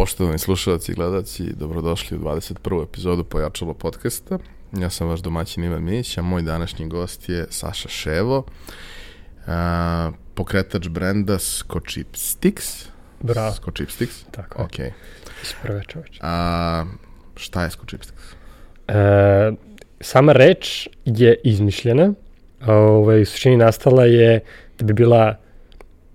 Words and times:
Poštovani 0.00 0.38
slušalci 0.38 0.92
i 0.92 0.94
gledalci, 0.94 1.52
dobrodošli 1.56 2.16
u 2.16 2.20
21. 2.20 2.84
epizodu 2.84 3.24
Pojačalo 3.24 3.74
podcasta. 3.74 4.38
Ja 4.72 4.90
sam 4.90 5.08
vaš 5.08 5.20
domaćin 5.20 5.64
Ivan 5.64 5.84
Minić, 5.84 6.18
a 6.18 6.22
moj 6.22 6.42
današnji 6.42 6.88
gost 6.88 7.28
je 7.28 7.46
Saša 7.50 7.88
Ševo, 7.88 8.44
a, 9.46 10.10
pokretač 10.34 10.88
brenda 10.88 11.38
Sko 11.38 11.80
Sticks. 12.12 12.88
Bravo. 13.20 13.52
Sko 13.52 13.70
Sticks? 13.88 14.24
Tako 14.30 14.62
Ok. 14.62 14.92
Isprve 15.42 15.82
čoveč. 15.88 16.18
A, 16.20 16.84
šta 17.36 17.64
je 17.64 17.70
Sko 17.70 17.86
Sticks? 17.86 18.08
E, 18.88 19.52
sama 20.00 20.32
reč 20.32 20.88
je 21.04 21.40
izmišljena, 21.44 22.12
ovaj, 22.66 23.22
u 23.22 23.26
suštini 23.26 23.56
nastala 23.56 24.04
je 24.04 24.40
da 24.78 24.84
bi 24.84 24.92
bila 24.92 25.36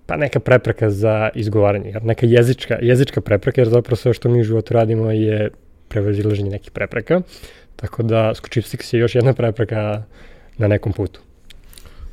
pa 0.05 0.17
neka 0.17 0.39
prepreka 0.39 0.89
za 0.89 1.29
izgovaranje, 1.35 1.89
jer 1.89 2.03
neka 2.03 2.25
jezička, 2.25 2.77
jezička 2.81 3.21
prepreka, 3.21 3.61
jer 3.61 3.69
zapravo 3.69 3.95
sve 3.95 4.13
što 4.13 4.29
mi 4.29 4.41
u 4.41 4.43
životu 4.43 4.73
radimo 4.73 5.11
je 5.11 5.49
prevazilaženje 5.87 6.49
nekih 6.49 6.71
prepreka, 6.71 7.21
tako 7.75 8.03
da 8.03 8.35
Skočipstiks 8.35 8.93
je 8.93 8.99
još 8.99 9.15
jedna 9.15 9.33
prepreka 9.33 10.03
na 10.57 10.67
nekom 10.67 10.93
putu. 10.93 11.19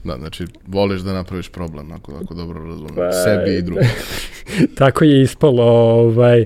Da, 0.04 0.16
znači, 0.18 0.46
voliš 0.66 1.00
da 1.00 1.12
napraviš 1.12 1.48
problem, 1.48 1.92
ako, 1.92 2.12
ako 2.24 2.34
dobro 2.34 2.64
razumem, 2.64 2.94
Pa, 2.94 3.12
sebi 3.12 3.56
i 3.56 3.62
drugim. 3.62 3.88
tako 4.78 5.04
je 5.04 5.22
ispalo, 5.22 5.64
ovaj, 5.64 6.44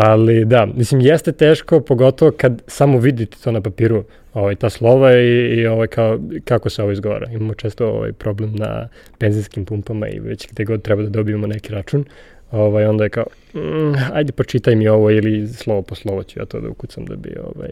ali 0.00 0.44
da, 0.44 0.66
mislim, 0.66 1.00
jeste 1.00 1.32
teško, 1.32 1.80
pogotovo 1.80 2.30
kad 2.36 2.62
samo 2.66 2.98
vidite 2.98 3.36
to 3.44 3.52
na 3.52 3.60
papiru, 3.60 4.04
ovaj, 4.34 4.54
ta 4.54 4.70
slova 4.70 5.12
i, 5.12 5.54
i 5.56 5.66
ovaj, 5.66 5.86
kao, 5.86 6.18
kako 6.44 6.70
se 6.70 6.82
ovo 6.82 6.92
izgovara. 6.92 7.30
Imamo 7.30 7.54
često 7.54 7.88
ovaj, 7.88 8.12
problem 8.12 8.54
na 8.54 8.88
benzinskim 9.20 9.64
pumpama 9.64 10.08
i 10.08 10.18
već 10.18 10.48
gde 10.50 10.64
god 10.64 10.82
treba 10.82 11.02
da 11.02 11.08
dobijemo 11.08 11.46
neki 11.46 11.72
račun, 11.72 12.04
ovaj, 12.50 12.86
onda 12.86 13.04
je 13.04 13.10
kao, 13.10 13.24
mm, 13.54 13.94
ajde 14.12 14.32
počitaj 14.32 14.76
mi 14.76 14.88
ovo 14.88 15.10
ili 15.10 15.48
slovo 15.48 15.82
po 15.82 15.94
slovo 15.94 16.22
ću 16.22 16.38
ja 16.38 16.46
to 16.46 16.60
da 16.60 16.68
ukucam 16.68 17.04
da 17.04 17.16
bi, 17.16 17.36
ovaj, 17.54 17.70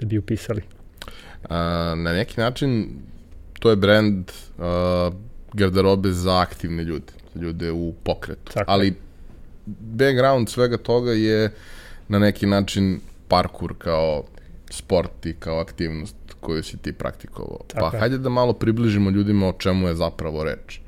da 0.00 0.06
bi 0.06 0.18
upisali. 0.18 0.62
A, 1.48 1.94
na 1.96 2.12
neki 2.12 2.40
način, 2.40 2.88
to 3.58 3.70
je 3.70 3.76
brand 3.76 4.30
garderobe 5.52 6.08
za 6.08 6.40
aktivne 6.40 6.84
ljude, 6.84 7.12
ljude 7.34 7.70
u 7.70 7.92
pokretu. 8.02 8.52
Tako. 8.52 8.72
Ali 8.72 8.94
background 9.80 10.48
svega 10.48 10.76
toga 10.76 11.12
je 11.12 11.50
na 12.08 12.18
neki 12.18 12.46
način 12.46 13.00
parkur 13.28 13.74
kao 13.78 14.24
sport 14.70 15.26
i 15.26 15.32
kao 15.32 15.58
aktivnost 15.58 16.16
koju 16.40 16.62
si 16.62 16.78
ti 16.78 16.92
praktikovao. 16.92 17.58
Tako 17.66 17.90
pa 17.90 17.96
je. 17.96 18.00
hajde 18.00 18.18
da 18.18 18.28
malo 18.28 18.52
približimo 18.52 19.10
ljudima 19.10 19.48
o 19.48 19.52
čemu 19.52 19.88
je 19.88 19.94
zapravo 19.94 20.44
reč. 20.44 20.80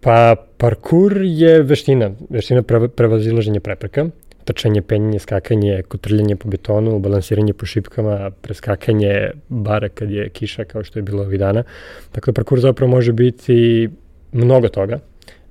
Pa 0.00 0.36
parkur 0.56 1.18
je 1.22 1.62
veština, 1.62 2.10
veština 2.30 2.62
pre, 2.62 2.88
prevazilaženja 2.88 3.60
prepreka, 3.60 4.06
trčanje, 4.44 4.82
penjanje, 4.82 5.18
skakanje, 5.18 5.82
kotrljanje 5.88 6.36
po 6.36 6.48
betonu, 6.48 6.98
balansiranje 6.98 7.52
po 7.52 7.66
šipkama, 7.66 8.30
preskakanje 8.30 9.30
bara 9.48 9.88
kad 9.88 10.10
je 10.10 10.28
kiša 10.28 10.64
kao 10.64 10.84
što 10.84 10.98
je 10.98 11.02
bilo 11.02 11.22
ovih 11.22 11.38
dana. 11.38 11.64
Tako 12.12 12.30
da 12.30 12.34
parkur 12.34 12.60
zapravo 12.60 12.90
može 12.90 13.12
biti 13.12 13.88
mnogo 14.32 14.68
toga 14.68 14.98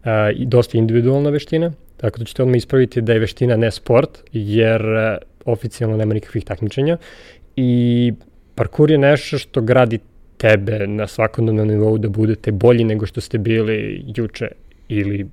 a, 0.03 0.31
i 0.31 0.45
dosta 0.45 0.77
individualna 0.77 1.29
veština, 1.29 1.73
tako 1.97 2.19
da 2.19 2.25
ćete 2.25 2.43
odmah 2.43 2.57
ispraviti 2.57 3.01
da 3.01 3.13
je 3.13 3.19
veština 3.19 3.55
ne 3.55 3.71
sport, 3.71 4.23
jer 4.33 4.85
a, 4.85 5.17
oficijalno 5.45 5.97
nema 5.97 6.13
nikakvih 6.13 6.45
takmičenja 6.45 6.97
i 7.55 8.13
parkur 8.55 8.91
je 8.91 8.97
nešto 8.97 9.37
što 9.37 9.61
gradi 9.61 9.99
tebe 10.37 10.87
na 10.87 11.07
svakodnevnom 11.07 11.67
nivou 11.67 11.97
da 11.97 12.09
budete 12.09 12.51
bolji 12.51 12.83
nego 12.83 13.05
što 13.05 13.21
ste 13.21 13.37
bili 13.37 14.03
juče 14.15 14.47
ili 14.89 15.23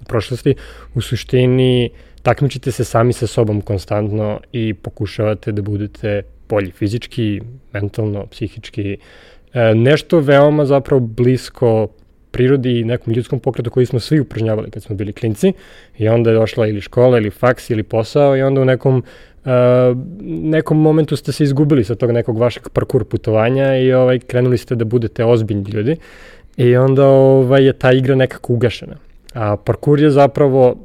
u 0.00 0.04
prošlosti. 0.04 0.54
U 0.94 1.00
suštini 1.00 1.90
takmičite 2.22 2.72
se 2.72 2.84
sami 2.84 3.12
sa 3.12 3.26
sobom 3.26 3.60
konstantno 3.60 4.40
i 4.52 4.74
pokušavate 4.74 5.52
da 5.52 5.62
budete 5.62 6.22
bolji 6.48 6.70
fizički, 6.70 7.40
mentalno, 7.72 8.26
psihički. 8.26 8.96
E, 9.52 9.74
nešto 9.74 10.20
veoma 10.20 10.64
zapravo 10.64 11.00
blisko 11.00 11.88
prirodi 12.36 12.80
i 12.80 12.84
nekom 12.84 13.12
ljudskom 13.12 13.40
pokretu 13.40 13.70
koji 13.70 13.86
smo 13.86 14.00
svi 14.00 14.20
upražnjavali 14.20 14.70
kad 14.70 14.82
smo 14.82 14.96
bili 14.96 15.12
klinci 15.12 15.52
i 15.98 16.08
onda 16.08 16.30
je 16.30 16.36
došla 16.36 16.66
ili 16.66 16.80
škola 16.80 17.18
ili 17.18 17.30
faks 17.30 17.70
ili 17.70 17.82
posao 17.82 18.36
i 18.36 18.42
onda 18.42 18.60
u 18.60 18.64
nekom 18.64 19.04
uh, 19.44 19.50
nekom 20.20 20.80
momentu 20.80 21.16
ste 21.16 21.32
se 21.32 21.44
izgubili 21.44 21.84
sa 21.84 21.94
tog 21.94 22.12
nekog 22.12 22.38
vašeg 22.38 22.68
parkur 22.68 23.04
putovanja 23.04 23.76
i 23.78 23.92
ovaj 23.92 24.18
krenuli 24.18 24.58
ste 24.58 24.74
da 24.74 24.84
budete 24.84 25.24
ozbiljni 25.24 25.70
ljudi 25.70 25.96
i 26.56 26.76
onda 26.76 27.06
ovaj 27.06 27.64
je 27.64 27.72
ta 27.72 27.92
igra 27.92 28.14
nekako 28.14 28.52
ugašena. 28.52 28.96
A 29.34 29.56
parkur 29.56 30.00
je 30.00 30.10
zapravo 30.10 30.76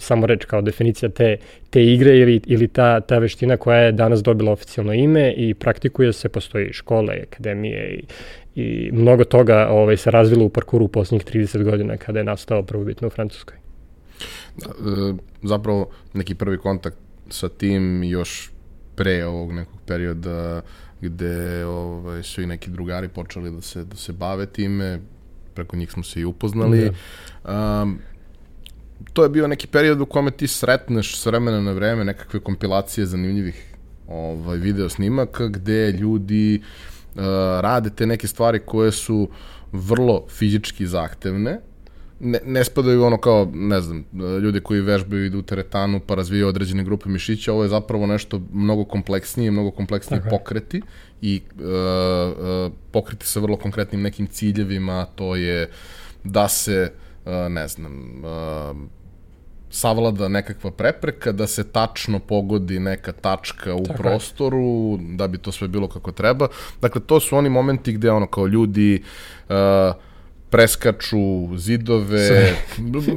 samo 0.00 0.26
reč 0.26 0.44
kao 0.44 0.62
definicija 0.62 1.08
te, 1.08 1.36
te 1.70 1.84
igre 1.84 2.16
ili, 2.18 2.40
ili 2.46 2.68
ta, 2.68 3.00
ta 3.00 3.18
veština 3.18 3.56
koja 3.56 3.78
je 3.78 3.92
danas 3.92 4.22
dobila 4.22 4.52
oficijalno 4.52 4.92
ime 4.92 5.32
i 5.36 5.54
praktikuje 5.54 6.12
se, 6.12 6.28
postoji 6.28 6.72
škole, 6.72 7.14
akademije 7.22 7.94
i, 7.94 8.04
i 8.54 8.90
mnogo 8.92 9.24
toga 9.24 9.68
ovaj, 9.70 9.96
se 9.96 10.10
razvilo 10.10 10.44
u 10.44 10.48
parkuru 10.48 10.84
u 10.84 10.88
posljednjih 10.88 11.24
30 11.24 11.62
godina 11.64 11.96
kada 11.96 12.18
je 12.18 12.24
nastao 12.24 12.62
prvobitno 12.62 13.08
u 13.08 13.10
Francuskoj. 13.10 13.56
E, 13.56 14.62
zapravo 15.42 15.90
neki 16.14 16.34
prvi 16.34 16.58
kontakt 16.58 16.96
sa 17.28 17.48
tim 17.48 18.04
još 18.04 18.50
pre 18.94 19.24
ovog 19.24 19.52
nekog 19.52 19.80
perioda 19.86 20.62
gde 21.00 21.64
ovaj, 21.64 22.22
su 22.22 22.42
i 22.42 22.46
neki 22.46 22.70
drugari 22.70 23.08
počeli 23.08 23.50
da 23.50 23.60
se, 23.60 23.84
da 23.84 23.96
se 23.96 24.12
bave 24.12 24.46
time, 24.46 25.00
preko 25.54 25.76
njih 25.76 25.90
smo 25.90 26.02
se 26.02 26.20
i 26.20 26.24
upoznali. 26.24 26.90
Um, 27.44 27.98
to 29.12 29.22
je 29.22 29.28
bio 29.28 29.48
neki 29.48 29.66
period 29.66 30.00
u 30.00 30.06
kome 30.06 30.30
ti 30.30 30.46
sretneš 30.46 31.18
s 31.18 31.26
vremena 31.26 31.60
na 31.60 31.72
vreme 31.72 32.04
nekakve 32.04 32.40
kompilacije 32.40 33.06
zanimljivih 33.06 33.74
ovaj, 34.08 34.58
video 34.58 34.88
snimaka 34.88 35.46
gde 35.48 35.92
ljudi 35.92 36.60
uh, 36.62 36.89
rade 37.60 37.90
te 37.90 38.06
neke 38.06 38.26
stvari 38.26 38.60
koje 38.66 38.92
su 38.92 39.28
vrlo 39.72 40.24
fizički 40.28 40.86
zahtevne, 40.86 41.60
ne, 42.20 42.40
ne 42.44 42.64
spadaju 42.64 43.04
ono 43.04 43.16
kao, 43.16 43.50
ne 43.54 43.80
znam, 43.80 44.04
ljudi 44.42 44.60
koji 44.60 44.80
vežbaju 44.80 45.24
idu 45.24 45.38
u 45.38 45.42
teretanu 45.42 46.00
pa 46.06 46.14
razvijaju 46.14 46.48
određene 46.48 46.84
grupe 46.84 47.08
mišića, 47.08 47.52
ovo 47.52 47.62
je 47.62 47.68
zapravo 47.68 48.06
nešto 48.06 48.40
mnogo 48.52 48.84
kompleksnije, 48.84 49.50
mnogo 49.50 49.70
kompleksnije 49.70 50.20
Tako 50.20 50.34
je. 50.34 50.38
pokreti 50.38 50.82
i 51.22 51.40
uh, 51.54 51.60
uh, 51.62 52.72
pokreti 52.92 53.26
sa 53.26 53.40
vrlo 53.40 53.56
konkretnim 53.56 54.02
nekim 54.02 54.26
ciljevima, 54.26 55.06
to 55.14 55.36
je 55.36 55.70
da 56.24 56.48
se, 56.48 56.92
uh, 57.24 57.32
ne 57.48 57.68
znam, 57.68 58.24
uh, 58.24 58.76
savlada 59.70 60.28
nekakva 60.28 60.70
prepreka, 60.70 61.32
da 61.32 61.46
se 61.46 61.64
tačno 61.64 62.18
pogodi 62.18 62.78
neka 62.78 63.12
tačka 63.12 63.74
u 63.74 63.82
Tako 63.82 63.92
je. 63.92 63.96
prostoru, 63.96 64.98
da 65.00 65.28
bi 65.28 65.38
to 65.38 65.52
sve 65.52 65.68
bilo 65.68 65.88
kako 65.88 66.12
treba. 66.12 66.48
Dakle, 66.80 67.00
to 67.00 67.20
su 67.20 67.36
oni 67.36 67.48
momenti 67.48 67.92
gde 67.92 68.10
ono 68.10 68.26
kao 68.26 68.46
ljudi 68.46 69.02
uh, 69.48 69.54
preskaču 70.50 71.18
zidove, 71.56 72.26
Sve. 72.26 72.52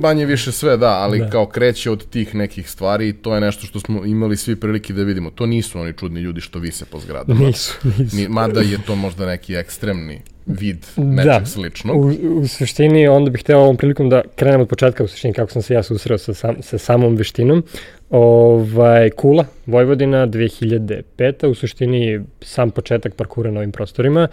manje 0.02 0.26
više 0.26 0.52
sve, 0.52 0.78
da, 0.78 0.90
ali 0.90 1.20
da. 1.20 1.26
Da. 1.26 1.32
kao 1.32 1.46
kreće 1.46 1.92
od 1.92 2.10
tih 2.10 2.36
nekih 2.36 2.70
stvari 2.70 3.10
i 3.10 3.14
to 3.14 3.36
je 3.36 3.42
nešto 3.42 3.66
što 3.66 3.80
smo 3.80 4.06
imali 4.06 4.38
svi 4.38 4.56
prilike 4.56 4.94
da 4.94 5.04
vidimo. 5.04 5.30
To 5.30 5.46
nisu 5.46 5.80
oni 5.80 5.94
čudni 5.94 6.20
ljudi 6.22 6.42
što 6.42 6.60
vise 6.60 6.86
po 6.86 7.00
zgradama. 7.00 7.40
Nisu, 7.40 7.78
nisu. 7.98 8.16
Ni, 8.16 8.28
mada 8.28 8.62
je 8.62 8.78
to 8.88 8.96
možda 8.96 9.26
neki 9.26 9.56
ekstremni 9.56 10.22
vid 10.46 10.86
nečeg 10.98 11.26
Da. 11.26 11.46
sličnog. 11.46 12.06
U, 12.06 12.14
u 12.40 12.48
suštini, 12.48 13.08
onda 13.08 13.30
bih 13.30 13.42
hteo 13.42 13.60
ovom 13.60 13.78
prilikom 13.78 14.10
da 14.10 14.22
krenem 14.36 14.62
od 14.62 14.68
početka, 14.68 15.04
u 15.04 15.08
suštini 15.08 15.34
kako 15.34 15.52
sam 15.52 15.62
se 15.62 15.74
ja 15.74 15.84
susreo 15.84 16.18
sa, 16.18 16.34
sam, 16.34 16.56
sa 16.62 16.78
samom 16.78 17.16
veštinom. 17.16 17.64
Ovaj, 18.10 19.10
Kula, 19.10 19.46
Vojvodina, 19.66 20.28
2005. 20.28 21.48
U 21.48 21.54
suštini 21.56 22.20
sam 22.42 22.72
početak 22.72 23.16
parkura 23.16 23.52
na 23.52 23.60
ovim 23.60 23.72
prostorima. 23.72 24.28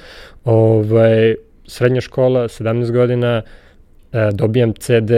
Ovaj, 0.44 1.34
srednja 1.70 2.00
škola, 2.00 2.48
17 2.48 2.92
godina, 2.92 3.42
e, 4.12 4.30
dobijam 4.32 4.72
CD 4.74 5.12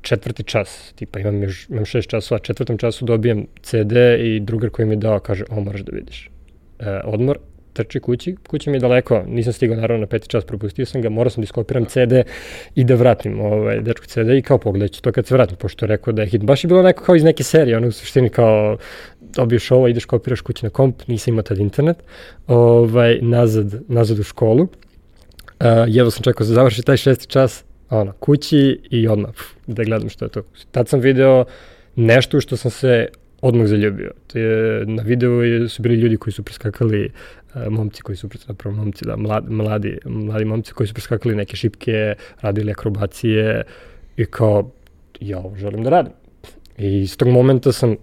četvrti 0.00 0.42
čas, 0.42 0.92
tipa 0.96 1.20
imam, 1.20 1.42
još, 1.42 1.68
imam 1.68 1.84
šest 1.84 2.10
časova, 2.10 2.38
četvrtom 2.38 2.78
času 2.78 3.04
dobijem 3.04 3.46
CD 3.62 3.96
i 4.18 4.40
drugar 4.40 4.70
koji 4.70 4.86
mi 4.86 4.92
je 4.94 4.96
dao 4.96 5.18
kaže, 5.18 5.44
ovo 5.50 5.60
moraš 5.60 5.80
da 5.80 5.92
vidiš. 5.92 6.30
E, 6.78 7.00
odmor, 7.04 7.38
trči 7.72 8.00
kući, 8.00 8.36
kuća 8.48 8.70
mi 8.70 8.76
je 8.76 8.80
daleko, 8.80 9.22
nisam 9.26 9.52
stigao 9.52 9.76
naravno 9.76 10.00
na 10.00 10.06
peti 10.06 10.28
čas, 10.28 10.44
propustio 10.44 10.86
sam 10.86 11.02
ga, 11.02 11.08
morao 11.08 11.30
sam 11.30 11.42
da 11.42 11.44
iskopiram 11.44 11.84
CD 11.84 12.12
i 12.74 12.84
da 12.84 12.94
vratim 12.94 13.40
ovaj, 13.40 13.80
dečku 13.80 14.06
CD 14.06 14.28
i 14.38 14.42
kao 14.42 14.58
pogledat 14.58 14.90
ću 14.90 15.02
to 15.02 15.12
kad 15.12 15.26
se 15.26 15.34
vratim, 15.34 15.56
pošto 15.56 15.84
je 15.84 15.88
rekao 15.88 16.12
da 16.12 16.22
je 16.22 16.28
hit. 16.28 16.44
Baš 16.44 16.64
je 16.64 16.68
bilo 16.68 16.82
neko 16.82 17.04
kao 17.04 17.16
iz 17.16 17.24
neke 17.24 17.44
serije, 17.44 17.76
ono 17.76 17.88
u 17.88 17.92
suštini 17.92 18.28
kao 18.28 18.76
dobiješ 19.20 19.70
ovo, 19.70 19.88
ideš 19.88 20.04
kopiraš 20.04 20.40
kući 20.40 20.64
na 20.66 20.70
komp, 20.70 21.02
nisam 21.06 21.34
imao 21.34 21.42
tad 21.42 21.58
internet, 21.58 21.96
ovaj, 22.46 23.18
nazad, 23.22 23.74
nazad 23.88 24.18
u 24.18 24.22
školu. 24.22 24.68
Uh, 25.60 25.66
jedva 25.86 26.10
sam 26.10 26.22
čekao 26.22 26.38
da 26.38 26.44
se 26.44 26.54
završi 26.54 26.82
taj 26.82 26.96
šesti 26.96 27.26
čas, 27.26 27.64
ono, 27.90 28.12
kući 28.12 28.80
i 28.90 29.08
odmah 29.08 29.30
pf, 29.30 29.42
da 29.66 29.84
gledam 29.84 30.08
što 30.08 30.24
je 30.24 30.28
to. 30.28 30.42
Tad 30.70 30.88
sam 30.88 31.00
video 31.00 31.44
nešto 31.96 32.40
što 32.40 32.56
sam 32.56 32.70
se 32.70 33.08
odmah 33.40 33.66
zaljubio. 33.66 34.10
To 34.26 34.38
je, 34.38 34.86
na 34.86 35.02
videu 35.02 35.68
su 35.68 35.82
bili 35.82 35.94
ljudi 35.94 36.16
koji 36.16 36.32
su 36.32 36.42
preskakali, 36.42 37.10
uh, 37.54 37.66
momci 37.70 38.02
koji 38.02 38.16
su, 38.16 38.28
zapravo 38.46 38.76
momci, 38.76 39.04
da, 39.04 39.16
mladi, 39.16 39.50
mladi, 39.50 39.98
mladi 40.04 40.44
momci 40.44 40.72
koji 40.72 40.86
su 40.86 40.94
preskakali 40.94 41.36
neke 41.36 41.56
šipke, 41.56 42.14
radili 42.40 42.70
akrobacije 42.70 43.62
i 44.16 44.24
kao, 44.24 44.70
ja 45.20 45.38
ovo 45.38 45.56
želim 45.56 45.84
da 45.84 45.90
radim. 45.90 46.12
I 46.78 47.00
iz 47.00 47.16
tog 47.16 47.28
momenta 47.28 47.72
sam 47.72 47.96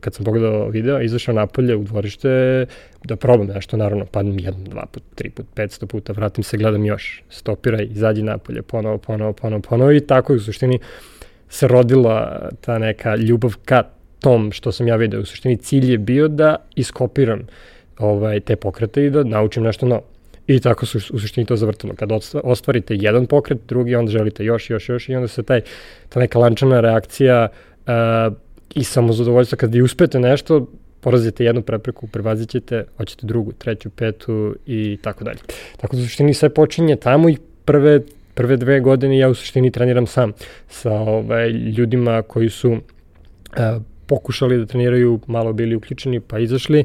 kad 0.00 0.14
sam 0.14 0.24
pogledao 0.24 0.68
video, 0.68 1.00
izašao 1.00 1.34
napolje 1.34 1.76
u 1.76 1.84
dvorište 1.84 2.66
da 3.04 3.16
probam 3.16 3.46
nešto, 3.46 3.76
naravno, 3.76 4.04
padnem 4.04 4.38
jedan, 4.38 4.64
dva 4.64 4.86
put, 4.92 5.02
tri 5.14 5.30
put, 5.30 5.46
petsto 5.54 5.86
puta, 5.86 6.12
vratim 6.12 6.44
se, 6.44 6.56
gledam 6.56 6.84
još, 6.84 7.22
stopiraj, 7.30 7.88
izađi 7.90 8.22
napolje, 8.22 8.62
ponovo, 8.62 8.98
ponovo, 8.98 9.32
ponovo, 9.32 9.62
ponovo 9.62 9.92
i 9.92 10.00
tako 10.00 10.34
u 10.34 10.38
suštini 10.38 10.78
se 11.48 11.68
rodila 11.68 12.48
ta 12.60 12.78
neka 12.78 13.16
ljubav 13.16 13.56
ka 13.64 13.82
tom 14.20 14.52
što 14.52 14.72
sam 14.72 14.88
ja 14.88 14.96
video. 14.96 15.20
U 15.20 15.24
suštini 15.24 15.56
cilj 15.56 15.90
je 15.90 15.98
bio 15.98 16.28
da 16.28 16.56
iskopiram 16.76 17.46
ovaj, 17.98 18.40
te 18.40 18.56
pokrete 18.56 19.06
i 19.06 19.10
da 19.10 19.24
naučim 19.24 19.62
nešto 19.62 19.86
novo. 19.86 20.02
I 20.46 20.60
tako 20.60 20.86
su 20.86 20.98
u 20.98 21.18
suštini 21.18 21.46
to 21.46 21.56
zavrtilo. 21.56 21.94
Kad 21.94 22.10
ostvarite 22.42 22.94
jedan 22.98 23.26
pokret, 23.26 23.58
drugi, 23.68 23.94
onda 23.94 24.10
želite 24.10 24.44
još, 24.44 24.70
još, 24.70 24.88
još 24.88 25.08
i 25.08 25.14
onda 25.14 25.28
se 25.28 25.42
taj, 25.42 25.60
ta 26.08 26.20
neka 26.20 26.38
lančana 26.38 26.80
reakcija 26.80 27.48
uh, 27.48 27.92
i 28.74 28.84
samozadovoljstvo 28.84 29.56
kad 29.56 29.74
vi 29.74 29.82
uspete 29.82 30.20
nešto, 30.20 30.66
porazite 31.00 31.44
jednu 31.44 31.62
prepreku, 31.62 32.06
prevazit 32.06 32.50
ćete, 32.50 32.84
hoćete 32.96 33.26
drugu, 33.26 33.52
treću, 33.52 33.90
petu 33.90 34.54
i 34.66 34.98
tako 35.02 35.24
dalje. 35.24 35.38
Tako 35.76 35.96
da 35.96 36.02
u 36.02 36.04
suštini 36.04 36.34
sve 36.34 36.48
počinje 36.48 36.96
tamo 36.96 37.28
i 37.28 37.36
prve, 37.64 38.00
prve 38.34 38.56
dve 38.56 38.80
godine 38.80 39.18
ja 39.18 39.28
u 39.28 39.34
suštini 39.34 39.70
treniram 39.70 40.06
sam 40.06 40.32
sa 40.68 40.92
ovaj, 40.92 41.48
ljudima 41.50 42.22
koji 42.22 42.50
su 42.50 42.76
a, 43.56 43.78
pokušali 44.06 44.58
da 44.58 44.66
treniraju, 44.66 45.20
malo 45.26 45.52
bili 45.52 45.76
uključeni 45.76 46.20
pa 46.20 46.38
izašli. 46.38 46.84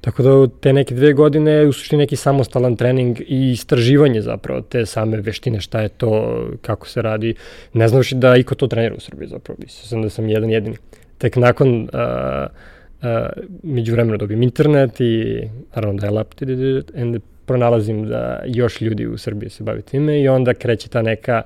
Tako 0.00 0.22
da 0.22 0.46
te 0.60 0.72
neke 0.72 0.94
dve 0.94 1.12
godine 1.12 1.52
je 1.52 1.68
u 1.68 1.72
suštini 1.72 2.02
neki 2.02 2.16
samostalan 2.16 2.76
trening 2.76 3.20
i 3.20 3.50
istraživanje 3.52 4.22
zapravo 4.22 4.60
te 4.60 4.86
same 4.86 5.20
veštine, 5.20 5.60
šta 5.60 5.80
je 5.80 5.88
to, 5.88 6.44
kako 6.62 6.88
se 6.88 7.02
radi. 7.02 7.34
Ne 7.72 7.88
znaš 7.88 8.10
da 8.10 8.36
iko 8.36 8.54
to 8.54 8.66
trenira 8.66 8.94
u 8.94 9.00
Srbiji 9.00 9.28
zapravo, 9.28 9.58
mislim 9.62 10.02
da 10.02 10.10
sam 10.10 10.28
jedan 10.28 10.50
jedini 10.50 10.76
tek 11.24 11.36
nakon 11.36 11.68
uh, 11.82 11.88
uh, 13.02 13.08
među 13.62 13.92
vremena 13.92 14.16
dobijem 14.16 14.42
internet 14.42 15.00
i 15.00 15.42
naravno 15.76 16.00
da 16.00 16.06
je 16.06 16.12
lap 16.12 16.34
and 16.96 17.16
pronalazim 17.46 18.06
da 18.08 18.42
još 18.46 18.80
ljudi 18.80 19.06
u 19.06 19.18
Srbiji 19.18 19.50
se 19.50 19.64
bavi 19.64 19.82
time 19.82 20.20
i 20.20 20.28
onda 20.28 20.54
kreće 20.54 20.88
ta 20.88 21.02
neka 21.02 21.42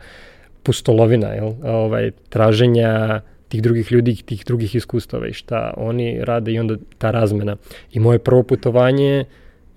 pustolovina, 0.63 1.29
jel? 1.29 1.53
Ovaj, 1.63 2.11
traženja 2.29 3.21
tih 3.49 3.63
drugih 3.63 3.93
ljudi, 3.93 4.17
tih 4.17 4.45
drugih 4.47 4.75
iskustava 4.75 5.29
i 5.29 5.33
šta 5.33 5.75
oni 5.77 6.25
rade 6.25 6.53
i 6.53 6.59
onda 6.59 6.77
ta 6.99 7.11
razmena. 7.11 7.57
I 7.93 8.01
moje 8.01 8.19
prvo 8.19 8.43
putovanje 8.43 9.25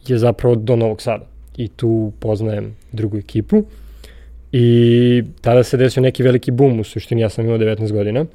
je 0.07 0.17
zapravo 0.17 0.55
do 0.55 0.75
Novog 0.75 1.01
Sada 1.01 1.25
i 1.57 1.67
tu 1.67 2.11
poznajem 2.19 2.75
drugu 2.91 3.17
ekipu 3.17 3.63
i 4.51 5.23
tada 5.41 5.63
se 5.63 5.77
desio 5.77 6.01
neki 6.01 6.23
veliki 6.23 6.51
bum, 6.51 6.79
u 6.79 6.83
suštini 6.83 7.21
ja 7.21 7.29
sam 7.29 7.45
imao 7.45 7.57
19 7.57 7.91
godina 7.91 8.25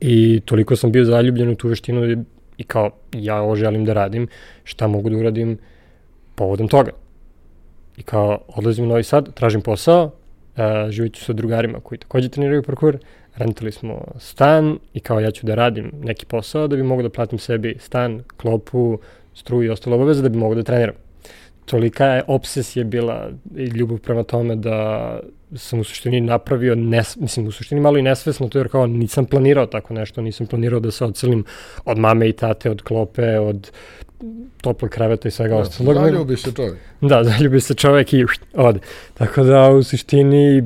I 0.00 0.40
toliko 0.44 0.76
sam 0.76 0.92
bio 0.92 1.04
zaljubljen 1.04 1.48
u 1.50 1.54
tu 1.54 1.68
veštinu 1.68 2.24
i 2.58 2.64
kao 2.64 2.90
ja 3.12 3.40
ovo 3.40 3.56
želim 3.56 3.84
da 3.84 3.92
radim, 3.92 4.28
šta 4.64 4.86
mogu 4.86 5.10
da 5.10 5.16
uradim 5.16 5.58
povodom 6.34 6.68
toga. 6.68 6.90
I 7.96 8.02
kao 8.02 8.38
odlazim 8.48 8.84
u 8.84 8.88
Novi 8.88 9.02
Sad, 9.02 9.34
tražim 9.34 9.60
posao, 9.60 10.04
uh, 10.04 10.90
živit 10.90 11.14
ću 11.14 11.24
sa 11.24 11.32
drugarima 11.32 11.80
koji 11.80 11.98
takođe 11.98 12.28
treniraju 12.28 12.62
parkour, 12.62 12.98
rentali 13.36 13.72
smo 13.72 14.04
stan 14.18 14.78
i 14.94 15.00
kao 15.00 15.20
ja 15.20 15.30
ću 15.30 15.46
da 15.46 15.54
radim 15.54 15.92
neki 16.02 16.26
posao 16.26 16.68
da 16.68 16.76
bi 16.76 16.82
mogu 16.82 17.02
da 17.02 17.10
platim 17.10 17.38
sebi 17.38 17.76
stan, 17.78 18.22
klopu, 18.36 18.98
struju 19.34 19.62
i 19.62 19.70
ostalo 19.70 19.96
obaveze 19.96 20.22
da 20.22 20.28
bi 20.28 20.38
mogu 20.38 20.54
da 20.54 20.62
treniram 20.62 20.94
tolika 21.70 22.06
je 22.06 22.22
obsesija 22.26 22.84
bila 22.84 23.30
i 23.56 23.64
ljubav 23.64 23.98
prema 23.98 24.22
tome 24.22 24.56
da 24.56 25.20
sam 25.56 25.80
u 25.80 25.84
suštini 25.84 26.20
napravio, 26.20 26.74
nes, 26.74 27.16
mislim 27.16 27.46
u 27.46 27.52
suštini 27.52 27.80
malo 27.80 27.98
i 27.98 28.02
nesvesno, 28.02 28.48
to 28.48 28.58
jer 28.58 28.68
kao 28.68 28.86
nisam 28.86 29.24
planirao 29.26 29.66
tako 29.66 29.94
nešto, 29.94 30.22
nisam 30.22 30.46
planirao 30.46 30.80
da 30.80 30.90
se 30.90 31.04
odselim 31.04 31.44
od 31.84 31.98
mame 31.98 32.28
i 32.28 32.32
tate, 32.32 32.70
od 32.70 32.82
klope, 32.82 33.38
od 33.38 33.70
tople 34.60 34.88
kreveta 34.88 35.28
i 35.28 35.30
svega 35.30 35.54
da, 35.54 35.60
ostalog. 35.60 35.94
Zaljubi 35.94 36.36
se 36.36 36.52
čovjek. 36.52 36.78
Da, 37.00 37.24
zaljubi 37.30 37.60
se 37.60 37.74
čovjek 37.74 38.12
i 38.12 38.24
ode. 38.54 38.80
Tako 39.14 39.42
da 39.42 39.70
u 39.70 39.82
suštini 39.82 40.58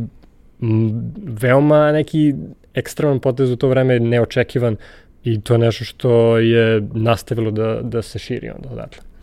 m, 0.62 1.12
veoma 1.40 1.92
neki 1.92 2.34
ekstreman 2.74 3.20
potez 3.20 3.50
u 3.50 3.56
to 3.56 3.68
vreme 3.68 4.00
neočekivan 4.00 4.76
i 5.24 5.40
to 5.40 5.54
je 5.54 5.58
nešto 5.58 5.84
što 5.84 6.38
je 6.38 6.82
nastavilo 6.92 7.50
da, 7.50 7.80
da 7.82 8.02
se 8.02 8.18
širi 8.18 8.50
onda 8.50 8.68
odatle. 8.72 9.13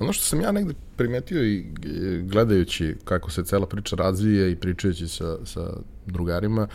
Ono 0.00 0.12
što 0.12 0.24
sam 0.24 0.40
ja 0.40 0.52
negde 0.52 0.74
primetio 0.96 1.44
i 1.44 1.64
gledajući 2.22 2.96
kako 3.04 3.30
se 3.30 3.44
cela 3.44 3.66
priča 3.66 3.96
razvija 3.96 4.48
i 4.48 4.56
pričajući 4.56 5.08
sa, 5.08 5.36
sa 5.44 5.72
drugarima, 6.06 6.68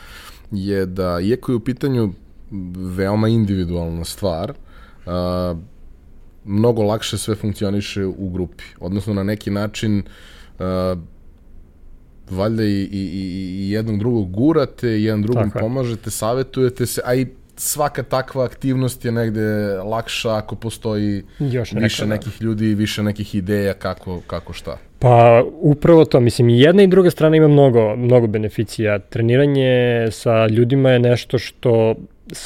je 0.52 0.86
da, 0.86 1.20
iako 1.20 1.52
je 1.52 1.56
u 1.56 1.60
pitanju 1.60 2.14
veoma 2.96 3.28
individualna 3.28 4.06
stvar, 4.06 4.54
a, 5.06 5.56
mnogo 6.46 6.84
lakše 6.84 7.18
sve 7.18 7.36
funkcioniše 7.36 8.06
u 8.06 8.30
grupi. 8.30 8.64
Odnosno, 8.80 9.14
na 9.14 9.24
neki 9.24 9.52
način 9.52 10.04
a, 10.60 10.96
valjda 12.30 12.64
i, 12.64 12.90
i, 12.92 13.10
i 13.60 13.72
jednog 13.72 14.00
drugog 14.00 14.32
gurate, 14.32 14.90
jedan 14.90 15.22
drugom 15.22 15.50
Tako 15.50 15.60
pomažete, 15.60 16.12
savetujete 16.12 16.86
se, 16.86 17.02
a 17.06 17.16
i 17.16 17.28
svaka 17.56 18.04
takva 18.04 18.46
aktivnost 18.46 19.06
je 19.06 19.12
negde 19.12 19.78
lakša 19.84 20.36
ako 20.36 20.56
postoji 20.56 21.24
Još 21.40 21.72
više 21.72 21.76
neka, 21.76 21.96
da. 22.00 22.06
nekih 22.06 22.42
ljudi, 22.42 22.76
više 22.76 23.04
nekih 23.04 23.36
ideja 23.36 23.74
kako, 23.74 24.22
kako 24.28 24.54
šta. 24.54 24.78
Pa 25.00 25.44
upravo 25.62 26.06
to, 26.06 26.20
mislim 26.20 26.50
i 26.50 26.60
jedna 26.60 26.84
i 26.84 26.88
druga 26.88 27.12
strana 27.12 27.38
ima 27.38 27.48
mnogo, 27.48 27.96
mnogo 27.96 28.28
beneficija. 28.28 29.00
Treniranje 29.00 30.08
sa 30.12 30.48
ljudima 30.48 30.90
je 30.90 31.00
nešto 31.00 31.40
što 31.40 31.96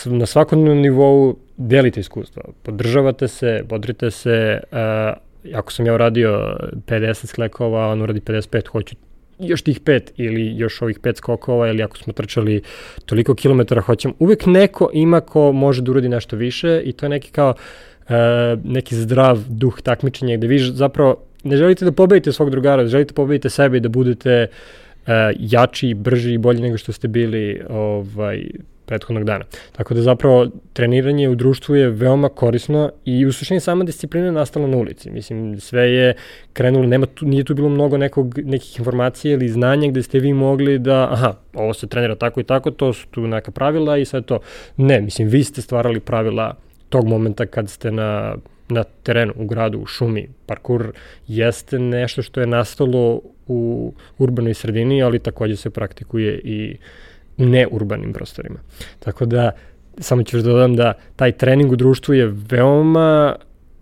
na 0.06 0.26
svakom 0.26 0.64
nivou 0.64 1.36
delite 1.58 2.00
iskustva. 2.00 2.44
Podržavate 2.64 3.28
se, 3.28 3.64
bodrite 3.70 4.12
se, 4.12 4.60
uh, 4.72 5.56
ako 5.56 5.72
sam 5.72 5.86
ja 5.86 5.94
uradio 5.94 6.58
50 6.88 7.26
sklekova, 7.26 7.88
on 7.88 8.02
uradi 8.02 8.20
55, 8.20 8.68
hoću 8.68 8.96
još 9.40 9.62
tih 9.62 9.80
pet 9.80 10.14
ili 10.18 10.58
još 10.58 10.82
ovih 10.82 11.00
pet 11.00 11.18
skokova 11.18 11.68
ili 11.68 11.84
ako 11.84 11.98
smo 11.98 12.14
trčali 12.14 12.62
toliko 13.06 13.36
kilometara 13.36 13.82
hoćemo, 13.82 14.14
uvek 14.20 14.46
neko 14.46 14.90
ima 14.94 15.22
ko 15.22 15.52
može 15.52 15.82
da 15.82 15.92
uradi 15.92 16.10
nešto 16.10 16.36
više 16.36 16.82
i 16.86 16.92
to 16.92 17.06
je 17.06 17.10
neki 17.10 17.32
kao 17.32 17.54
uh, 17.54 18.16
neki 18.64 18.96
zdrav 18.96 19.44
duh 19.50 19.82
takmičenja 19.82 20.38
gde 20.38 20.48
vi 20.48 20.60
zapravo 20.60 21.18
ne 21.44 21.58
želite 21.58 21.86
da 21.86 21.92
pobedite 21.92 22.32
svog 22.32 22.50
drugara, 22.50 22.88
želite 22.88 23.12
da 23.12 23.16
pobedite 23.16 23.50
sebe 23.50 23.78
i 23.78 23.80
da 23.80 23.90
budete 23.90 24.48
uh, 24.52 25.10
jači, 25.40 25.94
brži 25.94 26.34
i 26.34 26.38
bolji 26.38 26.62
nego 26.62 26.78
što 26.78 26.92
ste 26.92 27.08
bili 27.08 27.62
ovaj, 27.70 28.44
prethodnog 28.90 29.24
dana. 29.24 29.46
Tako 29.72 29.94
da 29.94 30.02
zapravo 30.02 30.48
treniranje 30.74 31.30
u 31.30 31.36
društvu 31.36 31.76
je 31.76 31.90
veoma 31.90 32.30
korisno 32.30 32.92
i 33.06 33.26
u 33.26 33.32
suštini 33.32 33.60
sama 33.60 33.84
disciplina 33.84 34.26
je 34.26 34.32
nastala 34.32 34.68
na 34.68 34.78
ulici. 34.78 35.12
Mislim, 35.12 35.60
sve 35.60 35.90
je 35.92 36.14
krenulo, 36.54 36.88
nema 36.88 37.06
tu, 37.06 37.26
nije 37.26 37.44
tu 37.44 37.56
bilo 37.56 37.70
mnogo 37.70 37.98
nekog, 37.98 38.40
nekih 38.44 38.80
informacija 38.80 39.34
ili 39.34 39.50
znanja 39.50 39.92
gde 39.92 40.04
ste 40.04 40.20
vi 40.20 40.34
mogli 40.34 40.80
da, 40.80 41.08
aha, 41.12 41.34
ovo 41.54 41.74
se 41.74 41.88
trenira 41.88 42.16
tako 42.16 42.40
i 42.40 42.44
tako, 42.44 42.72
to 42.72 42.94
su 42.94 43.08
tu 43.08 43.28
neka 43.28 43.52
pravila 43.52 43.98
i 43.98 44.06
sve 44.06 44.22
to. 44.22 44.40
Ne, 44.78 45.02
mislim, 45.02 45.28
vi 45.28 45.44
ste 45.44 45.62
stvarali 45.62 46.00
pravila 46.00 46.56
tog 46.90 47.08
momenta 47.08 47.46
kad 47.46 47.70
ste 47.70 47.92
na 47.92 48.36
na 48.70 48.84
terenu, 48.84 49.34
u 49.36 49.46
gradu, 49.46 49.80
u 49.80 49.86
šumi. 49.86 50.30
Parkur 50.46 50.92
jeste 51.28 51.80
nešto 51.80 52.22
što 52.22 52.42
je 52.42 52.48
nastalo 52.48 53.22
u 53.48 53.94
urbanoj 54.18 54.54
sredini, 54.54 55.04
ali 55.04 55.20
takođe 55.20 55.56
se 55.56 55.70
praktikuje 55.70 56.40
i 56.44 56.76
u 56.76 56.78
neurbanim 57.40 58.14
prostorima. 58.14 58.60
Tako 59.00 59.26
da, 59.26 59.52
samo 59.98 60.24
ću 60.24 60.38
da 60.38 60.44
dodam 60.44 60.76
da 60.76 60.94
taj 61.16 61.32
trening 61.32 61.72
u 61.72 61.76
društvu 61.76 62.14
je 62.14 62.34
veoma, 62.50 63.36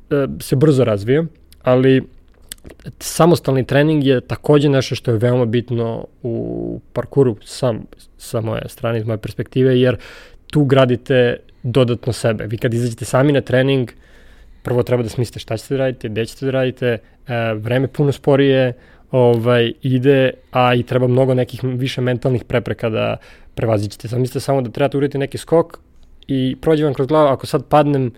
e, 0.09 0.27
se 0.39 0.55
brzo 0.55 0.83
razvija, 0.83 1.23
ali 1.63 2.03
samostalni 2.99 3.65
trening 3.65 4.05
je 4.05 4.21
takođe 4.21 4.69
nešto 4.69 4.95
što 4.95 5.11
je 5.11 5.17
veoma 5.17 5.45
bitno 5.45 6.05
u 6.23 6.79
parkuru 6.93 7.35
sam, 7.45 7.85
sa 8.17 8.41
moje 8.41 8.61
strane, 8.67 8.99
iz 8.99 9.05
moje 9.05 9.17
perspektive, 9.17 9.79
jer 9.79 9.97
tu 10.51 10.63
gradite 10.63 11.37
dodatno 11.63 12.13
sebe. 12.13 12.47
Vi 12.47 12.57
kad 12.57 12.73
izađete 12.73 13.05
sami 13.05 13.31
na 13.31 13.41
trening, 13.41 13.91
prvo 14.63 14.83
treba 14.83 15.03
da 15.03 15.09
smislite 15.09 15.39
šta 15.39 15.57
ćete 15.57 15.73
da 15.73 15.77
radite, 15.77 16.09
gde 16.09 16.25
ćete 16.25 16.45
da 16.45 16.51
radite, 16.51 16.87
e, 16.87 17.53
vreme 17.53 17.87
puno 17.87 18.11
sporije, 18.11 18.73
ovaj, 19.11 19.73
ide, 19.81 20.31
a 20.51 20.75
i 20.75 20.83
treba 20.83 21.07
mnogo 21.07 21.33
nekih 21.33 21.63
više 21.63 22.01
mentalnih 22.01 22.43
prepreka 22.43 22.89
da 22.89 23.17
prevazićete. 23.55 24.07
Sad 24.07 24.19
mislite 24.19 24.39
samo 24.39 24.61
da 24.61 24.69
trebate 24.69 24.97
uraditi 24.97 25.17
neki 25.17 25.37
skok 25.37 25.79
i 26.27 26.55
prođe 26.61 26.83
vam 26.83 26.93
kroz 26.93 27.07
glavu, 27.07 27.27
ako 27.27 27.45
sad 27.45 27.65
padnem 27.65 28.11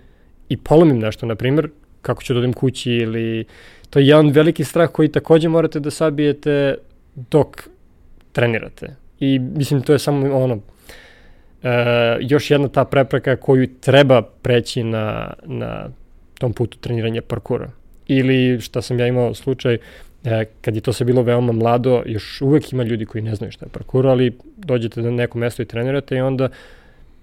i 0.48 0.56
polomim 0.56 0.98
nešto, 0.98 1.26
na 1.26 1.34
primjer, 1.34 1.70
kako 2.02 2.22
ću 2.22 2.34
da 2.34 2.38
odem 2.38 2.52
kući 2.52 2.92
ili... 2.92 3.44
To 3.90 3.98
je 3.98 4.06
jedan 4.06 4.30
veliki 4.30 4.64
strah 4.64 4.90
koji 4.90 5.08
takođe 5.08 5.48
morate 5.48 5.80
da 5.80 5.90
sabijete 5.90 6.74
dok 7.14 7.68
trenirate. 8.32 8.96
I 9.20 9.38
mislim, 9.38 9.82
to 9.82 9.92
je 9.92 9.98
samo 9.98 10.36
ono, 10.36 10.60
e, 11.62 12.18
još 12.20 12.50
jedna 12.50 12.68
ta 12.68 12.84
prepreka 12.84 13.36
koju 13.36 13.68
treba 13.80 14.22
preći 14.22 14.82
na, 14.82 15.32
na 15.44 15.88
tom 16.38 16.52
putu 16.52 16.78
treniranja 16.78 17.22
parkura. 17.22 17.70
Ili, 18.06 18.60
šta 18.60 18.82
sam 18.82 18.98
ja 18.98 19.06
imao 19.06 19.34
slučaj, 19.34 19.78
e, 20.24 20.44
kad 20.60 20.74
je 20.74 20.80
to 20.80 20.92
sve 20.92 21.06
bilo 21.06 21.22
veoma 21.22 21.52
mlado, 21.52 22.02
još 22.06 22.42
uvek 22.42 22.72
ima 22.72 22.82
ljudi 22.82 23.06
koji 23.06 23.22
ne 23.22 23.34
znaju 23.34 23.52
šta 23.52 23.66
je 23.66 23.70
parkour, 23.72 24.06
ali 24.06 24.38
dođete 24.56 25.02
na 25.02 25.10
neko 25.10 25.38
mesto 25.38 25.62
i 25.62 25.66
trenirate 25.66 26.16
i 26.16 26.20
onda 26.20 26.48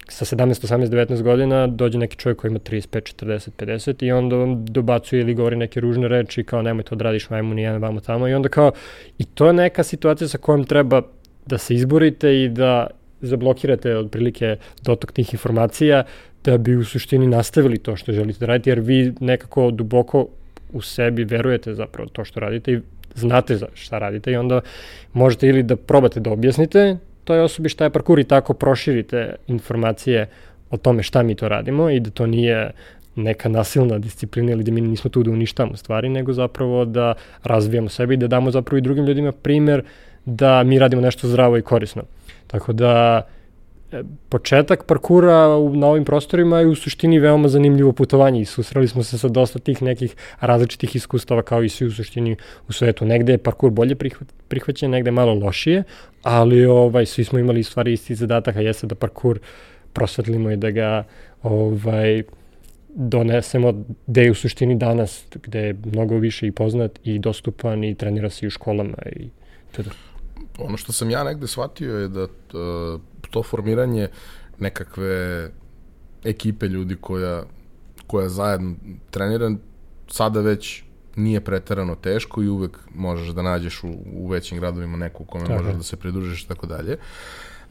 sa 0.10 0.25
17, 0.25 0.68
18, 0.68 0.88
19 0.88 1.22
godina 1.22 1.68
dođe 1.68 1.98
neki 1.98 2.18
čovjek 2.18 2.38
koji 2.38 2.50
ima 2.50 2.60
35, 2.60 3.25
40, 3.25 3.50
50 3.58 4.06
i 4.06 4.12
onda 4.12 4.36
vam 4.36 4.66
dobacuje 4.66 5.22
ili 5.22 5.34
govori 5.34 5.56
neke 5.56 5.80
ružne 5.80 6.08
reči 6.08 6.44
kao 6.44 6.62
nemoj 6.62 6.84
to 6.84 6.96
odradiš 6.96 7.30
majmu 7.30 7.54
ni 7.54 7.62
jedan 7.62 7.82
vamo 7.82 8.00
tamo 8.00 8.27
i 8.27 8.34
onda 8.34 8.50
kao 8.50 8.72
i 9.18 9.25
to 9.25 9.48
je 9.48 9.54
neka 9.54 9.84
situacija 9.84 10.27
sa 10.27 10.38
kojom 10.38 10.63
treba 10.63 11.01
da 11.46 11.58
se 11.58 11.75
izborite 11.75 12.44
i 12.44 12.50
da 12.50 12.88
zablokirate 13.22 13.98
otprilike 13.98 14.56
dotok 14.82 15.12
tih 15.12 15.34
informacija 15.34 16.04
da 16.44 16.58
bi 16.58 16.75
u 16.75 16.86
suštini 16.86 17.27
nastavili 17.27 17.77
to 17.77 17.96
što 17.96 18.12
želite 18.12 18.39
da 18.39 18.46
radite, 18.46 18.70
jer 18.70 18.80
vi 18.80 19.13
nekako 19.20 19.72
duboko 19.72 20.27
u 20.74 20.81
sebi 20.81 21.24
verujete 21.24 21.74
zapravo 21.74 22.09
to 22.09 22.25
što 22.25 22.39
radite 22.39 22.71
i 22.71 22.79
znate 23.15 23.57
za 23.57 23.67
šta 23.74 24.00
radite 24.00 24.31
i 24.31 24.36
onda 24.36 24.62
možete 25.13 25.47
ili 25.47 25.63
da 25.63 25.75
probate 25.75 26.19
da 26.19 26.31
objasnite 26.31 26.97
toj 27.24 27.41
osobi 27.41 27.69
šta 27.69 27.83
je 27.83 27.89
parkour 27.89 28.19
i 28.19 28.24
tako 28.24 28.53
proširite 28.53 29.36
informacije 29.47 30.29
o 30.69 30.77
tome 30.77 31.03
šta 31.03 31.24
mi 31.24 31.36
to 31.36 31.50
radimo 31.50 31.89
i 31.89 32.00
da 32.00 32.09
to 32.09 32.27
nije 32.27 32.71
neka 33.15 33.50
nasilna 33.50 34.00
disciplina 34.00 34.51
ili 34.51 34.63
da 34.63 34.71
mi 34.71 34.81
nismo 34.81 35.09
tu 35.09 35.24
da 35.24 35.31
uništavamo 35.31 35.77
stvari, 35.77 36.09
nego 36.09 36.33
zapravo 36.33 36.86
da 36.86 37.13
razvijamo 37.43 37.89
sebe 37.89 38.13
i 38.13 38.17
da 38.17 38.27
damo 38.27 38.51
zapravo 38.51 38.77
i 38.77 38.81
drugim 38.81 39.05
ljudima 39.05 39.31
primer 39.31 39.83
da 40.25 40.63
mi 40.63 40.79
radimo 40.79 41.01
nešto 41.01 41.27
zdravo 41.27 41.57
i 41.57 41.62
korisno. 41.62 42.03
Tako 42.47 42.74
da 42.74 43.21
početak 44.29 44.84
parkura 44.84 45.48
na 45.74 45.88
ovim 45.88 46.06
prostorima 46.06 46.60
je 46.60 46.67
u 46.67 46.75
suštini 46.75 47.20
veoma 47.20 47.48
zanimljivo 47.48 47.91
putovanje 47.91 48.41
i 48.41 48.46
susreli 48.46 48.88
smo 48.88 49.03
se 49.03 49.17
sa 49.17 49.27
dosta 49.27 49.60
tih 49.60 49.82
nekih 49.82 50.15
različitih 50.39 50.96
iskustava 50.96 51.41
kao 51.41 51.63
i 51.63 51.70
svi 51.70 51.88
u 51.88 51.91
suštini 51.91 52.36
u 52.67 52.74
svetu. 52.74 53.06
Negde 53.06 53.32
je 53.32 53.38
parkur 53.38 53.72
bolje 53.72 53.96
prihvaćen, 54.48 54.91
negde 54.91 55.12
malo 55.12 55.34
lošije, 55.34 55.84
ali 56.24 56.65
ovaj, 56.65 57.06
svi 57.06 57.24
smo 57.24 57.39
imali 57.39 57.63
stvari 57.63 57.94
isti 57.94 58.15
zadatak, 58.15 58.56
a 58.56 58.62
jeste 58.62 58.88
da 58.88 58.96
parkur 58.96 59.39
prosvetlimo 59.94 60.51
i 60.51 60.58
da 60.58 60.72
ga 60.72 61.03
ovaj, 61.44 62.24
donesemo 62.96 63.86
gde 64.08 64.24
je 64.24 64.32
u 64.32 64.36
suštini 64.36 64.75
danas, 64.75 65.25
gde 65.44 65.60
je 65.60 65.75
mnogo 65.86 66.17
više 66.17 66.48
i 66.48 66.51
poznat 66.51 67.00
i 67.03 67.20
dostupan 67.20 67.84
i 67.84 67.96
trenira 67.96 68.29
se 68.29 68.46
i 68.46 68.48
u 68.48 68.51
školama 68.51 68.98
i 69.15 69.29
tada 69.72 69.89
ono 70.58 70.77
što 70.77 70.91
sam 70.91 71.10
ja 71.10 71.24
negde 71.24 71.48
shvatio 71.48 71.98
je 71.98 72.08
da 72.08 72.22
e, 72.22 72.27
to 73.29 73.43
formiranje 73.43 74.07
nekakve 74.60 75.50
ekipe 76.24 76.67
ljudi 76.67 76.96
koja, 77.01 77.43
koja 78.07 78.29
zajedno 78.29 78.75
trenira 79.10 79.51
sada 80.07 80.41
već 80.41 80.84
nije 81.15 81.41
preterano 81.41 81.96
teško 81.96 82.43
i 82.43 82.50
uvek 82.50 82.77
možeš 82.96 83.27
da 83.27 83.41
nađeš 83.41 83.84
u, 83.84 83.89
u 84.13 84.27
većim 84.27 84.60
gradovima 84.60 84.98
neku 84.98 85.24
u 85.24 85.25
kome 85.25 85.46
Tako. 85.46 85.63
možeš 85.63 85.75
da 85.75 85.84
se 85.84 85.98
pridružiš 85.98 86.43
i 86.43 86.48
tako 86.48 86.67
dalje. 86.67 86.98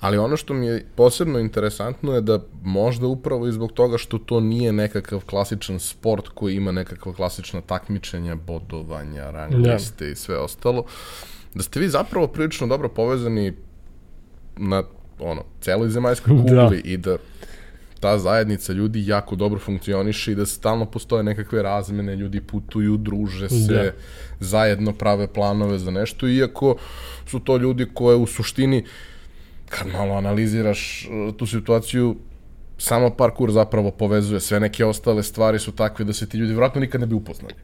Ali 0.01 0.19
ono 0.19 0.37
što 0.37 0.55
mi 0.55 0.67
je 0.67 0.87
posebno 0.97 1.39
interesantno 1.39 2.15
je 2.15 2.21
da 2.21 2.41
možda 2.63 3.07
upravo 3.07 3.47
i 3.47 3.53
zbog 3.53 3.73
toga 3.73 3.99
što 3.99 4.19
to 4.19 4.41
nije 4.41 4.73
nekakav 4.73 5.25
klasičan 5.25 5.79
sport 5.81 6.29
koji 6.29 6.57
ima 6.57 6.73
nekakva 6.73 7.13
klasična 7.13 7.61
takmičenja, 7.61 8.35
bodovanja, 8.35 9.31
rang 9.31 9.55
liste 9.55 10.05
da. 10.05 10.11
i 10.11 10.15
sve 10.15 10.39
ostalo, 10.39 10.85
da 11.55 11.63
ste 11.63 11.81
vi 11.81 11.89
zapravo 11.89 12.27
prilično 12.27 12.67
dobro 12.67 12.89
povezani 12.89 13.53
na 14.57 14.83
ono, 15.19 15.45
celoj 15.61 15.89
zemaljskoj 15.89 16.35
da. 16.37 16.43
kugli 16.43 16.83
da. 16.83 16.89
i 16.89 16.97
da 16.97 17.17
ta 18.01 18.19
zajednica 18.19 18.73
ljudi 18.73 19.07
jako 19.07 19.37
dobro 19.37 19.59
funkcioniše 19.59 20.33
i 20.33 20.35
da 20.35 20.47
stalno 20.47 20.85
postoje 20.87 21.23
nekakve 21.23 21.63
razmene, 21.63 22.17
ljudi 22.17 22.41
putuju, 22.41 22.97
druže 22.97 23.49
se, 23.49 23.75
da. 23.75 23.93
zajedno 24.41 24.93
prave 24.93 25.27
planove 25.27 25.79
za 25.79 25.91
nešto, 25.91 26.29
iako 26.29 26.77
su 27.27 27.41
to 27.41 27.57
ljudi 27.57 27.87
koje 27.95 28.17
u 28.17 28.27
suštini, 28.27 28.85
kad 29.69 29.87
malo 29.93 30.15
analiziraš 30.15 31.09
uh, 31.11 31.37
tu 31.37 31.47
situaciju, 31.47 32.17
samo 32.79 33.11
parkour 33.11 33.51
zapravo 33.51 33.91
povezuje, 33.91 34.41
sve 34.41 34.61
neke 34.61 34.85
ostale 34.85 35.23
stvari 35.23 35.59
su 35.59 35.73
takve 35.73 36.05
da 36.05 36.13
se 36.13 36.29
ti 36.29 36.39
ljudi 36.39 36.53
vjerojatno 36.53 36.81
nikad 36.81 37.01
ne 37.01 37.07
bi 37.07 37.15
upoznali. 37.15 37.55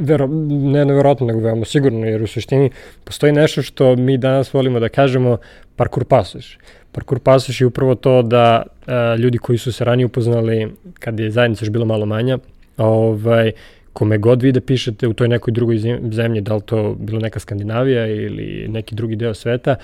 Vero, 0.00 0.26
ne 0.50 0.84
nevjerojatno, 0.84 1.26
nego 1.26 1.40
veoma 1.40 1.64
sigurno, 1.64 2.06
jer 2.06 2.22
u 2.22 2.26
suštini 2.26 2.70
postoji 3.04 3.32
nešto 3.32 3.62
što 3.62 3.96
mi 3.96 4.18
danas 4.18 4.52
volimo 4.52 4.80
da 4.80 4.88
kažemo 4.88 5.36
parkour 5.76 6.04
pasoš. 6.04 6.58
Parkour 6.92 7.20
pasoš 7.20 7.60
je 7.60 7.66
upravo 7.66 7.94
to 7.94 8.22
da 8.22 8.62
a, 8.86 9.16
ljudi 9.18 9.38
koji 9.38 9.58
su 9.58 9.72
se 9.72 9.84
ranije 9.84 10.06
upoznali 10.06 10.72
kad 10.98 11.20
je 11.20 11.30
zajednica 11.30 11.64
još 11.64 11.70
bila 11.70 11.84
malo 11.84 12.06
manja, 12.06 12.38
ovaj, 12.76 13.52
kome 13.92 14.18
god 14.18 14.42
vi 14.42 14.52
da 14.52 14.60
pišete 14.60 15.08
u 15.08 15.12
toj 15.12 15.28
nekoj 15.28 15.52
drugoj 15.52 15.78
zemlji, 16.12 16.40
da 16.40 16.54
li 16.54 16.62
to 16.62 16.96
bilo 16.98 17.20
neka 17.20 17.40
Skandinavija 17.40 18.06
ili 18.06 18.68
neki 18.68 18.94
drugi 18.94 19.16
deo 19.16 19.34
sveta, 19.34 19.76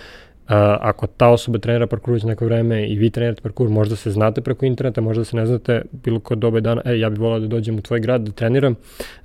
ako 0.81 1.07
ta 1.07 1.29
osoba 1.29 1.59
trenira 1.59 1.87
parkour 1.87 2.15
već 2.15 2.23
neko 2.23 2.45
vreme 2.45 2.89
i 2.89 2.97
vi 2.97 3.11
trenirate 3.11 3.43
parkour, 3.43 3.69
možda 3.69 3.97
se 3.97 4.11
znate 4.11 4.41
preko 4.41 4.67
interneta, 4.67 5.01
možda 5.01 5.25
se 5.25 5.37
ne 5.37 5.47
znate 5.47 5.83
bilo 5.93 6.21
kod 6.21 6.39
doba 6.39 6.61
dana, 6.61 6.83
e, 6.85 6.99
ja 6.99 7.11
bih 7.11 7.21
volao 7.21 7.41
da 7.41 7.47
dođem 7.47 7.79
u 7.79 7.81
tvoj 7.81 8.01
grad 8.01 8.23
da 8.23 8.33
treniram, 8.33 8.75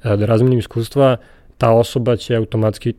da 0.03 0.25
razmenim 0.25 0.59
iskustva, 0.59 1.17
ta 1.57 1.71
osoba 1.71 2.15
će 2.15 2.35
automatski 2.35 2.93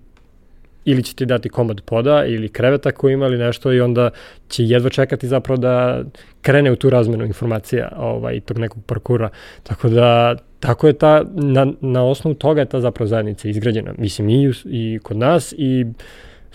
ili 0.84 1.02
će 1.02 1.14
ti 1.14 1.26
dati 1.26 1.48
komad 1.48 1.80
poda 1.80 2.24
ili 2.24 2.48
kreveta 2.48 2.92
koji 2.92 3.12
ima 3.12 3.26
ili 3.26 3.38
nešto 3.38 3.72
i 3.72 3.80
onda 3.80 4.10
će 4.48 4.64
jedva 4.64 4.90
čekati 4.90 5.28
zapravo 5.28 5.60
da 5.60 6.02
krene 6.42 6.72
u 6.72 6.76
tu 6.76 6.90
razmenu 6.90 7.24
informacija 7.24 7.92
ovaj, 7.96 8.40
tog 8.40 8.58
nekog 8.58 8.82
parkura. 8.86 9.28
Tako 9.62 9.88
da 9.88 10.36
tako 10.60 10.86
je 10.86 10.92
ta, 10.92 11.24
na, 11.34 11.66
na 11.80 12.04
osnovu 12.04 12.34
toga 12.34 12.60
je 12.60 12.66
ta 12.66 12.80
zapravo 12.80 13.08
zajednica 13.08 13.48
izgrađena. 13.48 13.94
Mislim 13.98 14.28
i, 14.28 14.52
i 14.64 14.98
kod 15.02 15.16
nas 15.16 15.54
i 15.58 15.84
uh, 15.84 15.92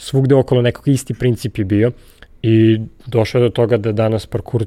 svugde 0.04 0.36
okolo 0.36 0.62
nekog 0.62 0.88
isti 0.88 1.14
princip 1.14 1.58
je 1.58 1.66
bio 1.66 1.92
i 2.42 2.80
došao 3.06 3.40
je 3.40 3.50
do 3.50 3.50
toga 3.50 3.78
da 3.78 3.92
danas 3.92 4.26
parkour 4.26 4.66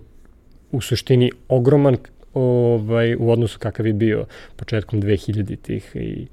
u 0.73 0.81
suštini 0.81 1.31
ogroman 1.49 1.97
ovaj, 2.35 3.15
u 3.19 3.31
odnosu 3.31 3.59
kakav 3.59 3.87
je 3.87 3.93
bio 3.93 4.27
početkom 4.57 5.03
2000-ih 5.03 5.91
i 5.95 6.27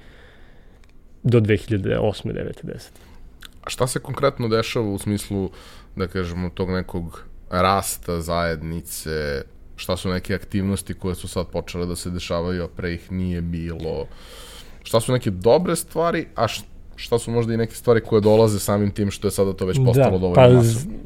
do 1.24 1.40
2008. 1.40 2.24
9. 2.24 2.64
10. 2.64 2.90
A 3.64 3.70
šta 3.70 3.88
se 3.88 4.00
konkretno 4.00 4.48
dešava 4.48 4.90
u 4.90 4.98
smislu, 4.98 5.50
da 5.96 6.08
kažemo, 6.08 6.50
tog 6.50 6.72
nekog 6.72 7.24
rasta 7.50 8.22
zajednice, 8.22 9.44
šta 9.76 9.98
su 9.98 10.10
neke 10.10 10.36
aktivnosti 10.36 10.94
koje 10.94 11.16
su 11.16 11.28
sad 11.28 11.48
počele 11.48 11.86
da 11.86 11.96
se 11.96 12.10
dešavaju, 12.10 12.64
a 12.64 12.68
pre 12.68 12.94
ih 12.94 13.12
nije 13.12 13.42
bilo, 13.42 14.08
šta 14.84 15.00
su 15.00 15.12
neke 15.12 15.32
dobre 15.32 15.76
stvari, 15.76 16.26
a 16.36 16.48
šta 16.48 16.73
šta 17.04 17.20
su 17.20 17.32
možda 17.32 17.54
i 17.54 17.58
neke 17.58 17.76
stvari 17.76 18.02
koje 18.02 18.22
dolaze 18.22 18.60
samim 18.60 18.92
tim 18.92 19.12
što 19.12 19.28
je 19.28 19.32
sada 19.32 19.54
to 19.54 19.66
već 19.66 19.78
da, 19.78 19.86
postalo 19.86 20.12
da, 20.12 20.18
dovoljno 20.18 20.36
pa, 20.36 20.50
masovno? 20.50 20.98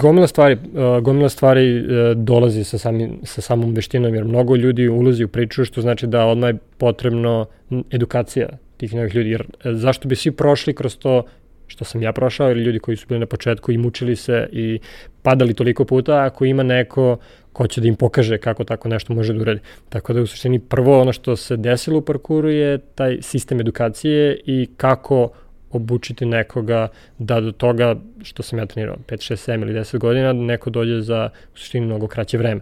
Gomila 0.00 0.26
stvari, 0.26 0.54
uh, 0.54 1.02
gomila 1.02 1.28
stvari 1.28 1.78
uh, 1.78 1.86
dolazi 2.16 2.64
sa, 2.64 2.78
samim, 2.78 3.20
sa 3.22 3.40
samom 3.40 3.74
veštinom, 3.74 4.14
jer 4.14 4.24
mnogo 4.24 4.56
ljudi 4.56 4.88
ulazi 4.88 5.24
u 5.24 5.28
priču, 5.28 5.64
što 5.64 5.80
znači 5.80 6.06
da 6.06 6.26
odmah 6.26 6.50
je 6.50 6.58
potrebno 6.78 7.46
edukacija 7.90 8.48
tih 8.76 8.94
novih 8.94 9.14
ljudi, 9.14 9.30
jer 9.30 9.42
uh, 9.42 9.72
zašto 9.72 10.08
bi 10.08 10.16
svi 10.16 10.32
prošli 10.32 10.74
kroz 10.74 10.96
to 10.96 11.22
što 11.66 11.84
sam 11.84 12.02
ja 12.02 12.12
prošao 12.12 12.50
ili 12.50 12.62
ljudi 12.62 12.78
koji 12.78 12.96
su 12.96 13.06
bili 13.08 13.20
na 13.20 13.26
početku 13.26 13.72
i 13.72 13.78
mučili 13.78 14.16
se 14.16 14.48
i 14.52 14.78
padali 15.22 15.54
toliko 15.54 15.84
puta 15.84 16.24
ako 16.24 16.44
ima 16.44 16.62
neko 16.62 17.16
ko 17.52 17.66
će 17.66 17.80
da 17.80 17.88
im 17.88 17.96
pokaže 17.96 18.38
kako 18.38 18.64
tako 18.64 18.88
nešto 18.88 19.14
može 19.14 19.32
da 19.32 19.40
uradi. 19.40 19.60
Tako 19.88 20.12
da 20.12 20.22
u 20.22 20.26
suštini 20.26 20.58
prvo 20.58 21.00
ono 21.00 21.12
što 21.12 21.36
se 21.36 21.56
desilo 21.56 21.98
u 21.98 22.02
parkuru 22.02 22.50
je 22.50 22.78
taj 22.78 23.18
sistem 23.22 23.60
edukacije 23.60 24.40
i 24.46 24.68
kako 24.76 25.30
obučiti 25.76 26.26
nekoga 26.26 26.88
da 27.18 27.40
do 27.40 27.52
toga 27.52 27.96
što 28.22 28.42
sam 28.42 28.58
ja 28.58 28.66
trenirao 28.66 28.96
5, 29.08 29.32
6, 29.32 29.50
7 29.52 29.62
ili 29.62 29.74
10 29.74 29.98
godina 29.98 30.32
neko 30.32 30.70
dođe 30.70 31.00
za 31.00 31.30
u 31.54 31.58
suštini 31.58 31.86
mnogo 31.86 32.06
kraće 32.06 32.38
vreme. 32.38 32.60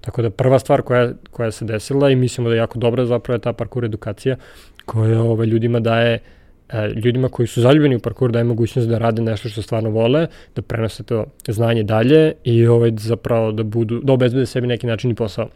Tako 0.00 0.22
da 0.22 0.30
prva 0.30 0.58
stvar 0.58 0.82
koja, 0.82 1.12
koja 1.30 1.50
se 1.50 1.64
desila 1.64 2.10
i 2.10 2.16
mislimo 2.16 2.48
da 2.48 2.54
je 2.54 2.58
jako 2.58 2.78
dobra 2.78 3.06
zapravo 3.06 3.34
je 3.34 3.40
ta 3.40 3.52
parkour 3.52 3.84
edukacija 3.84 4.36
koja 4.84 5.22
ovaj, 5.22 5.46
ljudima 5.46 5.80
daje 5.80 6.18
E, 6.72 6.88
ljudima 7.04 7.28
koji 7.28 7.46
su 7.46 7.60
zaljubljeni 7.60 7.96
u 7.96 8.00
parkour 8.00 8.32
daje 8.32 8.44
mogućnost 8.44 8.88
da 8.88 8.98
rade 8.98 9.22
nešto 9.22 9.48
što 9.48 9.62
stvarno 9.62 9.90
vole, 9.90 10.26
da 10.56 10.62
prenose 10.62 11.02
to 11.02 11.24
znanje 11.48 11.82
dalje 11.82 12.32
i 12.44 12.66
ovaj, 12.66 12.92
zapravo 12.98 13.52
da, 13.52 13.62
budu, 13.62 14.00
da 14.00 14.12
obezbede 14.12 14.46
sebi 14.46 14.66
neki 14.66 14.86
način 14.86 15.10
i 15.10 15.14
posao 15.14 15.48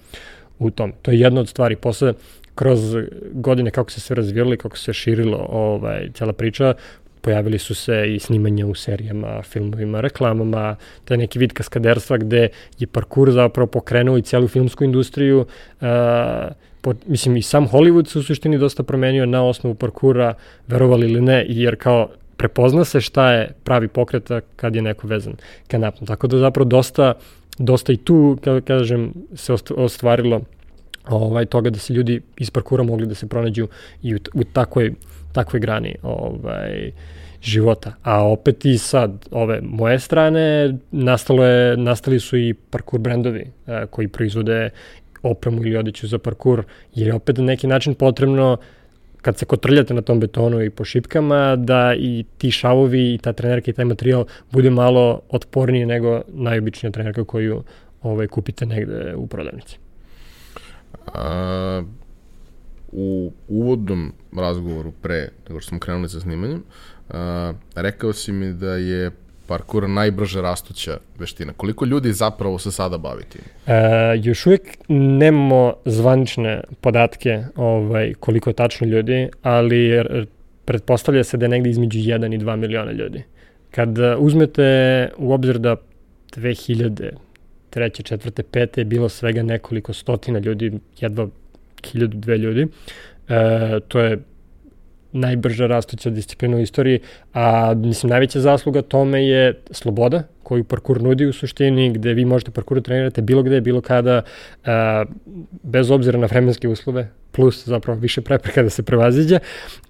u 0.59 0.71
tom. 0.71 0.93
To 1.03 1.11
je 1.11 1.21
jedna 1.21 1.41
od 1.41 1.49
stvari. 1.49 1.77
Posle, 1.77 2.13
kroz 2.57 2.97
godine 3.33 3.71
kako 3.71 3.91
se 3.91 4.01
sve 4.01 4.17
razvijalo 4.17 4.55
i 4.55 4.57
kako 4.57 4.79
se 4.79 4.93
širilo 4.93 5.47
ovaj, 5.51 6.09
cela 6.15 6.33
priča, 6.33 6.75
pojavili 7.21 7.59
su 7.59 7.75
se 7.75 8.15
i 8.15 8.19
snimanja 8.19 8.67
u 8.67 8.75
serijama, 8.75 9.43
filmovima, 9.43 10.01
reklamama, 10.01 10.77
to 11.05 11.15
je 11.15 11.19
neki 11.19 11.39
vid 11.39 11.53
kaskaderstva 11.53 12.17
gde 12.17 12.49
je 12.79 12.87
parkour 12.87 13.31
zapravo 13.31 13.67
pokrenuo 13.67 14.19
i 14.19 14.23
celu 14.23 14.49
filmsku 14.49 14.85
industriju, 14.85 15.41
uh, 15.41 15.87
po, 16.81 16.95
mislim 17.07 17.37
i 17.37 17.43
sam 17.43 17.67
Hollywood 17.69 18.07
se 18.07 18.19
u 18.19 18.23
suštini 18.23 18.59
dosta 18.59 18.83
promenio 18.83 19.27
na 19.27 19.43
osnovu 19.45 19.75
parkura, 19.75 20.35
verovali 20.69 21.11
ili 21.11 21.21
ne, 21.21 21.45
jer 21.49 21.77
kao 21.77 22.09
prepozna 22.37 22.85
se 22.85 23.01
šta 23.01 23.33
je 23.33 23.53
pravi 23.65 23.89
pokret 23.89 24.31
kad 24.57 24.75
je 24.75 24.83
neko 24.83 25.07
vezan 25.07 25.35
ka 25.69 25.79
napnu. 25.79 26.07
Tako 26.07 26.27
da 26.27 26.39
zapravo 26.39 26.69
dosta, 26.69 27.15
dosta 27.59 27.93
i 27.93 27.97
tu, 27.97 28.39
kažem, 28.65 29.13
se 29.35 29.53
ostvarilo 29.77 30.41
ovaj, 31.09 31.47
toga 31.47 31.71
da 31.71 31.79
se 31.79 31.93
ljudi 31.93 32.21
iz 32.37 32.51
parkura 32.51 32.83
mogli 32.83 33.07
da 33.07 33.15
se 33.15 33.29
pronađu 33.29 33.69
i 34.03 34.15
u, 34.15 34.19
u 34.35 34.45
takvoj, 34.45 34.93
takvoj 35.33 35.61
grani. 35.61 35.95
Ovaj, 36.03 36.93
života. 37.43 37.93
A 38.03 38.25
opet 38.25 38.65
i 38.65 38.79
sad, 38.79 39.29
ove 39.31 39.61
moje 39.63 39.99
strane, 39.99 40.75
nastalo 40.91 41.45
je, 41.45 41.77
nastali 41.77 42.21
su 42.21 42.37
i 42.37 42.55
parkour 42.55 43.01
brendovi 43.01 43.47
a, 43.67 43.87
koji 43.87 44.09
proizvode 44.09 44.71
opremu 45.23 45.63
ili 45.67 45.77
odeću 45.77 46.07
za 46.07 46.19
parkour, 46.19 46.65
jer 46.95 47.07
je 47.07 47.15
opet 47.15 47.39
na 47.39 47.45
neki 47.45 47.67
način 47.67 47.95
potrebno 47.95 48.57
kad 49.23 49.39
se 49.39 49.45
kotrljate 49.45 49.95
na 49.95 50.03
tom 50.03 50.21
betonu 50.21 50.63
i 50.63 50.71
po 50.71 50.85
šipkama, 50.85 51.57
da 51.57 51.95
i 51.99 52.25
ti 52.39 52.51
šavovi 52.51 53.15
i 53.15 53.19
ta 53.19 53.33
trenerka 53.33 53.71
i 53.71 53.75
taj 53.75 53.85
materijal 53.85 54.25
bude 54.51 54.71
malo 54.71 55.21
otporniji 55.29 55.87
nego 55.87 56.23
najobičnija 56.29 56.91
trenerka 56.91 57.25
koju 57.25 57.63
ovaj, 58.03 58.27
kupite 58.27 58.67
negde 58.67 59.15
u 59.17 59.27
prodavnici. 59.27 59.79
U 62.93 63.33
uvodnom 63.49 64.13
razgovoru 64.37 64.93
pre 65.03 65.29
nego 65.49 65.61
što 65.61 65.69
smo 65.69 65.79
krenuli 65.79 66.09
sa 66.09 66.21
snimanjem, 66.21 66.63
a, 67.09 67.53
rekao 67.75 68.13
si 68.13 68.33
mi 68.33 68.53
da 68.53 68.75
je 68.75 69.11
parkur 69.47 69.89
najbrže 69.89 70.43
rastuća 70.43 70.99
veština. 71.19 71.53
Koliko 71.57 71.85
ljudi 71.85 72.13
zapravo 72.13 72.59
se 72.59 72.73
sada 72.73 72.99
bavi 72.99 73.23
tim? 73.29 73.43
E, 73.67 73.73
još 74.23 74.47
uvijek 74.47 74.63
nemamo 74.89 75.75
zvanične 75.85 76.61
podatke 76.81 77.45
ovaj, 77.57 78.15
koliko 78.21 78.51
je 78.51 78.55
tačno 78.55 78.87
ljudi, 78.87 79.29
ali 79.43 80.05
pretpostavlja 80.65 81.25
se 81.25 81.37
da 81.37 81.45
je 81.45 81.49
negde 81.49 81.71
između 81.71 81.99
1 81.99 82.35
i 82.35 82.39
2 82.39 82.57
miliona 82.57 82.93
ljudi. 82.93 83.23
Kad 83.71 83.99
uzmete 84.19 85.09
u 85.19 85.33
obzir 85.33 85.59
da 85.59 85.77
2000, 86.37 87.11
treće, 87.77 88.03
četvrte, 88.03 88.43
pete 88.43 88.81
je 88.81 88.85
bilo 88.85 89.09
svega 89.09 89.43
nekoliko 89.43 89.93
stotina 89.93 90.39
ljudi, 90.39 90.73
jedva 91.01 91.29
hiljadu, 91.87 92.17
dve 92.19 92.39
ljudi, 92.39 92.67
e, 93.29 93.81
to 93.89 94.01
je 94.01 94.19
najbrža 95.13 95.67
rastuća 95.67 96.11
disciplina 96.11 96.57
u 96.57 96.61
istoriji, 96.61 97.01
a 97.35 97.75
mislim 97.75 98.11
najveća 98.11 98.41
zasluga 98.41 98.83
tome 98.83 99.27
je 99.27 99.61
sloboda 99.71 100.23
koju 100.43 100.65
parkur 100.65 101.03
nudi 101.03 101.27
u 101.27 101.33
suštini, 101.33 101.93
gde 101.93 102.15
vi 102.15 102.25
možete 102.25 102.51
parkuru 102.51 102.81
trenirate 102.81 103.23
bilo 103.23 103.43
gde, 103.43 103.61
bilo 103.61 103.81
kada, 103.81 104.23
a, 104.65 105.05
bez 105.63 105.91
obzira 105.91 106.19
na 106.19 106.27
vremenske 106.27 106.69
uslove, 106.69 107.11
plus 107.33 107.67
zapravo 107.67 108.01
više 108.01 108.21
prepreka 108.21 108.63
da 108.63 108.71
se 108.71 108.83
prevaziđe, 108.83 109.39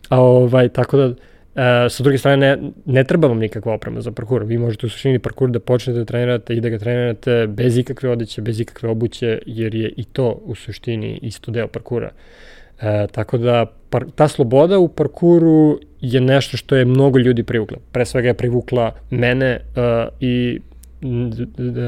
a 0.08 0.20
ovaj, 0.20 0.68
tako 0.68 0.96
da 0.96 1.14
E, 1.56 1.88
sa 1.90 2.02
druge 2.02 2.18
strane, 2.18 2.56
ne, 2.56 2.70
ne 2.84 3.04
treba 3.04 3.28
vam 3.28 3.38
nikakva 3.38 3.74
oprema 3.74 4.00
za 4.00 4.12
parkur. 4.12 4.44
Vi 4.44 4.58
možete 4.58 4.86
u 4.86 4.88
suštini 4.88 5.18
parkur 5.18 5.50
da 5.50 5.60
počnete 5.60 5.98
da 5.98 6.04
trenirate 6.04 6.54
i 6.54 6.60
da 6.60 6.68
ga 6.68 6.78
trenirate 6.78 7.46
bez 7.46 7.78
ikakve 7.78 8.10
odeće, 8.10 8.42
bez 8.42 8.60
ikakve 8.60 8.88
obuće, 8.88 9.38
jer 9.46 9.74
je 9.74 9.92
i 9.96 10.04
to 10.04 10.40
u 10.44 10.54
suštini 10.54 11.18
isto 11.22 11.50
deo 11.50 11.68
parkura. 11.68 12.10
E, 12.80 13.06
tako 13.12 13.38
da 13.38 13.66
par, 13.90 14.04
ta 14.14 14.28
sloboda 14.28 14.78
u 14.78 14.88
parkuru 14.88 15.80
je 16.00 16.20
nešto 16.20 16.56
što 16.56 16.76
je 16.76 16.84
mnogo 16.84 17.18
ljudi 17.18 17.42
privukla. 17.42 17.78
Pre 17.92 18.04
svega 18.04 18.28
je 18.28 18.34
privukla 18.34 18.92
mene 19.10 19.46
e, 19.46 19.60
i 20.20 20.60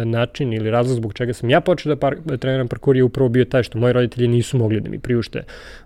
način 0.04 0.52
ili 0.52 0.70
razlog 0.70 0.96
zbog 0.96 1.14
čega 1.14 1.32
sam 1.32 1.50
ja 1.50 1.60
počeo 1.60 1.94
da, 1.94 1.96
par, 1.96 2.16
da 2.24 2.36
treniram 2.36 2.68
parkur 2.68 2.96
je 2.96 3.02
upravo 3.02 3.28
bio 3.28 3.44
taj 3.44 3.62
što 3.62 3.78
moji 3.78 3.92
roditelji 3.92 4.28
nisu 4.28 4.58
mogli 4.58 4.80
da 4.80 4.90
mi 4.90 4.98
priušte 4.98 5.42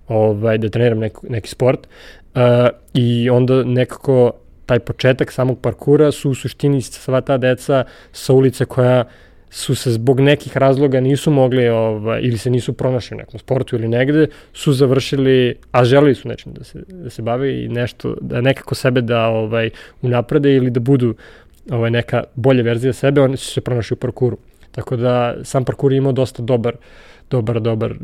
ovaj, 0.09 0.59
da 0.59 0.69
treniram 0.69 0.99
neko, 0.99 1.27
neki 1.29 1.49
sport 1.49 1.87
uh, 1.87 2.22
i 2.95 3.31
onda 3.31 3.65
nekako 3.65 4.33
taj 4.67 4.79
početak 4.79 5.33
samog 5.33 5.59
parkura 5.61 6.13
su 6.13 6.31
u 6.31 6.35
suštini 6.35 6.83
sva 6.83 7.21
ta 7.21 7.37
deca 7.39 7.85
sa 8.13 8.33
ulice 8.33 8.65
koja 8.65 9.05
su 9.51 9.75
se 9.75 9.91
zbog 9.91 10.21
nekih 10.21 10.57
razloga 10.57 11.01
nisu 11.01 11.31
mogli 11.31 11.69
ovaj, 11.69 12.21
ili 12.23 12.39
se 12.39 12.51
nisu 12.51 12.73
pronašli 12.73 13.15
u 13.15 13.19
nekom 13.19 13.41
sportu 13.41 13.77
ili 13.77 13.89
negde, 13.89 14.27
su 14.53 14.73
završili, 14.73 15.55
a 15.73 15.85
želeli 15.85 16.15
su 16.15 16.29
nečim 16.29 16.53
da 16.53 16.65
se, 16.65 16.83
da 16.89 17.11
se 17.11 17.23
bave 17.23 17.65
i 17.65 17.69
nešto, 17.69 18.17
da 18.21 18.41
nekako 18.41 18.75
sebe 18.75 19.01
da 19.01 19.27
ovaj, 19.27 19.71
unaprede 20.03 20.55
ili 20.55 20.71
da 20.71 20.81
budu 20.81 21.15
ovaj, 21.71 21.91
neka 21.91 22.25
bolja 22.35 22.63
verzija 22.63 22.93
sebe, 22.93 23.21
oni 23.21 23.37
su 23.37 23.53
se 23.53 23.61
pronašli 23.61 23.95
u 23.95 23.99
parkuru. 23.99 24.39
Tako 24.71 24.97
da 24.97 25.35
sam 25.45 25.65
parkur 25.65 25.93
je 25.93 25.97
imao 25.97 26.13
dosta 26.13 26.43
dobar, 26.43 26.77
dobar, 27.33 27.61
dobar 27.61 27.95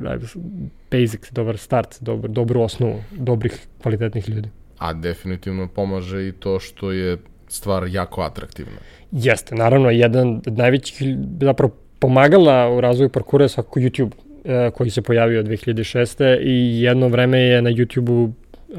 basic, 0.90 1.32
dobar 1.32 1.58
start, 1.58 1.98
dobar, 2.00 2.30
dobru 2.30 2.62
osnovu 2.62 3.02
dobrih, 3.12 3.58
kvalitetnih 3.82 4.28
ljudi. 4.28 4.48
A 4.78 4.92
definitivno 4.92 5.68
pomaže 5.68 6.28
i 6.28 6.32
to 6.32 6.58
što 6.60 6.92
je 6.92 7.16
stvar 7.48 7.86
jako 7.88 8.22
atraktivna. 8.22 8.78
Jeste, 9.12 9.54
naravno, 9.54 9.90
jedan 9.90 10.40
od 10.46 10.58
najvećih 10.58 11.02
zapravo 11.40 11.72
pomagala 11.98 12.70
u 12.70 12.80
razvoju 12.80 13.08
parkura 13.08 13.44
je 13.44 13.48
svakako 13.48 13.80
YouTube 13.80 14.12
e, 14.44 14.70
koji 14.70 14.90
se 14.90 15.02
pojavio 15.02 15.42
2006. 15.42 16.38
i 16.42 16.82
jedno 16.82 17.08
vreme 17.08 17.40
je 17.40 17.62
na 17.62 17.70
YouTube-u 17.70 18.32
uh, 18.68 18.76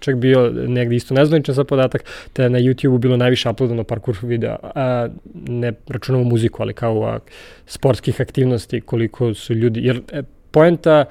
čak 0.00 0.16
bio 0.16 0.50
negde 0.50 0.96
isto 0.96 1.14
nezvaničan 1.14 1.54
sa 1.54 1.64
podatak, 1.64 2.04
te 2.32 2.48
na 2.48 2.58
YouTube-u 2.58 2.98
bilo 2.98 3.16
najviše 3.16 3.50
uploadano 3.50 3.84
parkour 3.84 4.16
videa, 4.22 4.56
a 4.62 5.08
ne 5.34 5.72
računamo 5.88 6.24
muziku, 6.24 6.62
ali 6.62 6.74
kao 6.74 7.04
a, 7.04 7.18
sportskih 7.66 8.20
aktivnosti, 8.20 8.80
koliko 8.80 9.34
su 9.34 9.54
ljudi, 9.54 9.80
jer 9.84 10.00
e, 10.12 10.22
poenta, 10.50 11.04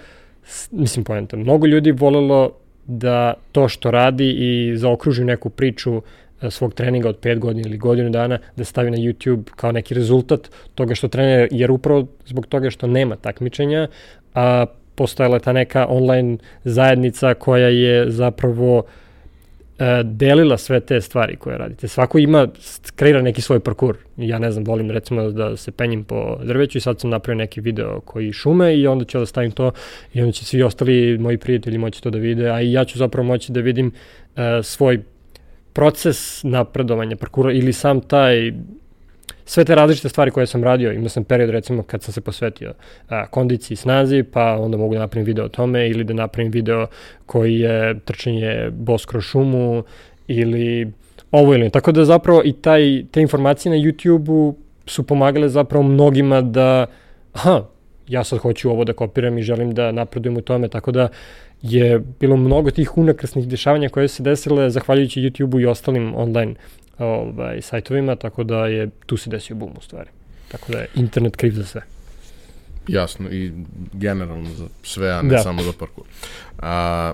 mislim 0.71 1.04
poenta, 1.06 1.38
mnogo 1.38 1.67
ljudi 1.67 1.91
volelo 1.91 2.52
da 2.86 3.34
to 3.52 3.67
što 3.67 3.91
radi 3.91 4.30
i 4.30 4.78
zaokruži 4.78 5.23
neku 5.23 5.49
priču 5.49 6.02
e, 6.41 6.52
svog 6.52 6.73
treninga 6.73 7.10
od 7.10 7.19
5 7.19 7.39
godina 7.39 7.67
ili 7.67 7.78
godinu 7.78 8.10
dana 8.10 8.39
da 8.56 8.63
stavi 8.63 8.91
na 8.91 8.97
YouTube 8.97 9.43
kao 9.56 9.71
neki 9.71 9.93
rezultat 9.93 10.49
toga 10.76 10.95
što 10.95 11.08
trenira, 11.08 11.47
jer 11.52 11.71
upravo 11.71 12.08
zbog 12.26 12.45
toga 12.45 12.69
što 12.69 12.88
nema 12.88 13.15
takmičenja, 13.15 13.88
a 14.34 14.65
postojala 14.95 15.39
ta 15.39 15.53
neka 15.53 15.86
online 15.89 16.38
zajednica 16.63 17.34
koja 17.34 17.67
je 17.67 18.12
zapravo 18.12 18.84
e, 19.79 20.03
delila 20.03 20.58
sve 20.58 20.79
te 20.79 21.01
stvari 21.01 21.36
koje 21.36 21.58
radite. 21.58 21.88
Svako 21.88 22.17
ima, 22.17 22.47
kreira 22.95 23.21
neki 23.21 23.41
svoj 23.41 23.60
parkur. 23.60 23.97
Ja 24.17 24.39
ne 24.39 24.51
znam, 24.51 24.63
volim 24.63 24.91
recimo 24.91 25.32
da 25.32 25.58
se 25.58 25.71
penjim 25.71 26.03
po 26.03 26.38
drveću 26.43 26.77
i 26.77 26.82
sad 26.82 26.99
sam 26.99 27.10
napravio 27.10 27.38
neki 27.38 27.62
video 27.62 27.99
koji 27.99 28.34
šume 28.34 28.77
i 28.77 28.88
onda 28.88 29.06
ću 29.06 29.19
da 29.19 29.25
stavim 29.25 29.51
to 29.51 29.71
i 30.13 30.21
onda 30.21 30.32
će 30.32 30.45
svi 30.45 30.63
ostali 30.63 31.17
moji 31.17 31.38
prijatelji 31.38 31.77
moći 31.77 32.03
to 32.03 32.10
da 32.10 32.17
vide, 32.17 32.49
a 32.49 32.62
i 32.62 32.71
ja 32.71 32.86
ću 32.86 32.97
zapravo 32.97 33.27
moći 33.27 33.51
da 33.51 33.60
vidim 33.60 33.91
e, 34.36 34.63
svoj 34.63 34.99
proces 35.73 36.43
napredovanja 36.43 37.15
parkura 37.15 37.51
ili 37.51 37.73
sam 37.73 38.01
taj 38.01 38.51
sve 39.45 39.65
te 39.65 39.75
različite 39.75 40.10
stvari 40.10 40.32
koje 40.32 40.47
sam 40.47 40.63
radio, 40.63 40.91
imao 40.91 41.10
sam 41.10 41.23
period 41.23 41.49
recimo 41.49 41.84
kad 41.84 42.03
sam 42.03 42.13
se 42.13 42.21
posvetio 42.21 42.73
a, 43.10 43.27
kondiciji, 43.27 43.77
snazi, 43.77 44.23
pa 44.23 44.58
onda 44.60 44.77
mogu 44.77 44.93
da 44.93 44.99
napravim 44.99 45.25
video 45.25 45.45
o 45.45 45.49
tome 45.49 45.89
ili 45.89 46.03
da 46.03 46.13
napravim 46.13 46.51
video 46.51 46.88
koji 47.25 47.60
je 47.60 47.99
trčanje 47.99 48.69
bos 48.71 49.06
kroz 49.06 49.23
šumu 49.23 49.84
ili 50.27 50.91
ovo 51.32 51.53
ili 51.53 51.69
Tako 51.69 51.91
da 51.91 52.06
zapravo 52.06 52.41
i 52.45 52.53
taj, 52.53 53.03
te 53.12 53.21
informacije 53.21 53.69
na 53.69 53.77
YouTube-u 53.77 54.56
su 54.86 55.03
pomagale 55.03 55.49
zapravo 55.49 55.84
mnogima 55.84 56.41
da 56.41 56.86
aha, 57.34 57.62
ja 58.08 58.23
sad 58.23 58.39
hoću 58.39 58.69
ovo 58.69 58.84
da 58.84 58.93
kopiram 58.93 59.38
i 59.38 59.41
želim 59.41 59.73
da 59.73 59.91
napredujem 59.91 60.38
u 60.38 60.41
tome, 60.41 60.67
tako 60.67 60.91
da 60.91 61.08
je 61.62 62.01
bilo 62.19 62.38
mnogo 62.38 62.71
tih 62.71 62.97
unakrasnih 62.97 63.47
dešavanja 63.47 63.89
koje 63.89 64.08
se 64.08 64.23
desile 64.23 64.69
zahvaljujući 64.69 65.21
YouTube-u 65.21 65.60
i 65.60 65.65
ostalim 65.65 66.15
online 66.15 66.56
ovaj, 66.97 67.62
sajtovima, 67.62 68.15
tako 68.15 68.43
da 68.43 68.67
je 68.67 68.89
tu 69.06 69.17
se 69.17 69.29
desio 69.29 69.56
boom 69.56 69.71
u 69.77 69.82
stvari. 69.82 70.10
Tako 70.51 70.71
da 70.71 70.77
je 70.77 70.88
internet 70.95 71.36
kriv 71.36 71.51
za 71.51 71.65
sve. 71.65 71.82
Jasno, 72.88 73.29
i 73.32 73.51
generalno 73.93 74.49
za 74.49 74.67
sve, 74.84 75.12
a 75.12 75.21
ne 75.21 75.29
da. 75.29 75.38
samo 75.38 75.63
za 75.63 75.71
parkour. 75.79 76.08
A, 76.60 77.13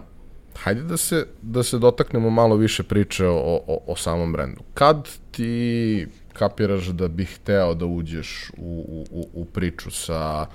hajde 0.56 0.82
da 0.82 0.98
se, 0.98 1.26
da 1.42 1.64
se 1.64 1.80
dotaknemo 1.80 2.30
malo 2.30 2.56
više 2.56 2.84
priče 2.84 3.28
o, 3.28 3.62
o, 3.68 3.80
o 3.88 3.96
samom 3.96 4.34
brendu. 4.34 4.62
Kad 4.74 5.10
ti 5.32 6.08
kapiraš 6.34 6.86
da 6.86 7.08
bih 7.08 7.36
hteo 7.36 7.74
da 7.74 7.86
uđeš 7.86 8.52
u, 8.58 9.06
u, 9.12 9.30
u 9.34 9.46
priču 9.46 9.92
sa 9.92 10.46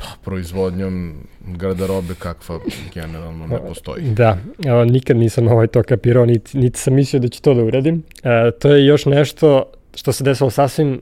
pa, 0.00 0.06
proizvodnjom 0.24 1.14
garderobe 1.46 2.14
kakva 2.18 2.58
generalno 2.94 3.46
ne 3.46 3.58
postoji. 3.68 4.02
Da, 4.02 4.38
o, 4.68 4.84
nikad 4.84 5.16
nisam 5.16 5.48
ovaj 5.48 5.66
to 5.66 5.82
kapirao, 5.82 6.26
niti, 6.26 6.58
niti 6.58 6.78
sam 6.78 6.94
mislio 6.94 7.20
da 7.20 7.28
ću 7.28 7.42
to 7.42 7.54
da 7.54 7.62
uradim. 7.62 8.02
E, 8.22 8.50
to 8.50 8.68
je 8.74 8.86
još 8.86 9.06
nešto 9.06 9.64
što 9.94 10.12
se 10.12 10.24
desilo 10.24 10.50
sasvim 10.50 11.00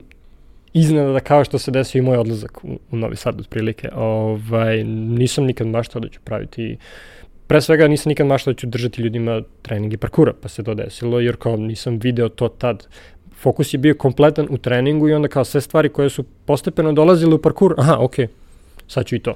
iznenada 0.73 1.19
kao 1.19 1.43
što 1.43 1.59
se 1.59 1.71
desio 1.71 1.99
i 1.99 2.01
moj 2.01 2.17
odlazak 2.17 2.63
u, 2.63 2.79
u 2.91 2.97
Novi 2.97 3.15
Sad 3.15 3.39
otprilike. 3.39 3.89
Ovaj, 3.95 4.83
nisam 4.83 5.45
nikad 5.45 5.67
maštao 5.67 6.01
da 6.01 6.09
ću 6.09 6.19
praviti 6.23 6.77
Pre 7.49 7.61
svega 7.61 7.87
nisam 7.87 8.09
nikad 8.09 8.27
maštao 8.27 8.53
da 8.53 8.57
ću 8.57 8.67
držati 8.67 9.01
ljudima 9.01 9.41
treningi 9.61 9.97
parkura, 9.97 10.33
pa 10.41 10.49
se 10.49 10.63
to 10.63 10.73
desilo, 10.73 11.19
jer 11.19 11.35
kao 11.35 11.57
nisam 11.57 11.97
video 11.97 12.29
to 12.29 12.47
tad. 12.47 12.87
Fokus 13.41 13.73
je 13.73 13.77
bio 13.77 13.93
kompletan 13.93 14.47
u 14.49 14.57
treningu 14.57 15.09
i 15.09 15.13
onda 15.13 15.27
kao 15.27 15.43
sve 15.43 15.61
stvari 15.61 15.89
koje 15.89 16.09
su 16.09 16.23
postepeno 16.45 16.93
dolazile 16.93 17.35
u 17.35 17.41
parkur, 17.41 17.75
aha, 17.77 17.97
okej, 17.99 18.27
okay, 18.27 18.29
sad 18.89 19.05
ću 19.05 19.15
i 19.15 19.19
to. 19.19 19.33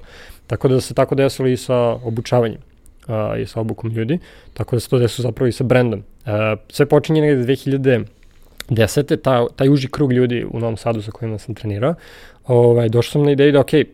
Tako 0.47 0.67
da 0.67 0.81
se 0.81 0.93
tako 0.93 1.15
desilo 1.15 1.47
i 1.47 1.57
sa 1.57 1.77
obučavanjem 1.91 2.59
a, 3.07 3.35
i 3.37 3.45
sa 3.45 3.59
obukom 3.59 3.91
ljudi, 3.91 4.19
tako 4.53 4.75
da 4.75 4.79
se 4.79 4.89
to 4.89 4.99
desilo 4.99 5.23
zapravo 5.23 5.47
i 5.47 5.51
sa 5.51 5.63
brendom. 5.63 6.03
A, 6.25 6.55
sve 6.69 6.85
počinje 6.85 7.21
negde 7.21 7.53
2010. 7.53 9.21
Ta, 9.21 9.47
taj 9.55 9.69
uži 9.69 9.87
krug 9.87 10.13
ljudi 10.13 10.45
u 10.51 10.59
Novom 10.59 10.77
Sadu 10.77 11.01
sa 11.01 11.11
kojima 11.11 11.37
sam 11.37 11.55
trenirao, 11.55 11.95
ovaj, 12.47 12.89
došao 12.89 13.11
sam 13.11 13.23
na 13.23 13.31
ideju 13.31 13.51
da, 13.51 13.59
ok, 13.59 13.73
e, 13.73 13.85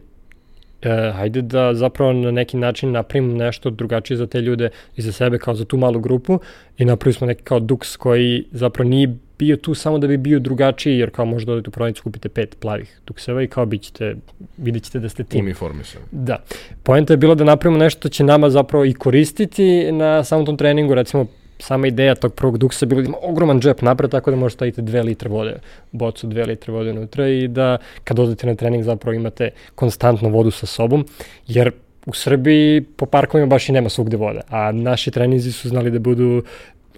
hajde 1.16 1.42
da 1.42 1.74
zapravo 1.74 2.14
na 2.14 2.32
neki 2.32 2.58
način 2.58 2.92
napravimo 2.92 3.34
nešto 3.34 3.70
drugačije 3.70 4.18
za 4.18 4.28
te 4.28 4.42
ljude 4.42 4.70
i 4.96 5.02
za 5.02 5.12
sebe 5.12 5.38
kao 5.38 5.56
za 5.56 5.66
tu 5.66 5.78
malu 5.78 6.00
grupu 6.00 6.40
i 6.78 6.86
napravili 6.86 7.14
smo 7.14 7.28
neki 7.28 7.44
kao 7.44 7.60
duks 7.60 7.96
koji 7.98 8.46
zapravo 8.52 8.90
nije 8.90 9.18
bio 9.40 9.56
tu 9.56 9.74
samo 9.74 10.00
da 10.00 10.08
bi 10.08 10.18
bio 10.18 10.40
drugačiji, 10.40 10.98
jer 10.98 11.10
kao 11.10 11.26
možda 11.26 11.54
odete 11.54 11.70
u 11.70 11.72
prodavnicu 11.72 12.04
kupite 12.04 12.30
pet 12.30 12.58
plavih 12.60 13.00
dukseva 13.08 13.44
i 13.44 13.48
kao 13.48 13.66
bit 13.66 13.82
ćete, 13.82 14.16
vidjet 14.58 14.84
ćete 14.84 15.00
da 15.00 15.10
ste 15.10 15.24
tim. 15.24 15.46
Uniformisani. 15.46 16.06
Da. 16.12 16.38
Poenta 16.84 17.14
je 17.14 17.18
bilo 17.18 17.36
da 17.36 17.44
napravimo 17.44 17.80
nešto 17.80 18.00
što 18.00 18.10
će 18.10 18.24
nama 18.24 18.50
zapravo 18.50 18.86
i 18.86 18.94
koristiti 18.94 19.92
na 19.92 20.24
samom 20.24 20.46
tom 20.46 20.58
treningu, 20.58 20.96
recimo 20.96 21.26
sama 21.60 21.88
ideja 21.88 22.16
tog 22.16 22.34
prvog 22.34 22.58
duksa 22.58 22.86
bila 22.86 23.02
da 23.02 23.08
ima 23.08 23.18
ogroman 23.22 23.60
džep 23.62 23.82
napred, 23.82 24.12
tako 24.12 24.32
da 24.32 24.38
možete 24.38 24.58
staviti 24.58 24.82
dve 24.82 25.04
litre 25.04 25.30
vode, 25.30 25.60
bocu 25.92 26.28
dve 26.28 26.46
litre 26.46 26.74
vode 26.74 26.92
unutra 26.92 27.28
i 27.28 27.48
da 27.48 27.78
kad 28.04 28.20
odete 28.20 28.48
na 28.48 28.56
trening 28.56 28.84
zapravo 28.84 29.16
imate 29.16 29.50
konstantno 29.76 30.30
vodu 30.30 30.52
sa 30.52 30.66
sobom, 30.66 31.06
jer 31.48 31.72
u 32.06 32.14
Srbiji 32.14 32.82
po 32.82 33.06
parkovima 33.06 33.48
baš 33.48 33.70
i 33.70 33.72
nema 33.72 33.90
svugde 33.90 34.18
vode, 34.18 34.42
a 34.50 34.72
naši 34.72 35.12
treninzi 35.12 35.52
su 35.52 35.70
znali 35.70 35.92
da 35.92 36.00
budu 36.00 36.44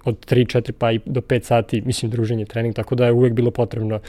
od 0.04 0.26
3, 0.26 0.58
4 0.58 0.72
pa 0.72 0.92
i 0.92 1.00
do 1.06 1.20
5 1.20 1.42
sati, 1.42 1.80
mislim, 1.80 2.10
druženje, 2.10 2.44
trening, 2.44 2.74
tako 2.74 2.94
da 2.94 3.06
je 3.06 3.12
uvek 3.12 3.32
bilo 3.32 3.50
potrebno 3.50 4.00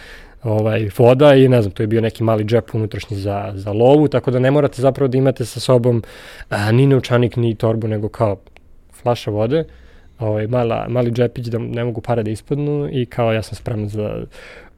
ovaj, 0.44 0.90
voda 0.98 1.36
i 1.36 1.48
ne 1.48 1.62
znam, 1.62 1.72
to 1.72 1.84
je 1.84 1.88
bio 1.88 2.02
neki 2.02 2.24
mali 2.24 2.44
džep 2.44 2.76
unutrašnji 2.76 3.18
za, 3.18 3.52
za 3.56 3.72
lovu, 3.72 4.08
tako 4.08 4.32
da 4.32 4.40
ne 4.40 4.52
morate 4.52 4.82
zapravo 4.82 5.08
da 5.08 5.18
imate 5.18 5.46
sa 5.46 5.60
sobom 5.60 6.04
a, 6.50 6.72
ni 6.72 6.88
naučanik, 6.88 7.36
ni 7.36 7.56
torbu, 7.56 7.88
nego 7.88 8.10
kao 8.10 8.38
flaša 9.02 9.32
vode, 9.32 9.64
ovaj, 10.20 10.48
mala, 10.48 10.86
mali 10.90 11.12
džepić 11.12 11.46
da 11.48 11.58
ne 11.58 11.84
mogu 11.84 12.02
pare 12.02 12.24
da 12.24 12.32
ispadnu 12.32 12.90
i 12.92 13.06
kao 13.06 13.34
ja 13.34 13.42
sam 13.42 13.56
spreman 13.56 13.90
za 13.90 14.26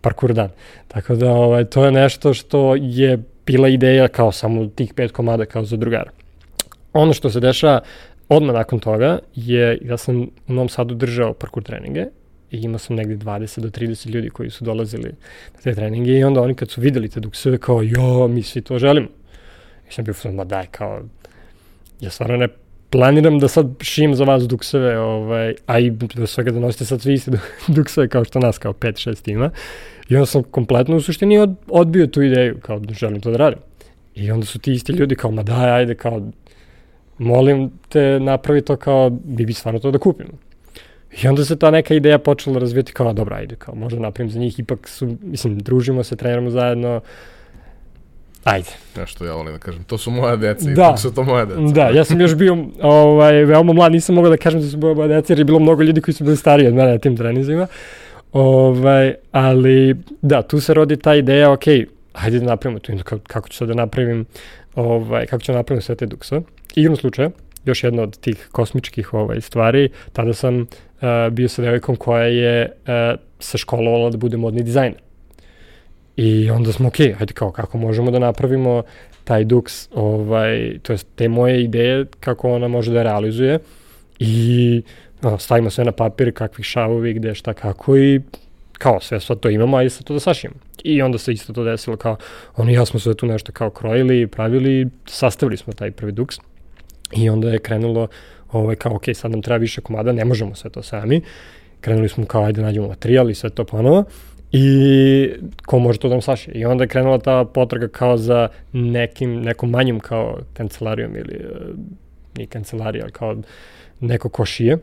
parkour 0.02 0.34
dan. 0.34 0.50
Tako 0.88 1.16
da 1.16 1.32
ovaj, 1.32 1.66
to 1.66 1.86
je 1.86 1.92
nešto 1.92 2.34
što 2.34 2.76
je 2.76 3.20
bila 3.46 3.68
ideja 3.68 4.08
kao 4.08 4.32
samo 4.32 4.68
tih 4.68 4.94
pet 4.94 5.12
komada 5.12 5.46
kao 5.46 5.66
za 5.66 5.78
drugara. 5.78 6.12
Ono 6.94 7.14
što 7.14 7.30
se 7.30 7.40
dešava 7.40 7.80
odmah 8.30 8.56
nakon 8.56 8.80
toga 8.80 9.20
je, 9.36 9.80
ja 9.82 9.98
sam 9.98 10.22
u 10.22 10.54
Novom 10.54 10.70
Sadu 10.70 10.96
držao 10.96 11.34
parkour 11.34 11.64
treninge 11.64 12.06
i 12.52 12.58
imao 12.58 12.80
sam 12.80 12.96
negde 12.96 13.26
20 13.26 13.60
do 13.60 13.70
30 13.70 14.10
ljudi 14.10 14.30
koji 14.30 14.50
su 14.50 14.66
dolazili 14.66 15.10
na 15.54 15.62
te 15.64 15.76
treninge 15.76 16.12
i 16.12 16.24
onda 16.24 16.42
oni 16.42 16.56
kad 16.56 16.70
su 16.70 16.82
videli 16.82 17.10
te 17.10 17.20
dukseve 17.20 17.58
kao, 17.58 17.82
jo, 17.84 18.28
mi 18.28 18.44
svi 18.44 18.62
to 18.62 18.80
želimo. 18.80 19.08
I 19.90 19.94
sam 19.94 20.06
bio 20.06 20.14
ma 20.32 20.44
daj, 20.44 20.66
kao, 20.72 21.02
ja 22.02 22.10
stvarno 22.10 22.38
ne 22.38 22.48
planiram 22.90 23.40
da 23.40 23.48
sad 23.48 23.68
šijem 23.82 24.16
za 24.16 24.24
vas 24.24 24.44
dukseve, 24.44 25.00
ovaj, 25.00 25.56
a 25.66 25.80
i 25.80 25.90
do 25.90 26.28
svega 26.28 26.52
da 26.52 26.60
nosite 26.60 26.86
sad 26.86 27.02
svi 27.02 27.14
isti 27.14 27.32
dukseve 27.76 28.08
kao 28.08 28.24
što 28.24 28.40
nas, 28.40 28.58
kao 28.58 28.74
5-6 28.74 29.32
ima. 29.32 29.50
I 30.10 30.16
onda 30.16 30.26
sam 30.26 30.44
kompletno 30.44 30.96
u 30.96 31.02
suštini 31.02 31.38
od, 31.38 31.56
odbio 31.68 32.08
tu 32.08 32.22
ideju, 32.22 32.60
kao 32.62 32.82
želim 32.92 33.22
to 33.22 33.32
da 33.32 33.38
radim. 33.38 33.60
I 34.16 34.32
onda 34.32 34.46
su 34.46 34.60
ti 34.60 34.74
isti 34.74 34.92
ljudi 34.92 35.16
kao, 35.16 35.32
ma 35.32 35.44
daj, 35.44 35.72
ajde, 35.72 35.96
kao, 35.96 36.22
molim 37.18 37.72
te 37.90 38.20
napravi 38.20 38.62
to 38.62 38.76
kao, 38.76 39.10
bi 39.10 39.46
bi 39.46 39.54
stvarno 39.54 39.80
to 39.80 39.92
da 39.92 39.98
kupimo. 39.98 40.32
I 41.24 41.28
onda 41.28 41.46
se 41.46 41.56
ta 41.56 41.72
neka 41.72 41.94
ideja 41.94 42.18
počela 42.20 42.60
razvijeti 42.60 42.94
kao, 42.94 43.14
dobra, 43.14 43.36
ajde, 43.36 43.56
kao, 43.56 43.76
možda 43.76 44.00
napravim 44.00 44.32
za 44.32 44.40
njih, 44.40 44.60
ipak 44.60 44.88
su, 44.88 45.18
mislim, 45.22 45.60
družimo 45.60 46.04
se, 46.04 46.16
treniramo 46.16 46.50
zajedno, 46.50 47.02
Ajde. 48.46 48.70
Ja 48.98 49.06
što 49.06 49.26
ja 49.26 49.34
volim 49.34 49.54
da 49.54 49.60
kažem, 49.60 49.84
to 49.84 49.98
su 49.98 50.12
moja 50.12 50.36
deca, 50.36 50.66
da. 50.66 50.72
ipak 50.72 51.00
su 51.00 51.14
to 51.14 51.24
moja 51.24 51.46
deca. 51.46 51.62
Da, 51.62 51.90
ja 51.90 52.04
sam 52.04 52.22
još 52.22 52.36
bio 52.36 52.58
ovaj, 52.82 53.44
veoma 53.46 53.74
mlad, 53.74 53.92
nisam 53.92 54.16
mogao 54.16 54.30
da 54.30 54.38
kažem 54.38 54.62
da 54.62 54.68
su 54.68 54.78
moja 54.78 55.08
deca, 55.08 55.34
jer 55.34 55.40
je 55.40 55.46
bilo 55.46 55.60
mnogo 55.60 55.84
ljudi 55.84 56.02
koji 56.02 56.16
su 56.16 56.24
bili 56.24 56.38
stariji 56.38 56.68
od 56.68 56.74
mene 56.74 56.92
na 56.92 56.98
tim 56.98 57.18
trenizima. 57.18 57.68
Ovaj, 58.34 59.14
ali 59.32 59.96
da, 60.22 60.42
tu 60.42 60.60
se 60.60 60.74
rodi 60.74 60.98
ta 60.98 61.16
ideja, 61.16 61.52
ok, 61.52 61.64
hajde 62.14 62.40
da 62.40 62.46
napravimo 62.46 62.80
to, 62.80 63.20
kako 63.28 63.50
ću 63.50 63.58
sad 63.58 63.68
da 63.68 63.74
napravim, 63.74 64.26
ovaj, 64.76 65.26
kako 65.26 65.44
ću 65.44 65.52
da 65.52 65.58
napravim 65.58 65.82
sve 65.82 65.96
te 65.96 66.06
dukse. 66.06 66.42
Igrom 66.76 66.96
slučaja, 66.96 67.30
još 67.66 67.84
jedna 67.84 68.04
od 68.04 68.20
tih 68.20 68.48
kosmičkih 68.52 69.14
ovaj, 69.14 69.42
stvari, 69.42 69.90
tada 70.14 70.34
sam 70.34 70.62
uh, 70.62 70.68
bio 71.32 71.50
sa 71.50 71.62
devojkom 71.62 71.96
koja 71.96 72.26
je 72.26 72.72
uh, 72.72 73.20
se 73.40 73.58
školovala 73.58 74.10
da 74.10 74.18
bude 74.18 74.38
modni 74.38 74.64
dizajner. 74.64 75.00
I 76.18 76.50
onda 76.50 76.72
smo, 76.72 76.88
ok, 76.88 76.98
hajde 76.98 77.34
kao, 77.34 77.52
kako 77.52 77.78
možemo 77.78 78.12
da 78.12 78.20
napravimo 78.20 78.84
taj 79.24 79.44
duks, 79.44 79.90
ovaj, 79.94 80.80
to 80.82 80.94
je 80.94 81.00
te 81.16 81.28
moje 81.30 81.64
ideje, 81.64 82.06
kako 82.20 82.52
ona 82.52 82.68
može 82.68 82.94
da 82.94 83.04
realizuje 83.04 83.60
i 84.20 84.82
no, 85.22 85.38
stavimo 85.38 85.70
sve 85.70 85.86
na 85.86 85.92
papir, 85.92 86.34
kakvi 86.34 86.64
šavovi, 86.64 87.14
gde, 87.14 87.36
šta, 87.36 87.54
kako 87.54 87.98
i 87.98 88.22
kao 88.86 89.00
sve 89.00 89.20
sve 89.20 89.36
to 89.36 89.50
imamo, 89.50 89.78
ajde 89.78 89.90
sad 89.90 90.04
to 90.04 90.14
da 90.14 90.20
sašijemo. 90.20 90.56
I 90.84 91.02
onda 91.02 91.18
se 91.18 91.34
isto 91.34 91.54
to 91.54 91.64
desilo 91.64 91.98
kao, 91.98 92.18
oni 92.56 92.74
ja 92.74 92.86
smo 92.86 93.00
sve 93.00 93.14
tu 93.14 93.26
nešto 93.26 93.52
kao 93.52 93.70
krojili, 93.70 94.28
pravili, 94.28 94.88
sastavili 95.06 95.58
smo 95.58 95.74
taj 95.74 95.92
prvi 95.92 96.12
duks 96.12 96.36
i 97.12 97.30
onda 97.30 97.50
je 97.50 97.60
krenulo 97.60 98.08
ovaj, 98.52 98.76
kao, 98.76 98.96
ok, 98.96 99.04
sad 99.14 99.32
nam 99.32 99.42
treba 99.42 99.58
više 99.58 99.82
komada, 99.82 100.12
ne 100.12 100.26
možemo 100.26 100.56
sve 100.56 100.70
to 100.70 100.84
sami. 100.84 101.22
Krenuli 101.82 102.10
smo 102.10 102.26
kao, 102.26 102.44
ajde 102.44 102.62
nađemo 102.62 102.88
materijal 102.88 103.30
i 103.30 103.36
sve 103.36 103.50
to 103.50 103.66
ponovo. 103.66 104.04
I 104.52 105.30
ko 105.66 105.80
može 105.80 106.00
to 106.00 106.08
da 106.08 106.14
nam 106.14 106.22
saše? 106.22 106.52
I 106.52 106.66
onda 106.66 106.84
je 106.84 106.88
krenula 106.88 107.20
ta 107.20 107.46
potraga 107.46 107.88
kao 107.88 108.18
za 108.18 108.48
nekim, 108.72 109.42
nekom 109.42 109.70
manjim 109.70 110.00
kao 110.00 110.40
kancelarijom 110.54 111.16
ili 111.16 111.36
uh, 111.36 111.76
ni 112.38 112.48
kancelarija, 112.48 113.10
kao 113.10 113.36
neko 114.00 114.30
ko 114.30 114.46
šije. 114.46 114.78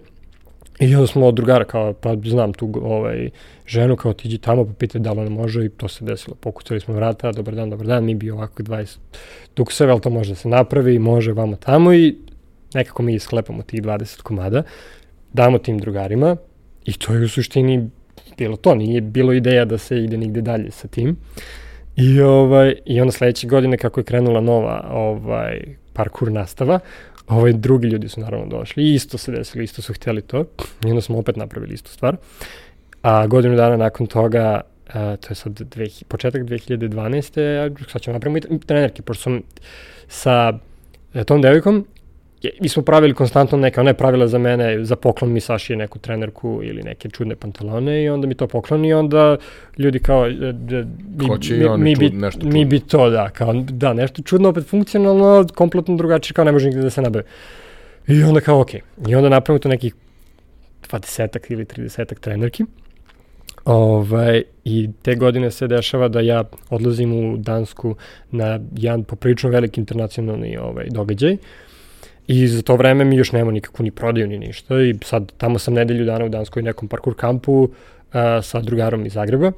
I 0.82 0.94
onda 0.94 1.06
smo 1.06 1.26
od 1.26 1.34
drugara 1.34 1.64
kao, 1.64 1.92
pa 1.92 2.16
znam 2.24 2.52
tu 2.52 2.72
ovaj, 2.82 3.30
ženu 3.66 3.96
kao 3.96 4.12
tiđi 4.12 4.38
tamo 4.38 4.64
pa 4.64 4.72
pita 4.72 4.98
da 4.98 5.12
li 5.12 5.20
ona 5.20 5.30
može 5.30 5.64
i 5.64 5.68
to 5.68 5.88
se 5.88 6.04
desilo. 6.04 6.36
Pokucali 6.40 6.80
smo 6.80 6.94
vrata, 6.94 7.32
dobar 7.32 7.54
dan, 7.54 7.70
dobar 7.70 7.86
dan, 7.86 8.04
mi 8.04 8.14
bi 8.14 8.30
ovako 8.30 8.62
20 8.62 8.96
tukseva, 9.54 9.92
ali 9.92 10.00
to 10.00 10.10
može 10.10 10.30
da 10.30 10.36
se 10.36 10.48
napravi, 10.48 10.98
može 10.98 11.32
vamo 11.32 11.56
tamo 11.56 11.92
i 11.94 12.16
nekako 12.74 13.02
mi 13.02 13.14
isklepamo 13.14 13.62
tih 13.62 13.82
20 13.82 14.22
komada, 14.22 14.62
damo 15.32 15.58
tim 15.58 15.78
drugarima 15.78 16.36
i 16.84 16.92
to 16.92 17.14
je 17.14 17.24
u 17.24 17.28
suštini 17.28 17.90
bilo 18.38 18.56
to, 18.56 18.74
nije 18.74 19.00
bilo 19.00 19.32
ideja 19.32 19.64
da 19.64 19.78
se 19.78 20.04
ide 20.04 20.16
nigde 20.16 20.40
dalje 20.40 20.70
sa 20.70 20.88
tim. 20.88 21.16
I, 21.96 22.20
ovaj, 22.20 22.74
i 22.84 23.00
onda 23.00 23.12
sledeće 23.12 23.46
godine 23.46 23.78
kako 23.78 24.00
je 24.00 24.04
krenula 24.04 24.40
nova 24.40 24.88
ovaj, 24.92 25.62
parkour 25.92 26.32
nastava, 26.32 26.78
ovaj, 27.28 27.52
drugi 27.52 27.88
ljudi 27.88 28.08
su 28.08 28.20
naravno 28.20 28.46
došli 28.46 28.94
isto 28.94 29.18
se 29.18 29.32
desilo, 29.32 29.62
isto 29.62 29.82
su 29.82 29.94
hteli 29.94 30.22
to 30.22 30.44
i 30.86 30.88
onda 30.88 31.00
smo 31.00 31.18
opet 31.18 31.36
napravili 31.36 31.74
istu 31.74 31.90
stvar. 31.90 32.16
A 33.02 33.26
godinu 33.26 33.56
dana 33.56 33.76
nakon 33.76 34.06
toga, 34.06 34.60
a, 34.92 35.16
to 35.16 35.28
je 35.30 35.34
sad 35.34 35.52
dve, 35.52 35.86
početak 36.08 36.42
2012. 36.42 37.88
sad 37.88 38.02
ćemo 38.02 38.12
napraviti 38.12 38.58
trenerke, 38.66 39.02
pošto 39.02 39.22
sam 39.22 39.40
sa 40.08 40.58
e, 41.14 41.24
tom 41.24 41.42
devojkom 41.42 41.86
mi 42.60 42.68
smo 42.68 42.82
pravili 42.82 43.14
konstantno 43.14 43.58
neka, 43.58 43.80
ona 43.80 43.90
je 43.90 43.94
pravila 43.94 44.26
za 44.28 44.38
mene, 44.38 44.84
za 44.84 44.96
poklon 44.96 45.32
mi 45.32 45.40
sašije 45.40 45.76
neku 45.76 45.98
trenerku 45.98 46.60
ili 46.62 46.82
neke 46.82 47.08
čudne 47.08 47.36
pantalone 47.36 48.04
i 48.04 48.08
onda 48.08 48.26
mi 48.26 48.34
to 48.34 48.46
pokloni 48.46 48.88
i 48.88 48.92
onda 48.92 49.36
ljudi 49.78 49.98
kao, 49.98 50.30
da, 50.52 50.84
mi, 51.18 51.26
Hoće 51.26 51.54
mi, 51.54 51.78
mi, 51.78 51.96
bi, 51.96 52.10
nešto 52.10 52.40
čudno. 52.40 52.52
mi 52.52 52.64
bi 52.64 52.80
to, 52.80 53.10
da, 53.10 53.30
kao, 53.30 53.52
da, 53.54 53.92
nešto 53.92 54.22
čudno, 54.22 54.48
opet 54.48 54.66
funkcionalno, 54.66 55.46
kompletno 55.54 55.96
drugačije, 55.96 56.34
kao 56.34 56.44
ne 56.44 56.52
može 56.52 56.66
nigde 56.66 56.82
da 56.82 56.90
se 56.90 57.02
nabe. 57.02 57.22
I 58.06 58.22
onda 58.22 58.40
kao, 58.40 58.60
okej, 58.60 58.80
okay. 58.80 59.10
i 59.10 59.14
onda 59.14 59.28
napravimo 59.28 59.58
to 59.58 59.68
nekih 59.68 59.94
20 60.90 61.52
ili 61.52 61.64
30 61.64 62.20
trenerki. 62.20 62.64
Ovaj, 63.64 64.42
I 64.64 64.90
te 65.02 65.14
godine 65.14 65.50
se 65.50 65.66
dešava 65.66 66.08
da 66.08 66.20
ja 66.20 66.44
odlazim 66.70 67.12
u 67.12 67.36
Dansku 67.36 67.94
na 68.30 68.60
jedan 68.76 69.04
poprilično 69.04 69.50
veliki 69.50 69.80
internacionalni 69.80 70.56
ovaj, 70.56 70.86
događaj. 70.90 71.32
Uh, 71.32 71.38
I 72.26 72.48
za 72.48 72.62
to 72.62 72.76
vreme 72.76 73.04
mi 73.04 73.16
još 73.16 73.32
nema 73.32 73.50
nikakvu 73.50 73.82
ni 73.82 73.90
prodaju 73.90 74.26
ni 74.26 74.38
ništa 74.38 74.80
i 74.80 74.94
sad 75.04 75.32
tamo 75.36 75.58
sam 75.58 75.74
nedelju 75.74 76.04
dana 76.04 76.24
u 76.24 76.28
Danskoj 76.28 76.62
nekom 76.62 76.88
parkour 76.88 77.14
kampu 77.14 77.52
uh, 77.52 77.70
sa 78.42 78.60
drugarom 78.60 79.06
iz 79.06 79.12
Zagreba 79.12 79.52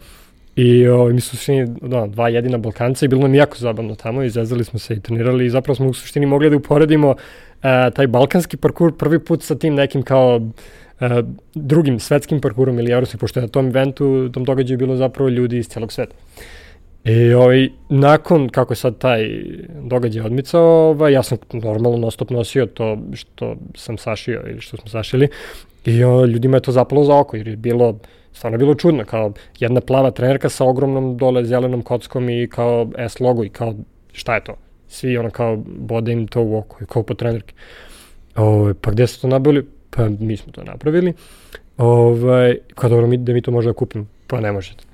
i 0.56 0.88
o, 0.88 1.08
mi 1.08 1.20
su 1.20 1.36
svi 1.36 1.66
da, 1.82 2.06
dva 2.06 2.28
jedina 2.28 2.58
Balkanca 2.58 3.04
i 3.04 3.08
bilo 3.08 3.22
nam 3.22 3.34
jako 3.34 3.56
zabavno 3.56 3.94
tamo, 3.94 4.22
izvezali 4.22 4.64
smo 4.64 4.78
se 4.78 4.94
i 4.94 5.00
trenirali 5.00 5.46
i 5.46 5.50
zapravo 5.50 5.74
smo 5.74 5.86
u 5.88 5.94
suštini 5.94 6.26
mogli 6.26 6.50
da 6.50 6.56
uporedimo 6.56 7.10
uh, 7.10 7.16
taj 7.94 8.06
balkanski 8.06 8.56
parkur 8.56 8.96
prvi 8.96 9.18
put 9.18 9.42
sa 9.42 9.54
tim 9.54 9.74
nekim 9.74 10.02
kao 10.02 10.36
uh, 10.36 11.08
drugim 11.54 12.00
svetskim 12.00 12.40
parkurom 12.40 12.78
ili 12.78 12.92
evropskim, 12.92 13.20
pošto 13.20 13.40
je 13.40 13.42
na 13.42 13.48
tom 13.48 13.66
eventu, 13.66 14.28
tom 14.32 14.44
događaju 14.44 14.78
bilo 14.78 14.96
zapravo 14.96 15.28
ljudi 15.28 15.58
iz 15.58 15.68
celog 15.68 15.92
sveta. 15.92 16.14
I 17.04 17.32
ovaj, 17.32 17.68
nakon 17.88 18.48
kako 18.48 18.72
je 18.72 18.76
sad 18.76 18.98
taj 18.98 19.42
događaj 19.82 20.26
odmicao, 20.26 20.62
ovaj, 20.62 21.12
ja 21.12 21.22
sam 21.22 21.38
normalno 21.52 21.98
non 21.98 22.10
nosio 22.30 22.66
to 22.66 22.98
što 23.12 23.56
sam 23.74 23.98
sašio 23.98 24.42
ili 24.46 24.60
što 24.60 24.76
smo 24.76 24.88
sašili 24.88 25.28
i 25.84 26.04
o, 26.04 26.24
ljudima 26.26 26.56
je 26.56 26.60
to 26.60 26.72
zapalo 26.72 27.04
za 27.04 27.16
oko 27.16 27.36
jer 27.36 27.48
je 27.48 27.56
bilo 27.56 27.98
stvarno 28.32 28.58
bilo 28.58 28.74
čudno, 28.74 29.04
kao 29.04 29.32
jedna 29.58 29.80
plava 29.80 30.10
trenerka 30.10 30.48
sa 30.48 30.64
ogromnom 30.64 31.16
dole 31.16 31.44
zelenom 31.44 31.82
kockom 31.82 32.30
i 32.30 32.48
kao 32.48 32.90
S 32.98 33.20
logo 33.20 33.44
i 33.44 33.48
kao 33.48 33.74
šta 34.12 34.34
je 34.34 34.44
to? 34.44 34.56
Svi 34.88 35.18
ono 35.18 35.30
kao 35.30 35.56
bode 35.66 36.12
im 36.12 36.26
to 36.26 36.42
u 36.42 36.56
oko 36.58 36.82
i 36.82 36.86
kao 36.86 37.02
po 37.02 37.14
trenerki. 37.14 37.54
O, 38.36 38.44
ovaj, 38.44 38.74
pa 38.80 38.90
gde 38.90 39.06
ste 39.06 39.20
to 39.20 39.28
nabavili? 39.28 39.66
Pa 39.90 40.08
mi 40.08 40.36
smo 40.36 40.52
to 40.52 40.64
napravili. 40.64 41.12
Ovaj, 41.76 42.58
kao 42.74 42.90
dobro, 42.90 43.06
mi, 43.06 43.16
da 43.16 43.32
mi 43.32 43.42
to 43.42 43.50
možemo 43.50 43.72
da 43.72 43.76
kupimo? 43.76 44.06
Pa 44.26 44.40
ne 44.40 44.52
možete. 44.52 44.84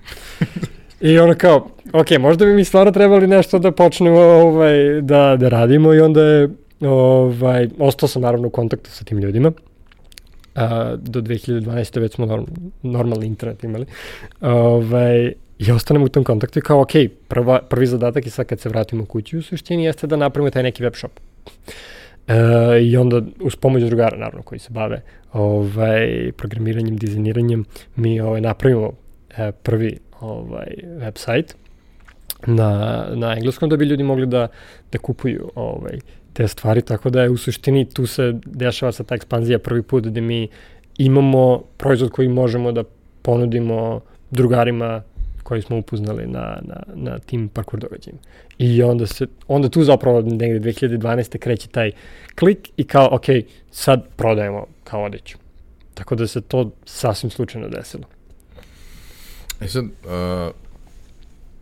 I 1.00 1.18
ono 1.18 1.34
kao, 1.34 1.66
ok, 1.92 2.10
možda 2.18 2.44
bi 2.44 2.52
mi 2.52 2.64
stvarno 2.64 2.92
trebali 2.92 3.26
nešto 3.26 3.58
da 3.58 3.72
počnemo 3.72 4.18
ovaj, 4.18 5.00
da, 5.00 5.36
da 5.36 5.48
radimo 5.48 5.94
i 5.94 6.00
onda 6.00 6.22
je, 6.22 6.48
ovaj, 6.80 7.68
ostao 7.78 8.08
sam 8.08 8.22
naravno 8.22 8.48
u 8.48 8.50
kontaktu 8.50 8.90
sa 8.90 9.04
tim 9.04 9.18
ljudima. 9.18 9.52
A, 10.54 10.96
do 10.96 11.20
2012. 11.20 12.00
već 12.00 12.14
smo 12.14 12.26
norm, 12.26 12.44
normalni 12.82 13.26
internet 13.26 13.64
imali. 13.64 13.86
Ovaj, 14.40 15.32
I 15.58 15.72
ostanem 15.72 16.02
u 16.02 16.08
tom 16.08 16.24
kontaktu 16.24 16.58
i 16.58 16.62
kao, 16.62 16.80
ok, 16.80 16.90
prva, 17.28 17.62
prvi 17.62 17.86
zadatak 17.86 18.26
je 18.26 18.30
sad 18.30 18.46
kad 18.46 18.60
se 18.60 18.68
vratimo 18.68 19.06
kući 19.06 19.36
u 19.36 19.42
suštini 19.42 19.84
jeste 19.84 20.06
da 20.06 20.16
napravimo 20.16 20.50
taj 20.50 20.62
neki 20.62 20.82
web 20.82 20.94
shop. 20.94 21.12
E, 22.28 22.34
I 22.82 22.96
onda 22.96 23.22
uz 23.40 23.56
pomoć 23.56 23.82
drugara, 23.82 24.16
naravno, 24.16 24.42
koji 24.42 24.58
se 24.58 24.70
bave 24.70 25.02
ovaj, 25.32 26.32
programiranjem, 26.36 26.96
dizajniranjem, 26.96 27.64
mi 27.96 28.20
ovaj, 28.20 28.40
napravimo 28.40 28.92
e, 29.36 29.52
prvi 29.52 29.98
ovaj, 30.20 30.74
website 30.84 31.54
na, 32.46 33.04
na 33.14 33.34
engleskom 33.36 33.68
da 33.68 33.76
bi 33.76 33.84
ljudi 33.84 34.02
mogli 34.02 34.26
da, 34.26 34.48
da 34.92 34.98
kupuju 34.98 35.50
ovaj, 35.54 35.98
te 36.32 36.48
stvari, 36.48 36.82
tako 36.82 37.10
da 37.10 37.22
je 37.22 37.30
u 37.30 37.36
suštini 37.36 37.84
tu 37.84 38.06
se 38.06 38.34
dešava 38.44 38.92
sa 38.92 39.04
ta 39.04 39.14
ekspanzija 39.14 39.58
prvi 39.58 39.82
put 39.82 40.06
gde 40.06 40.20
mi 40.20 40.48
imamo 40.98 41.62
proizvod 41.76 42.10
koji 42.10 42.28
možemo 42.28 42.72
da 42.72 42.84
ponudimo 43.22 44.00
drugarima 44.30 45.02
koji 45.42 45.62
smo 45.62 45.78
upoznali 45.78 46.26
na, 46.26 46.58
na, 46.62 46.82
na 46.94 47.18
tim 47.18 47.48
parkour 47.48 47.80
događajima. 47.80 48.20
I 48.58 48.82
onda, 48.82 49.06
se, 49.06 49.26
onda 49.48 49.68
tu 49.68 49.84
zapravo 49.84 50.20
negde 50.20 50.72
2012. 50.72 51.38
kreće 51.38 51.68
taj 51.68 51.92
klik 52.38 52.70
i 52.76 52.84
kao, 52.84 53.08
ok, 53.12 53.24
sad 53.70 54.04
prodajemo 54.16 54.66
kao 54.84 55.04
odeću. 55.04 55.38
Tako 55.94 56.14
da 56.14 56.26
se 56.26 56.40
to 56.40 56.70
sasvim 56.84 57.30
slučajno 57.30 57.68
desilo. 57.68 58.04
E 59.60 59.68
sad, 59.68 59.84
uh, 59.84 59.90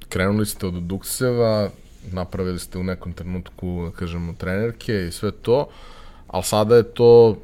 krenuli 0.08 0.46
ste 0.46 0.66
od 0.66 0.74
Dukseva, 0.74 1.70
napravili 2.12 2.58
ste 2.58 2.78
u 2.78 2.82
nekom 2.82 3.12
trenutku, 3.12 3.90
da 3.90 3.96
kažemo, 3.98 4.32
trenerke 4.32 5.06
i 5.08 5.12
sve 5.12 5.30
to, 5.30 5.68
ali 6.26 6.44
sada 6.44 6.76
je 6.76 6.82
to 6.82 7.38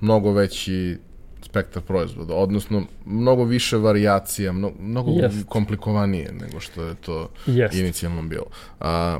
mnogo 0.00 0.32
veći 0.32 0.98
spektar 1.42 1.82
proizvoda, 1.82 2.34
odnosno 2.34 2.82
mnogo 3.06 3.44
više 3.44 3.76
varijacija, 3.76 4.52
mnogo, 4.52 4.74
mnogo 4.80 5.10
yes. 5.10 5.44
komplikovanije 5.44 6.32
nego 6.32 6.60
što 6.60 6.82
je 6.82 6.94
to 6.94 7.30
yes. 7.46 7.80
inicijalno 7.80 8.22
bilo. 8.22 8.46
A, 8.80 9.18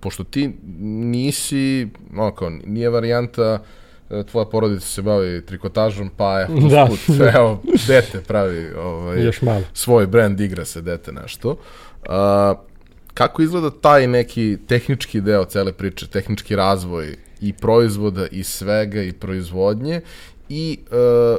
pošto 0.00 0.24
ti 0.24 0.50
nisi, 0.80 1.88
no, 2.10 2.34
kao, 2.34 2.50
nije 2.50 2.90
varijanta 2.90 3.42
e, 3.42 3.79
tvoja 4.30 4.46
porodica 4.46 4.86
se 4.86 5.02
bavi 5.02 5.46
trikotažom, 5.46 6.10
pa 6.16 6.38
je 6.38 6.46
da. 6.70 6.86
put, 6.88 7.16
evo, 7.34 7.62
dete 7.86 8.20
pravi 8.20 8.72
ovaj, 8.72 9.24
Još 9.24 9.42
malo. 9.42 9.62
svoj 9.72 10.06
brand, 10.06 10.40
igra 10.40 10.64
se 10.64 10.80
dete 10.80 11.12
nešto. 11.12 11.56
A, 12.08 12.54
kako 13.14 13.42
izgleda 13.42 13.70
taj 13.70 14.06
neki 14.06 14.58
tehnički 14.66 15.20
deo 15.20 15.44
cele 15.44 15.72
priče, 15.72 16.06
tehnički 16.06 16.56
razvoj 16.56 17.16
i 17.40 17.52
proizvoda 17.52 18.26
i 18.26 18.42
svega 18.42 19.02
i 19.02 19.12
proizvodnje 19.12 20.00
i 20.48 20.78
e, 20.90 21.36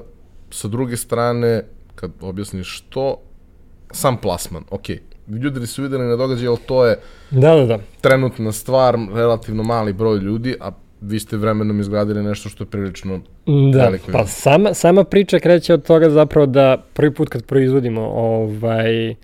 sa 0.52 0.68
druge 0.68 0.98
strane, 0.98 1.64
kad 1.96 2.12
objasniš 2.22 2.82
to, 2.90 3.18
sam 3.92 4.18
plasman, 4.18 4.64
ok, 4.70 4.90
ljudi 5.28 5.68
su 5.68 5.82
videli 5.82 6.04
na 6.04 6.16
događaj, 6.16 6.48
ali 6.48 6.58
to 6.66 6.86
je 6.86 7.00
da, 7.32 7.56
da, 7.56 7.66
da. 7.66 7.80
trenutna 8.02 8.52
stvar, 8.52 8.98
relativno 9.14 9.64
mali 9.64 9.94
broj 9.94 10.18
ljudi, 10.18 10.56
a 10.60 10.72
vi 11.02 11.20
ste 11.20 11.38
vremenom 11.38 11.80
izgradili 11.80 12.24
nešto 12.24 12.50
što 12.50 12.64
je 12.64 12.68
prilično 12.68 13.20
da, 13.74 13.84
veliko. 13.86 14.12
Pa 14.12 14.26
sama, 14.28 14.74
sama 14.74 15.04
priča 15.04 15.40
kreće 15.40 15.74
od 15.74 15.86
toga 15.86 16.10
zapravo 16.10 16.46
da 16.46 16.84
prvi 16.94 17.14
put 17.14 17.30
kad 17.30 17.46
proizvodimo 17.46 18.02
ovaj, 18.02 19.16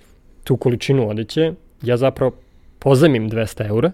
tu 0.43 0.57
količinu 0.57 1.09
odeće, 1.09 1.53
ja 1.81 1.97
zapravo 1.97 2.31
pozemim 2.79 3.29
200 3.29 3.67
eura 3.67 3.91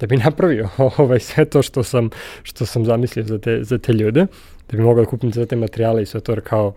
da 0.00 0.06
bi 0.06 0.16
napravio 0.26 0.68
ovaj, 0.98 1.20
sve 1.20 1.44
to 1.44 1.62
što 1.62 1.82
sam, 1.82 2.10
što 2.42 2.66
sam 2.66 2.84
zamislio 2.84 3.24
za 3.24 3.38
te, 3.38 3.58
za 3.62 3.78
te 3.78 3.92
ljude 3.92 4.26
da 4.70 4.76
bi 4.76 4.82
mogao 4.82 5.04
da 5.04 5.10
kupim 5.10 5.32
sve 5.32 5.46
te 5.46 5.56
materijale 5.56 6.02
i 6.02 6.06
sve 6.06 6.20
to, 6.20 6.36
kao 6.44 6.74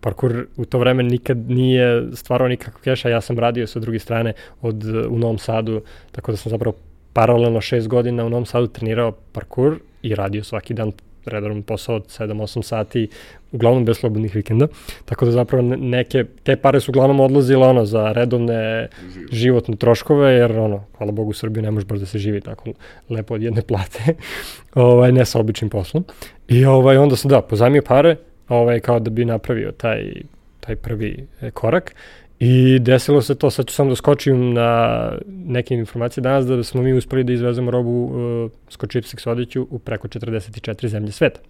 parkour 0.00 0.46
u 0.56 0.64
to 0.64 0.78
vreme 0.78 1.02
nikad 1.02 1.38
nije 1.50 2.06
stvarao 2.14 2.48
nikakav 2.48 2.80
keša, 2.82 3.08
ja 3.08 3.20
sam 3.20 3.38
radio 3.38 3.66
sa 3.66 3.80
druge 3.80 3.98
strane 3.98 4.32
od, 4.62 4.84
u 5.08 5.18
Novom 5.18 5.38
Sadu, 5.38 5.80
tako 6.12 6.32
da 6.32 6.36
sam 6.36 6.50
zapravo 6.50 6.76
paralelno 7.12 7.60
šest 7.60 7.88
godina 7.88 8.24
u 8.24 8.30
Novom 8.30 8.46
Sadu 8.46 8.66
trenirao 8.66 9.12
parkour 9.32 9.78
i 10.02 10.14
radio 10.14 10.44
svaki 10.44 10.74
dan 10.74 10.92
redovan 11.28 11.62
posao 11.62 11.96
od 11.96 12.06
7-8 12.06 12.62
sati, 12.62 13.08
uglavnom 13.52 13.84
bez 13.84 13.96
slobodnih 13.96 14.34
vikenda. 14.34 14.66
Tako 15.04 15.24
da 15.24 15.30
zapravo 15.30 15.76
neke, 15.76 16.24
te 16.42 16.56
pare 16.56 16.80
su 16.80 16.90
uglavnom 16.90 17.20
odlazile 17.20 17.66
ono 17.66 17.84
za 17.84 18.12
redovne 18.12 18.88
životne 19.32 19.76
troškove, 19.76 20.32
jer 20.32 20.58
ono, 20.58 20.84
hvala 20.98 21.12
Bogu 21.12 21.30
u 21.30 21.32
Srbiji 21.34 21.62
ne 21.62 21.70
može 21.70 21.86
baš 21.86 21.98
da 21.98 22.06
se 22.06 22.18
živi 22.18 22.40
tako 22.40 22.72
lepo 23.08 23.34
od 23.34 23.42
jedne 23.42 23.62
plate, 23.62 24.14
ovaj, 24.74 25.12
ne 25.12 25.24
sa 25.24 25.40
običnim 25.40 25.70
poslom. 25.70 26.04
I 26.48 26.64
ovaj, 26.64 26.96
onda 26.96 27.16
sam 27.16 27.28
da, 27.28 27.42
pozajmio 27.42 27.82
pare, 27.82 28.16
ovaj, 28.48 28.80
kao 28.80 29.00
da 29.00 29.10
bi 29.10 29.24
napravio 29.24 29.72
taj, 29.72 30.12
taj 30.60 30.76
prvi 30.76 31.26
e, 31.40 31.50
korak 31.50 31.94
I 32.40 32.78
desilo 32.78 33.22
se 33.22 33.34
to, 33.34 33.50
sad 33.50 33.66
ću 33.66 33.74
samo 33.74 33.90
da 33.90 33.96
skočim 33.96 34.52
na 34.52 35.12
neke 35.26 35.74
informacije 35.74 36.22
danas, 36.22 36.46
da 36.46 36.64
smo 36.64 36.82
mi 36.82 36.92
uspeli 36.92 37.24
da 37.24 37.32
izvezemo 37.32 37.70
robu 37.70 38.04
uh, 38.04 38.50
Skočipsix 38.70 39.28
odeću 39.28 39.66
u 39.70 39.78
preko 39.78 40.08
44 40.08 40.86
zemlje 40.86 41.12
sveta. 41.12 41.40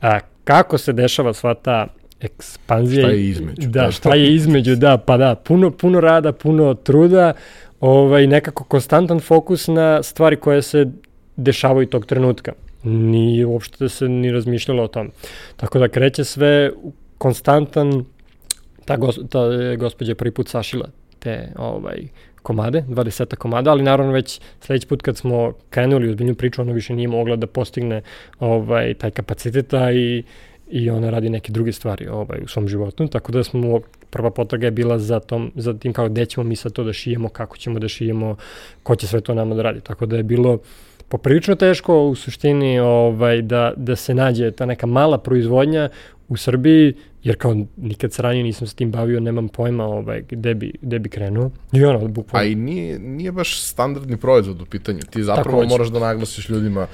A, 0.00 0.20
kako 0.44 0.78
se 0.78 0.92
dešava 0.92 1.32
sva 1.32 1.54
ta 1.54 1.86
ekspanzija? 2.20 3.06
Šta 3.06 3.12
je 3.12 3.28
između? 3.28 3.68
Da, 3.68 3.90
šta 3.90 4.14
je 4.14 4.34
između, 4.34 4.76
da, 4.76 4.98
pa 4.98 5.16
da, 5.16 5.34
puno, 5.34 5.70
puno 5.70 6.00
rada, 6.00 6.32
puno 6.32 6.74
truda, 6.74 7.32
ovaj, 7.80 8.26
nekako 8.26 8.64
konstantan 8.64 9.20
fokus 9.20 9.68
na 9.68 10.02
stvari 10.02 10.36
koje 10.36 10.62
se 10.62 10.86
dešavaju 11.36 11.86
tog 11.86 12.06
trenutka. 12.06 12.52
Ni 12.84 13.44
uopšte 13.44 13.88
se 13.88 14.08
ni 14.08 14.32
razmišljalo 14.32 14.82
o 14.82 14.88
tom. 14.88 15.10
Tako 15.56 15.78
da 15.78 15.88
kreće 15.88 16.24
sve 16.24 16.70
konstantan 17.18 18.04
ta, 18.84 18.96
gos, 18.96 19.18
ta 19.30 19.40
gospođa 19.76 20.14
prvi 20.14 20.30
put 20.30 20.48
sašila 20.48 20.88
te 21.18 21.48
ovaj, 21.56 22.08
komade, 22.42 22.84
20 22.88 23.34
komada, 23.36 23.70
ali 23.70 23.82
naravno 23.82 24.12
već 24.12 24.40
sledeći 24.60 24.86
put 24.86 25.02
kad 25.02 25.16
smo 25.16 25.52
krenuli 25.70 26.08
u 26.08 26.12
zbiljnu 26.12 26.34
priču, 26.34 26.62
ona 26.62 26.72
više 26.72 26.94
nije 26.94 27.08
mogla 27.08 27.36
da 27.36 27.46
postigne 27.46 28.02
ovaj, 28.40 28.94
taj 28.94 29.10
kapaciteta 29.10 29.92
i, 29.92 30.22
i 30.70 30.90
ona 30.90 31.10
radi 31.10 31.30
neke 31.30 31.52
druge 31.52 31.72
stvari 31.72 32.08
ovaj, 32.08 32.40
u 32.44 32.48
svom 32.48 32.68
životu, 32.68 33.08
tako 33.08 33.32
da 33.32 33.44
smo 33.44 33.80
prva 34.10 34.30
potraga 34.30 34.66
je 34.66 34.70
bila 34.70 34.98
za, 34.98 35.20
tom, 35.20 35.52
za 35.56 35.74
tim 35.74 35.92
kao 35.92 36.08
gde 36.08 36.26
ćemo 36.26 36.44
mi 36.44 36.56
sad 36.56 36.72
to 36.72 36.84
da 36.84 36.92
šijemo, 36.92 37.28
kako 37.28 37.56
ćemo 37.56 37.78
da 37.78 37.88
šijemo, 37.88 38.36
ko 38.82 38.96
će 38.96 39.06
sve 39.06 39.20
to 39.20 39.34
nama 39.34 39.54
da 39.54 39.62
radi, 39.62 39.80
tako 39.80 40.06
da 40.06 40.16
je 40.16 40.22
bilo 40.22 40.58
poprilično 41.08 41.54
teško 41.54 42.02
u 42.02 42.14
suštini 42.14 42.80
ovaj, 42.80 43.42
da, 43.42 43.72
da 43.76 43.96
se 43.96 44.14
nađe 44.14 44.50
ta 44.50 44.66
neka 44.66 44.86
mala 44.86 45.18
proizvodnja 45.18 45.88
u 46.28 46.36
Srbiji, 46.36 46.94
jer 47.24 47.36
kao 47.36 47.56
nikad 47.76 48.12
se 48.12 48.22
ranije 48.22 48.44
nisam 48.44 48.66
se 48.66 48.74
tim 48.74 48.90
bavio, 48.90 49.20
nemam 49.20 49.48
pojma 49.48 49.84
ovaj, 49.84 50.22
gde, 50.30 50.54
bi, 50.54 50.72
gde 50.82 50.98
bi 50.98 51.08
krenuo. 51.08 51.50
I 51.72 51.84
ono, 51.84 52.08
bukvalno. 52.08 52.48
A 52.48 52.50
i 52.50 52.54
nije, 52.54 52.98
nije 52.98 53.32
baš 53.32 53.62
standardni 53.62 54.16
proizvod 54.16 54.62
u 54.62 54.64
pitanju. 54.64 55.00
Ti 55.10 55.22
zapravo 55.22 55.64
moraš 55.64 55.88
da 55.88 56.00
naglasiš 56.00 56.48
ljudima 56.48 56.86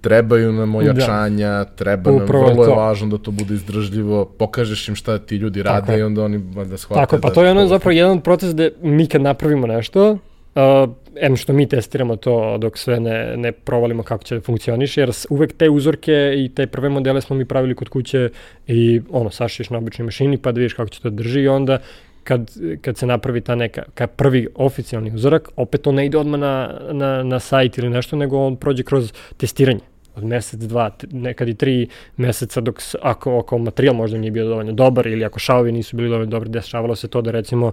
trebaju 0.00 0.52
nam 0.52 0.72
da. 0.72 0.78
ojačanja, 0.78 1.48
da. 1.48 1.64
treba 1.64 2.10
nam, 2.10 2.22
Upravo 2.22 2.46
vrlo 2.46 2.64
je 2.64 2.68
to. 2.68 2.74
važno 2.74 3.08
da 3.08 3.18
to 3.18 3.30
bude 3.30 3.54
izdržljivo, 3.54 4.24
pokažeš 4.24 4.88
im 4.88 4.94
šta 4.94 5.18
ti 5.18 5.36
ljudi 5.36 5.62
rade 5.62 5.86
Tako 5.86 5.98
i 5.98 6.02
onda 6.02 6.24
oni 6.24 6.38
da 6.68 6.76
shvate. 6.76 7.00
Tako, 7.00 7.18
pa 7.20 7.28
da 7.28 7.34
to 7.34 7.44
je 7.44 7.50
ono 7.50 7.66
zapravo 7.66 7.92
jedan 7.92 8.20
proces 8.20 8.54
gde 8.54 8.70
mi 8.82 9.06
kad 9.06 9.22
napravimo 9.22 9.66
nešto, 9.66 10.18
Uh, 10.54 10.90
em 11.16 11.36
što 11.36 11.52
mi 11.52 11.68
testiramo 11.68 12.16
to 12.16 12.58
dok 12.58 12.78
sve 12.78 13.00
ne, 13.00 13.36
ne 13.36 13.52
provalimo 13.52 14.02
kako 14.02 14.24
će 14.24 14.34
da 14.34 14.40
funkcioniše, 14.40 15.00
jer 15.00 15.10
uvek 15.30 15.52
te 15.52 15.70
uzorke 15.70 16.34
i 16.36 16.50
te 16.54 16.66
prve 16.66 16.88
modele 16.88 17.20
smo 17.20 17.36
mi 17.36 17.44
pravili 17.44 17.74
kod 17.74 17.88
kuće 17.88 18.28
i 18.66 19.00
ono, 19.10 19.30
sašiš 19.30 19.70
na 19.70 19.78
običnoj 19.78 20.04
mašini 20.04 20.38
pa 20.38 20.52
da 20.52 20.58
vidiš 20.58 20.74
kako 20.74 20.88
će 20.88 21.00
to 21.00 21.10
da 21.10 21.16
drži 21.16 21.40
i 21.40 21.48
onda 21.48 21.78
kad, 22.24 22.50
kad 22.80 22.96
se 22.96 23.06
napravi 23.06 23.40
ta 23.40 23.54
neka, 23.54 23.82
kad 23.94 24.10
prvi 24.10 24.48
oficijalni 24.54 25.14
uzorak, 25.14 25.48
opet 25.56 25.82
to 25.82 25.92
ne 25.92 26.06
ide 26.06 26.18
odmah 26.18 26.40
na, 26.40 26.80
na, 26.92 27.22
na 27.22 27.40
sajt 27.40 27.78
ili 27.78 27.90
nešto, 27.90 28.16
nego 28.16 28.38
on 28.38 28.56
prođe 28.56 28.82
kroz 28.82 29.12
testiranje 29.36 29.91
mesec, 30.16 30.60
dva, 30.60 30.90
nekad 31.10 31.48
i 31.48 31.54
tri 31.54 31.88
meseca 32.16 32.60
dok, 32.60 32.80
ako, 33.02 33.38
ako 33.38 33.58
materijal 33.58 33.94
možda 33.94 34.18
nije 34.18 34.30
bio 34.30 34.48
dovoljno 34.48 34.72
dobar 34.72 35.06
ili 35.06 35.24
ako 35.24 35.38
šavovi 35.38 35.72
nisu 35.72 35.96
bili 35.96 36.08
dovoljno 36.08 36.30
dobri, 36.30 36.50
dešavalo 36.50 36.96
se 36.96 37.08
to 37.08 37.22
da 37.22 37.30
recimo 37.30 37.72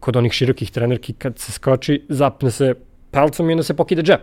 kod 0.00 0.16
onih 0.16 0.32
širokih 0.32 0.70
trenerki 0.70 1.12
kad 1.12 1.38
se 1.38 1.52
skoči, 1.52 2.02
zapne 2.08 2.50
se 2.50 2.74
palcom 3.10 3.50
i 3.50 3.52
onda 3.52 3.62
se 3.62 3.74
pokide 3.74 4.02
džep. 4.02 4.20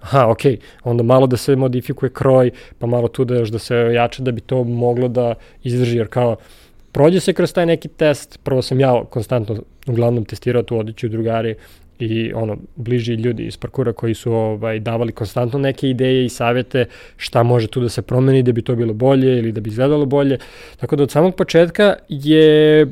Aha, 0.00 0.26
ok, 0.28 0.40
onda 0.84 1.02
malo 1.02 1.26
da 1.26 1.36
se 1.36 1.56
modifikuje 1.56 2.10
kroj, 2.10 2.50
pa 2.78 2.86
malo 2.86 3.08
tu 3.08 3.24
da 3.24 3.34
još 3.34 3.48
da 3.48 3.58
se 3.58 3.76
jače 3.76 4.22
da 4.22 4.32
bi 4.32 4.40
to 4.40 4.64
moglo 4.64 5.08
da 5.08 5.34
izdrži, 5.62 5.96
jer 5.96 6.08
kao 6.08 6.36
prođe 6.92 7.20
se 7.20 7.32
kroz 7.32 7.52
taj 7.52 7.66
neki 7.66 7.88
test, 7.88 8.40
prvo 8.42 8.62
sam 8.62 8.80
ja 8.80 9.04
konstantno 9.10 9.62
uglavnom 9.86 10.24
testirao 10.24 10.62
tu 10.62 10.78
odiću 10.78 11.08
drugari, 11.08 11.54
i 12.02 12.32
ono 12.34 12.56
bliži 12.76 13.14
ljudi 13.14 13.46
iz 13.46 13.56
parkura 13.56 13.92
koji 13.92 14.14
su 14.14 14.32
ovaj 14.32 14.80
davali 14.80 15.12
konstantno 15.12 15.58
neke 15.58 15.88
ideje 15.88 16.24
i 16.24 16.28
savete 16.28 16.84
šta 17.16 17.42
može 17.42 17.66
tu 17.66 17.80
da 17.80 17.88
se 17.88 18.02
promeni 18.02 18.42
da 18.42 18.52
bi 18.52 18.62
to 18.62 18.76
bilo 18.76 18.94
bolje 18.94 19.38
ili 19.38 19.52
da 19.52 19.60
bi 19.60 19.70
izgledalo 19.70 20.06
bolje. 20.06 20.38
Tako 20.76 20.96
da 20.96 21.02
od 21.02 21.10
samog 21.10 21.34
početka 21.34 21.94
je 22.08 22.86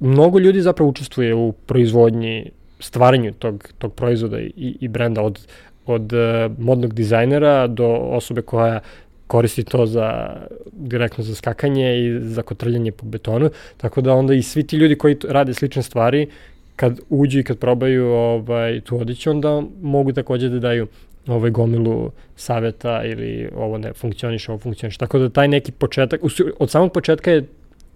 mnogo 0.00 0.38
ljudi 0.38 0.60
zapravo 0.60 0.90
učestvuje 0.90 1.34
u 1.34 1.52
proizvodnji, 1.52 2.50
stvaranju 2.80 3.32
tog, 3.32 3.68
tog 3.78 3.94
proizvoda 3.94 4.40
i, 4.40 4.76
i 4.80 4.88
brenda 4.88 5.22
od, 5.22 5.46
od 5.86 6.12
uh, 6.12 6.58
modnog 6.58 6.94
dizajnera 6.94 7.66
do 7.66 7.86
osobe 7.94 8.42
koja 8.42 8.80
koristi 9.26 9.64
to 9.64 9.86
za 9.86 10.36
direktno 10.72 11.24
za 11.24 11.34
skakanje 11.34 11.98
i 11.98 12.20
za 12.20 12.42
kotrljanje 12.42 12.92
po 12.92 13.06
betonu, 13.06 13.50
tako 13.76 14.00
da 14.00 14.14
onda 14.14 14.34
i 14.34 14.42
svi 14.42 14.66
ti 14.66 14.76
ljudi 14.76 14.94
koji 14.98 15.16
rade 15.28 15.54
slične 15.54 15.82
stvari 15.82 16.28
kad 16.76 17.00
uđu 17.08 17.38
i 17.38 17.44
kad 17.44 17.58
probaju 17.58 18.06
ovaj, 18.06 18.80
tu 18.80 19.00
odiću, 19.00 19.30
onda 19.30 19.62
mogu 19.82 20.12
takođe 20.12 20.48
da 20.48 20.58
daju 20.58 20.86
ovaj 21.26 21.50
gomilu 21.50 22.10
saveta 22.36 23.04
ili 23.04 23.48
ovo 23.56 23.78
ne 23.78 23.92
funkcioniše, 23.92 24.52
ovo 24.52 24.58
funkcioniše. 24.58 24.98
Tako 24.98 25.18
da 25.18 25.28
taj 25.28 25.48
neki 25.48 25.72
početak, 25.72 26.20
od 26.58 26.70
samog 26.70 26.92
početka 26.92 27.30
je 27.30 27.44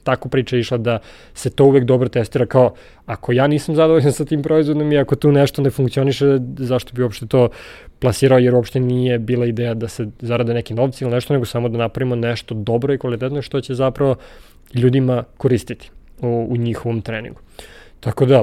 tako 0.05 0.29
priča 0.29 0.57
išla 0.57 0.79
da 0.79 0.99
se 1.35 1.51
to 1.51 1.65
uvek 1.65 1.85
dobro 1.85 2.09
testira 2.09 2.47
kao 2.47 2.75
ako 3.07 3.33
ja 3.33 3.47
nisam 3.47 3.75
zadovoljan 3.75 4.13
sa 4.13 4.25
tim 4.25 4.43
proizvodom 4.43 4.93
i 4.93 4.99
ako 4.99 5.17
tu 5.17 5.33
nešto 5.33 5.63
ne 5.63 5.71
funkcioniše, 5.71 6.39
zašto 6.59 6.93
bi 6.93 7.03
uopšte 7.03 7.27
to 7.27 7.49
plasirao 7.99 8.39
jer 8.39 8.55
uopšte 8.55 8.81
nije 8.81 9.19
bila 9.19 9.47
ideja 9.47 9.75
da 9.75 9.89
se 9.89 10.07
zarade 10.21 10.55
neki 10.55 10.75
novci 10.75 11.05
ili 11.05 11.13
nešto, 11.13 11.33
nego 11.33 11.45
samo 11.45 11.69
da 11.69 11.79
napravimo 11.79 12.17
nešto 12.17 12.55
dobro 12.55 12.95
i 12.95 12.99
kvalitetno 12.99 13.43
što 13.43 13.61
će 13.61 13.75
zapravo 13.75 14.17
ljudima 14.75 15.25
koristiti 15.37 15.91
u, 16.23 16.47
u 16.51 16.57
njihovom 16.57 17.03
treningu. 17.03 17.41
Tako 18.01 18.27
da, 18.27 18.43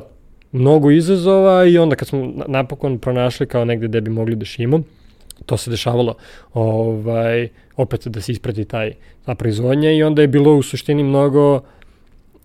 mnogo 0.52 0.92
izazova 0.92 1.66
i 1.66 1.78
onda 1.78 1.96
kad 1.96 2.08
smo 2.08 2.34
napokon 2.48 3.00
pronašli 3.00 3.48
kao 3.48 3.66
negde 3.66 3.88
gde 3.88 4.02
bi 4.02 4.12
mogli 4.12 4.36
da 4.36 4.46
šimo, 4.46 4.82
to 5.46 5.58
se 5.58 5.72
dešavalo 5.72 6.16
ovaj, 6.54 7.50
opet 7.76 8.08
da 8.08 8.22
se 8.22 8.32
isprati 8.32 8.66
taj, 8.66 8.94
ta 9.26 9.36
proizvodnja 9.36 9.92
i 9.92 10.04
onda 10.04 10.22
je 10.22 10.28
bilo 10.28 10.56
u 10.56 10.64
suštini 10.64 11.04
mnogo 11.04 11.62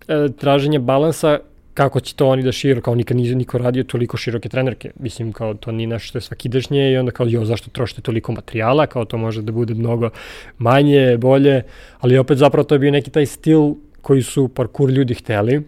e, 0.07 0.27
traženja 0.39 0.79
balansa 0.79 1.39
kako 1.73 1.99
će 1.99 2.15
to 2.15 2.27
oni 2.29 2.43
da 2.43 2.51
širu, 2.51 2.81
kao 2.81 2.95
nikad 2.95 3.17
nije 3.17 3.35
niko 3.35 3.57
radio 3.57 3.83
toliko 3.83 4.17
široke 4.17 4.49
trenerke. 4.49 4.91
Mislim, 4.99 5.31
kao 5.31 5.53
to 5.53 5.71
nije 5.71 5.87
nešto 5.87 6.07
što 6.07 6.17
je 6.17 6.21
svakidašnje 6.21 6.91
i 6.91 6.97
onda 6.97 7.11
kao, 7.11 7.25
jo, 7.29 7.45
zašto 7.45 7.69
trošite 7.69 8.01
toliko 8.01 8.31
materijala, 8.31 8.85
kao 8.87 9.05
to 9.05 9.17
može 9.17 9.41
da 9.41 9.51
bude 9.51 9.73
mnogo 9.73 10.09
manje, 10.57 11.17
bolje, 11.17 11.63
ali 11.99 12.17
opet 12.17 12.37
zapravo 12.37 12.63
to 12.63 12.75
je 12.75 12.79
bio 12.79 12.91
neki 12.91 13.11
taj 13.11 13.25
stil 13.25 13.73
koji 14.01 14.21
su 14.21 14.47
parkour 14.47 14.89
ljudi 14.89 15.13
hteli 15.13 15.63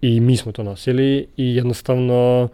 i 0.00 0.20
mi 0.20 0.36
smo 0.36 0.52
to 0.52 0.62
nosili 0.62 1.26
i 1.36 1.56
jednostavno 1.56 2.48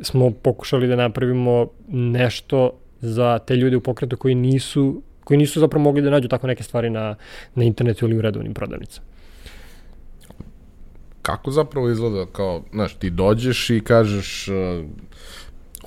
smo 0.00 0.30
pokušali 0.30 0.88
da 0.88 0.96
napravimo 0.96 1.66
nešto 1.88 2.70
za 3.00 3.38
te 3.38 3.56
ljude 3.56 3.76
u 3.76 3.80
pokretu 3.80 4.16
koji 4.16 4.34
nisu 4.34 5.02
koji 5.24 5.38
nisu 5.38 5.60
zapravo 5.60 5.82
mogli 5.82 6.02
da 6.02 6.10
nađu 6.10 6.28
tako 6.28 6.46
neke 6.46 6.62
stvari 6.62 6.90
na, 6.90 7.14
na 7.54 7.64
internetu 7.64 8.04
ili 8.04 8.16
u 8.16 8.20
redovnim 8.20 8.54
prodavnicama. 8.54 9.06
Kako 11.22 11.50
zapravo 11.50 11.90
izgleda 11.90 12.26
kao, 12.32 12.62
znaš, 12.72 12.94
ti 12.94 13.10
dođeš 13.10 13.70
i 13.70 13.80
kažeš 13.80 14.48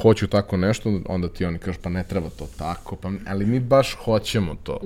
hoću 0.02 0.28
tako 0.28 0.58
nešto, 0.58 1.00
onda 1.10 1.30
ti 1.30 1.46
oni 1.46 1.58
kažu 1.58 1.80
pa 1.84 1.90
ne 1.90 2.04
treba 2.04 2.30
to 2.30 2.48
tako, 2.58 2.96
pa, 2.96 3.10
ali 3.28 3.46
mi 3.46 3.60
baš 3.60 3.94
hoćemo 3.94 4.56
to. 4.64 4.80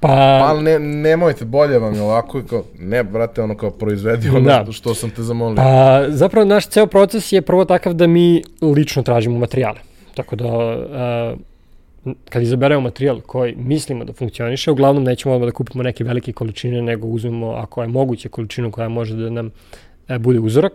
Pa, 0.00 0.08
pa 0.08 0.60
ne, 0.60 0.78
nemojte, 0.78 1.44
bolje 1.44 1.78
vam 1.78 1.94
je 1.94 2.02
ovako, 2.02 2.42
kao, 2.50 2.64
ne, 2.78 3.04
brate, 3.04 3.42
ono 3.42 3.56
kao 3.56 3.70
proizvedi 3.70 4.28
ono 4.28 4.40
da. 4.40 4.62
što, 4.64 4.72
što 4.72 4.94
sam 4.94 5.10
te 5.10 5.22
zamolio. 5.22 5.56
Pa, 5.56 6.04
zapravo 6.08 6.46
naš 6.46 6.68
ceo 6.68 6.86
proces 6.86 7.32
je 7.32 7.42
prvo 7.42 7.64
takav 7.64 7.94
da 7.94 8.06
mi 8.06 8.42
lično 8.62 9.02
tražimo 9.02 9.38
materijale. 9.38 9.78
Tako 10.14 10.36
da, 10.36 10.46
uh, 10.46 11.38
kad 12.28 12.42
izaberemo 12.42 12.80
materijal 12.80 13.20
koji 13.20 13.54
mislimo 13.56 14.04
da 14.04 14.12
funkcioniše, 14.12 14.70
uglavnom 14.70 15.04
nećemo 15.04 15.34
odmah 15.34 15.48
da 15.48 15.52
kupimo 15.52 15.82
neke 15.82 16.04
velike 16.04 16.32
količine, 16.32 16.82
nego 16.82 17.06
uzmemo, 17.06 17.50
ako 17.50 17.82
je 17.82 17.88
moguće, 17.88 18.28
količinu 18.28 18.70
koja 18.70 18.88
može 18.88 19.16
da 19.16 19.30
nam 19.30 19.50
e, 20.08 20.18
bude 20.18 20.38
uzorak, 20.38 20.72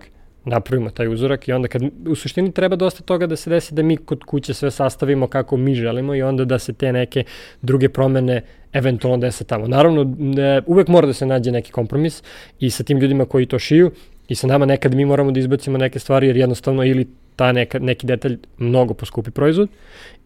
napravimo 0.49 0.89
taj 0.89 1.07
uzorak 1.07 1.47
i 1.47 1.53
onda 1.53 1.67
kad 1.67 1.81
u 2.07 2.15
suštini 2.15 2.51
treba 2.51 2.75
dosta 2.75 3.03
toga 3.03 3.27
da 3.27 3.35
se 3.35 3.49
desi 3.49 3.73
da 3.75 3.83
mi 3.83 3.97
kod 3.97 4.23
kuće 4.23 4.53
sve 4.53 4.71
sastavimo 4.71 5.27
kako 5.27 5.57
mi 5.57 5.75
želimo 5.75 6.15
i 6.15 6.21
onda 6.21 6.45
da 6.45 6.59
se 6.59 6.73
te 6.73 6.91
neke 6.93 7.23
druge 7.61 7.89
promene 7.89 8.41
eventualno 8.73 9.17
dese 9.17 9.43
tamo. 9.43 9.67
Naravno, 9.67 10.15
ne, 10.17 10.61
uvek 10.65 10.87
mora 10.87 11.07
da 11.07 11.13
se 11.13 11.25
nađe 11.25 11.51
neki 11.51 11.71
kompromis 11.71 12.23
i 12.59 12.69
sa 12.69 12.83
tim 12.83 12.99
ljudima 12.99 13.25
koji 13.25 13.45
to 13.45 13.59
šiju 13.59 13.91
i 14.27 14.35
sa 14.35 14.47
nama 14.47 14.65
nekad 14.65 14.95
mi 14.95 15.05
moramo 15.05 15.31
da 15.31 15.39
izbacimo 15.39 15.77
neke 15.77 15.99
stvari 15.99 16.27
jer 16.27 16.37
jednostavno 16.37 16.85
ili 16.85 17.07
ta 17.35 17.51
neka, 17.51 17.79
neki 17.79 18.07
detalj 18.07 18.37
mnogo 18.57 18.93
poskupi 18.93 19.31
proizvod 19.31 19.69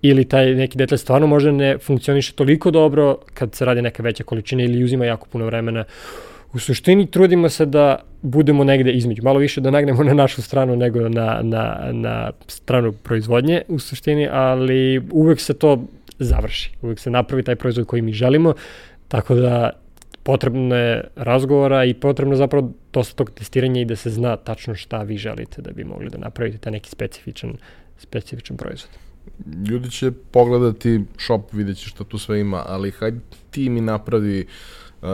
ili 0.01 0.25
taj 0.25 0.55
neki 0.55 0.77
detalj 0.77 0.97
stvarno 0.97 1.27
možda 1.27 1.51
ne 1.51 1.77
funkcioniše 1.77 2.33
toliko 2.33 2.71
dobro 2.71 3.17
kad 3.33 3.55
se 3.55 3.65
radi 3.65 3.81
neka 3.81 4.03
veća 4.03 4.23
količina 4.23 4.63
ili 4.63 4.83
uzima 4.83 5.05
jako 5.05 5.27
puno 5.31 5.45
vremena. 5.45 5.83
U 6.53 6.59
suštini 6.59 7.11
trudimo 7.11 7.49
se 7.49 7.65
da 7.65 7.99
budemo 8.21 8.63
negde 8.63 8.91
između, 8.91 9.23
malo 9.23 9.39
više 9.39 9.61
da 9.61 9.71
nagnemo 9.71 10.03
na 10.03 10.13
našu 10.13 10.41
stranu 10.41 10.75
nego 10.75 11.09
na, 11.09 11.39
na, 11.43 11.89
na 11.91 12.31
stranu 12.47 12.91
proizvodnje 12.91 13.61
u 13.67 13.79
suštini, 13.79 14.27
ali 14.31 15.01
uvek 15.11 15.39
se 15.39 15.53
to 15.53 15.83
završi, 16.19 16.71
uvek 16.81 16.99
se 16.99 17.09
napravi 17.09 17.43
taj 17.43 17.55
proizvod 17.55 17.87
koji 17.87 18.01
mi 18.01 18.13
želimo, 18.13 18.53
tako 19.07 19.35
da 19.35 19.69
potrebno 20.23 20.75
je 20.75 21.03
razgovora 21.15 21.85
i 21.85 21.93
potrebno 21.93 22.35
zapravo 22.35 22.71
dosta 22.93 23.15
tog 23.15 23.31
testiranja 23.31 23.81
i 23.81 23.85
da 23.85 23.95
se 23.95 24.09
zna 24.09 24.37
tačno 24.37 24.75
šta 24.75 25.01
vi 25.01 25.17
želite 25.17 25.61
da 25.61 25.71
bi 25.71 25.83
mogli 25.83 26.09
da 26.09 26.17
napravite 26.17 26.57
taj 26.57 26.71
neki 26.71 26.89
specifičan, 26.89 27.53
specifičan 27.97 28.57
proizvod. 28.57 28.91
Ljudi 29.69 29.91
će 29.91 30.11
pogledati 30.31 31.01
shop, 31.17 31.53
vidjet 31.53 31.77
će 31.77 31.89
šta 31.89 32.03
tu 32.03 32.17
sve 32.17 32.39
ima, 32.39 32.63
ali 32.67 32.91
hajde 32.91 33.19
ti 33.51 33.69
mi 33.69 33.81
napravi 33.81 34.45
uh, 35.01 35.07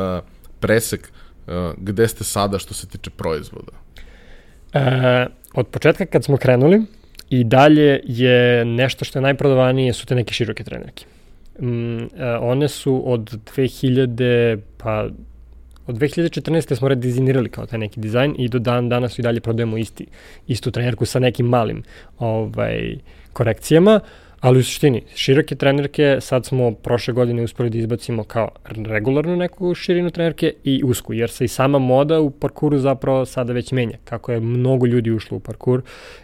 presek 0.60 1.12
gde 1.78 2.08
ste 2.08 2.24
sada 2.24 2.60
što 2.60 2.74
se 2.74 2.88
tiče 2.88 3.10
proizvoda. 3.10 3.72
E, 4.74 5.28
od 5.54 5.68
početka 5.68 6.06
kad 6.06 6.24
smo 6.24 6.38
krenuli 6.38 6.82
i 7.30 7.44
dalje 7.44 8.02
je 8.04 8.66
nešto 8.66 9.06
što 9.06 9.20
je 9.20 9.24
najprodavanije 9.24 9.94
su 9.94 10.06
te 10.06 10.16
neke 10.16 10.34
široke 10.34 10.64
trenerke. 10.64 11.06
Mm, 11.62 12.04
e, 12.04 12.08
one 12.42 12.68
su 12.68 13.12
od 13.12 13.38
2000, 13.56 14.60
pa 14.78 15.08
od 15.88 15.96
2014. 15.96 16.76
smo 16.76 16.88
redizajnirali 16.88 17.50
kao 17.50 17.66
taj 17.66 17.80
neki 17.80 18.00
dizajn 18.00 18.36
i 18.38 18.50
do 18.50 18.60
dan 18.60 18.90
danas 18.90 19.20
i 19.20 19.22
dalje 19.22 19.42
prodajemo 19.42 19.78
isti, 19.78 20.08
istu 20.48 20.72
trenerku 20.72 21.06
sa 21.06 21.20
nekim 21.20 21.46
malim 21.46 21.84
ovaj, 22.18 22.96
korekcijama. 23.34 24.00
Uh, 24.04 24.29
Ali 24.40 24.60
u 24.60 24.64
suštini, 24.64 25.04
široke 25.16 25.56
trenerke, 25.56 26.18
sad 26.22 26.46
smo 26.46 26.72
prošle 26.72 27.14
godine 27.14 27.44
uspeli 27.44 27.70
da 27.70 27.78
izbacimo 27.78 28.24
kao 28.24 28.50
regularnu 28.66 29.36
neku 29.36 29.76
širinu 29.76 30.10
trenerke 30.10 30.54
i 30.64 30.82
usku, 30.84 31.14
jer 31.14 31.30
se 31.30 31.46
i 31.46 31.48
sama 31.48 31.80
moda 31.80 32.20
u 32.20 32.32
parkuru 32.32 32.78
zapravo 32.78 33.26
sada 33.26 33.54
već 33.54 33.72
menja. 33.72 33.98
Kako 34.04 34.32
je 34.32 34.40
mnogo 34.40 34.86
ljudi 34.86 35.12
ušlo 35.12 35.38
u 35.38 35.40
parkur 35.40 35.82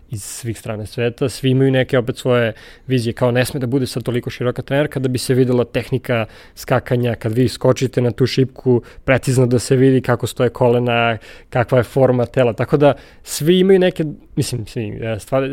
iz 0.10 0.23
svih 0.23 0.60
strane 0.60 0.86
sveta, 0.86 1.30
svi 1.30 1.49
imaju 1.49 1.71
neke 1.71 1.97
opet 1.97 2.17
svoje 2.17 2.54
vizije, 2.88 3.13
kao 3.13 3.32
ne 3.32 3.45
sme 3.45 3.60
da 3.60 3.67
bude 3.67 3.88
sad 3.88 4.04
toliko 4.04 4.30
široka 4.30 4.62
trenerka 4.62 4.99
da 4.99 5.10
bi 5.10 5.17
se 5.17 5.34
videla 5.34 5.65
tehnika 5.65 6.25
skakanja, 6.56 7.15
kad 7.15 7.32
vi 7.32 7.47
skočite 7.47 8.01
na 8.01 8.12
tu 8.12 8.25
šipku, 8.25 8.82
precizno 9.04 9.45
da 9.45 9.60
se 9.60 9.75
vidi 9.75 10.01
kako 10.01 10.28
stoje 10.28 10.49
kolena, 10.49 11.17
kakva 11.49 11.78
je 11.78 11.84
forma 11.84 12.25
tela, 12.25 12.54
tako 12.54 12.78
da 12.78 12.93
svi 13.23 13.60
imaju 13.60 13.80
neke, 13.80 14.06
mislim, 14.36 14.65
svi, 14.67 14.99
e, 15.01 15.19
stvar, 15.19 15.43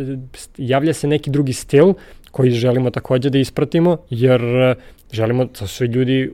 javlja 0.57 0.93
se 0.93 1.09
neki 1.09 1.31
drugi 1.31 1.53
stil, 1.53 1.95
koji 2.33 2.51
želimo 2.51 2.91
takođe 2.91 3.31
da 3.31 3.39
ispratimo, 3.39 3.97
jer 4.11 4.45
e, 4.45 4.75
želimo 5.13 5.45
da 5.45 5.67
svi 5.67 5.87
ljudi 5.87 6.31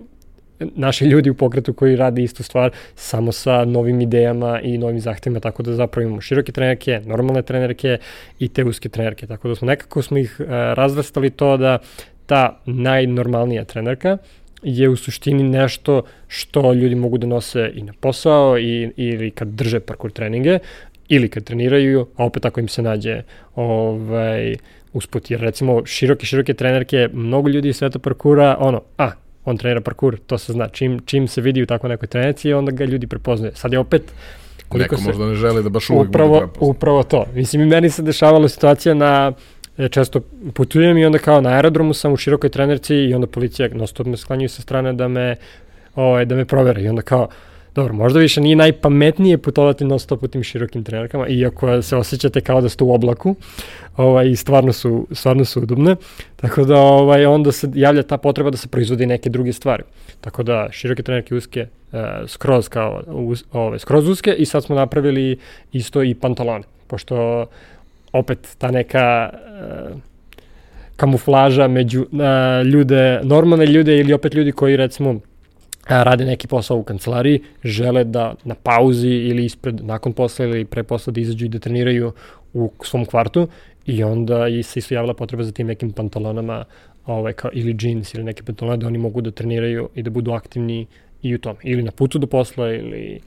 naši 0.60 1.04
ljudi 1.04 1.30
u 1.30 1.34
pokretu 1.34 1.72
koji 1.72 1.96
rade 1.96 2.22
istu 2.22 2.42
stvar 2.42 2.70
samo 2.94 3.32
sa 3.32 3.64
novim 3.64 4.00
idejama 4.00 4.60
i 4.60 4.78
novim 4.78 5.00
zahtevima, 5.00 5.40
tako 5.40 5.62
da 5.62 5.74
zapravo 5.74 6.06
imamo 6.06 6.20
široke 6.20 6.52
trenerke, 6.52 7.00
normalne 7.04 7.42
trenerke 7.42 7.98
i 8.38 8.48
te 8.48 8.64
uske 8.64 8.88
trenerke, 8.88 9.26
tako 9.26 9.48
da 9.48 9.54
smo 9.54 9.66
nekako 9.66 10.02
smo 10.02 10.18
ih 10.18 10.36
uh, 10.40 10.46
razvrstali 10.50 11.30
to 11.30 11.56
da 11.56 11.78
ta 12.26 12.60
najnormalnija 12.66 13.64
trenerka 13.64 14.18
je 14.62 14.88
u 14.88 14.96
suštini 14.96 15.42
nešto 15.42 16.02
što 16.28 16.72
ljudi 16.72 16.94
mogu 16.94 17.18
da 17.18 17.26
nose 17.26 17.70
i 17.74 17.82
na 17.82 17.92
posao 18.00 18.58
i, 18.58 18.92
ili 18.96 19.30
kad 19.30 19.48
drže 19.48 19.80
parkour 19.80 20.12
treninge 20.12 20.58
ili 21.08 21.28
kad 21.28 21.44
treniraju, 21.44 22.06
a 22.16 22.24
opet 22.24 22.44
ako 22.44 22.60
im 22.60 22.68
se 22.68 22.82
nađe 22.82 23.22
ovaj, 23.54 24.56
usput, 24.92 25.30
jer 25.30 25.40
recimo 25.40 25.86
široke, 25.86 26.26
široke 26.26 26.54
trenerke, 26.54 27.08
mnogo 27.12 27.48
ljudi 27.48 27.68
iz 27.68 27.76
sveta 27.76 27.98
parkura, 27.98 28.56
ono, 28.60 28.82
a, 28.98 29.10
on 29.44 29.56
trenira 29.56 29.80
parkur, 29.80 30.18
to 30.26 30.38
se 30.38 30.52
zna, 30.52 30.68
čim, 30.68 31.00
čim 31.06 31.28
se 31.28 31.40
vidi 31.40 31.62
u 31.62 31.66
tako 31.66 31.88
nekoj 31.88 32.08
trenerci, 32.08 32.52
onda 32.52 32.72
ga 32.72 32.84
ljudi 32.84 33.06
prepoznaju. 33.06 33.52
Sad 33.54 33.72
je 33.72 33.78
opet, 33.78 34.02
koliko 34.68 34.94
Neko 34.94 35.02
se, 35.02 35.08
možda 35.08 35.26
ne 35.26 35.34
želi 35.34 35.62
da 35.62 35.68
baš 35.68 35.90
uvek 35.90 36.08
upravo, 36.08 36.28
bude 36.28 36.40
prepoznao. 36.40 36.70
Upravo 36.70 37.02
to. 37.02 37.26
Mislim, 37.34 37.62
i 37.62 37.66
meni 37.66 37.90
se 37.90 38.02
dešavala 38.02 38.48
situacija 38.48 38.94
na, 38.94 39.32
e, 39.78 39.88
često 39.88 40.20
putujem 40.54 40.98
i 40.98 41.04
onda 41.04 41.18
kao 41.18 41.40
na 41.40 41.50
aerodromu 41.50 41.94
sam 41.94 42.12
u 42.12 42.16
širokoj 42.16 42.50
trenerci 42.50 42.94
i 42.94 43.14
onda 43.14 43.26
policija 43.26 43.68
non 43.72 43.86
stop 43.86 44.06
me 44.06 44.16
sklanjuju 44.16 44.48
sa 44.48 44.62
strane 44.62 44.92
da 44.92 45.08
me, 45.08 45.36
ovaj, 45.94 46.24
da 46.24 46.34
me 46.34 46.44
provere 46.44 46.82
i 46.82 46.88
onda 46.88 47.02
kao, 47.02 47.28
dobro, 47.74 47.94
možda 47.94 48.20
više 48.20 48.40
nije 48.40 48.56
najpametnije 48.56 49.38
putovati 49.38 49.84
non 49.84 49.98
stop 49.98 50.22
u 50.22 50.28
tim 50.28 50.42
širokim 50.42 50.84
trenerkama, 50.84 51.28
iako 51.28 51.82
se 51.82 51.96
osjećate 51.96 52.40
kao 52.40 52.60
da 52.60 52.68
ste 52.68 52.84
u 52.84 52.94
oblaku, 52.94 53.34
ovaj, 53.96 54.30
i 54.30 54.36
stvarno 54.36 54.72
su, 54.72 55.06
stvarno 55.12 55.44
su 55.44 55.62
udobne, 55.62 55.96
tako 56.36 56.64
da 56.64 56.76
ovaj, 56.76 57.26
onda 57.26 57.52
se 57.52 57.70
javlja 57.74 58.02
ta 58.02 58.16
potreba 58.18 58.50
da 58.50 58.56
se 58.56 58.68
proizvodi 58.68 59.06
neke 59.06 59.30
druge 59.30 59.52
stvari. 59.52 59.82
Tako 60.20 60.42
da 60.42 60.68
široke 60.70 61.02
trenerke 61.02 61.34
uske, 61.34 61.66
uh, 61.92 61.98
skroz 62.26 62.68
kao 62.68 63.02
uz, 63.06 63.44
ove, 63.52 63.78
skroz 63.78 64.08
uske 64.08 64.34
i 64.34 64.46
sad 64.46 64.64
smo 64.64 64.76
napravili 64.76 65.38
isto 65.72 66.02
i 66.02 66.14
pantalone, 66.14 66.64
pošto 66.86 67.46
opet 68.12 68.54
ta 68.58 68.70
neka 68.70 69.30
uh, 69.32 69.98
kamuflaža 70.96 71.68
među 71.68 72.00
uh, 72.00 72.66
ljude, 72.66 73.20
normalne 73.22 73.66
ljude 73.66 73.98
ili 73.98 74.12
opet 74.12 74.34
ljudi 74.34 74.52
koji 74.52 74.76
recimo 74.76 75.20
rade 75.88 76.24
neki 76.24 76.48
posao 76.48 76.78
u 76.78 76.82
kancelariji, 76.82 77.40
žele 77.64 78.04
da 78.04 78.34
na 78.44 78.54
pauzi 78.54 79.08
ili 79.08 79.44
ispred, 79.44 79.80
nakon 79.84 80.12
posla 80.12 80.44
ili 80.44 80.64
pre 80.64 80.82
posla 80.82 81.12
da 81.12 81.20
izađu 81.20 81.46
i 81.46 81.48
da 81.48 81.58
treniraju 81.58 82.12
u 82.54 82.70
svom 82.84 83.04
kvartu 83.06 83.48
i 83.86 84.04
onda 84.04 84.48
i 84.48 84.62
se 84.62 84.78
isto 84.78 84.94
javila 84.94 85.14
potreba 85.14 85.44
za 85.44 85.52
tim 85.52 85.66
nekim 85.66 85.92
pantalonama 85.92 86.64
ovaj, 87.06 87.32
kao, 87.32 87.50
ili 87.54 87.76
jeans 87.80 88.14
ili 88.14 88.24
neke 88.24 88.42
pantalone 88.42 88.76
da 88.76 88.86
oni 88.86 88.98
mogu 88.98 89.20
da 89.20 89.30
treniraju 89.30 89.88
i 89.94 90.02
da 90.02 90.10
budu 90.10 90.32
aktivni 90.32 90.86
i 91.22 91.34
u 91.34 91.38
tome. 91.38 91.58
Ili 91.62 91.82
na 91.82 91.90
putu 91.90 92.18
do 92.18 92.26
posla 92.26 92.72
ili, 92.72 93.20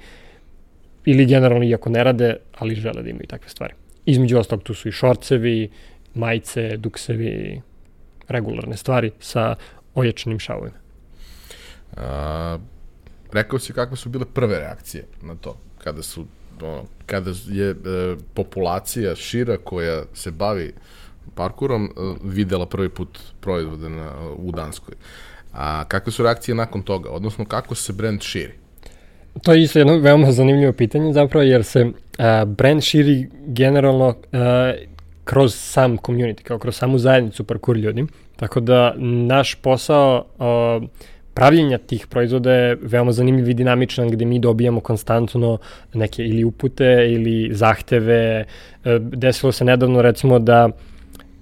ili 1.05 1.25
generalno 1.25 1.65
iako 1.65 1.89
ne 1.89 2.03
rade, 2.03 2.35
ali 2.57 2.75
žele 2.75 3.03
da 3.03 3.09
imaju 3.09 3.27
takve 3.27 3.49
stvari. 3.49 3.73
Između 4.05 4.37
ostalog 4.37 4.63
tu 4.63 4.73
su 4.73 4.89
i 4.89 4.91
šorcevi, 4.91 5.69
majice, 6.13 6.77
duksevi, 6.77 7.61
regularne 8.27 8.77
stvari 8.77 9.11
sa 9.19 9.55
ojačanim 9.95 10.39
šavovima. 10.39 10.80
A, 11.97 12.57
rekao 13.31 13.59
si 13.59 13.73
kakve 13.73 13.97
su 13.97 14.09
bile 14.09 14.25
prve 14.25 14.59
reakcije 14.59 15.05
na 15.21 15.35
to, 15.35 15.57
kada 15.77 16.01
su 16.01 16.25
ono, 16.61 16.83
kada 17.05 17.31
je 17.47 17.69
e, 17.69 17.75
populacija 18.33 19.15
šira 19.15 19.57
koja 19.57 20.03
se 20.13 20.31
bavi 20.31 20.73
parkurom 21.35 21.85
e, 21.85 21.89
videla 22.23 22.65
prvi 22.65 22.89
put 22.89 23.19
proizvode 23.39 23.89
na, 23.89 24.11
u 24.37 24.51
Danskoj. 24.51 24.95
A 25.53 25.83
kakve 25.87 26.11
su 26.11 26.23
reakcije 26.23 26.55
nakon 26.55 26.81
toga? 26.81 27.09
Odnosno, 27.09 27.45
kako 27.45 27.75
se 27.75 27.93
brand 27.93 28.21
širi? 28.21 28.53
To 29.43 29.53
je 29.53 29.63
isto 29.63 29.79
jedno 29.79 29.97
veoma 29.97 30.31
zanimljivo 30.31 30.73
pitanje 30.73 31.13
zapravo, 31.13 31.43
jer 31.43 31.63
se 31.63 31.91
a, 32.17 32.45
brand 32.45 32.81
širi 32.81 33.29
generalno 33.45 34.15
a, 34.31 34.73
kroz 35.23 35.55
sam 35.55 35.97
community, 35.97 36.41
kao 36.41 36.59
kroz 36.59 36.75
samu 36.75 36.97
zajednicu 36.97 37.43
parkour 37.43 37.77
ljudi. 37.77 38.05
Tako 38.35 38.59
da 38.59 38.93
naš 38.97 39.55
posao 39.55 40.25
a, 40.39 40.79
pravljenja 41.33 41.77
tih 41.77 42.07
proizvoda 42.07 42.53
je 42.53 42.77
veoma 42.81 43.11
zanimljiv 43.11 43.49
i 43.49 43.53
dinamičan 43.53 44.09
gde 44.09 44.25
mi 44.25 44.39
dobijamo 44.39 44.79
konstantno 44.79 45.57
neke 45.93 46.25
ili 46.25 46.43
upute 46.43 47.07
ili 47.09 47.49
zahteve. 47.53 48.45
E, 48.85 48.99
desilo 48.99 49.51
se 49.51 49.65
nedavno 49.65 50.01
recimo 50.01 50.39
da 50.39 50.69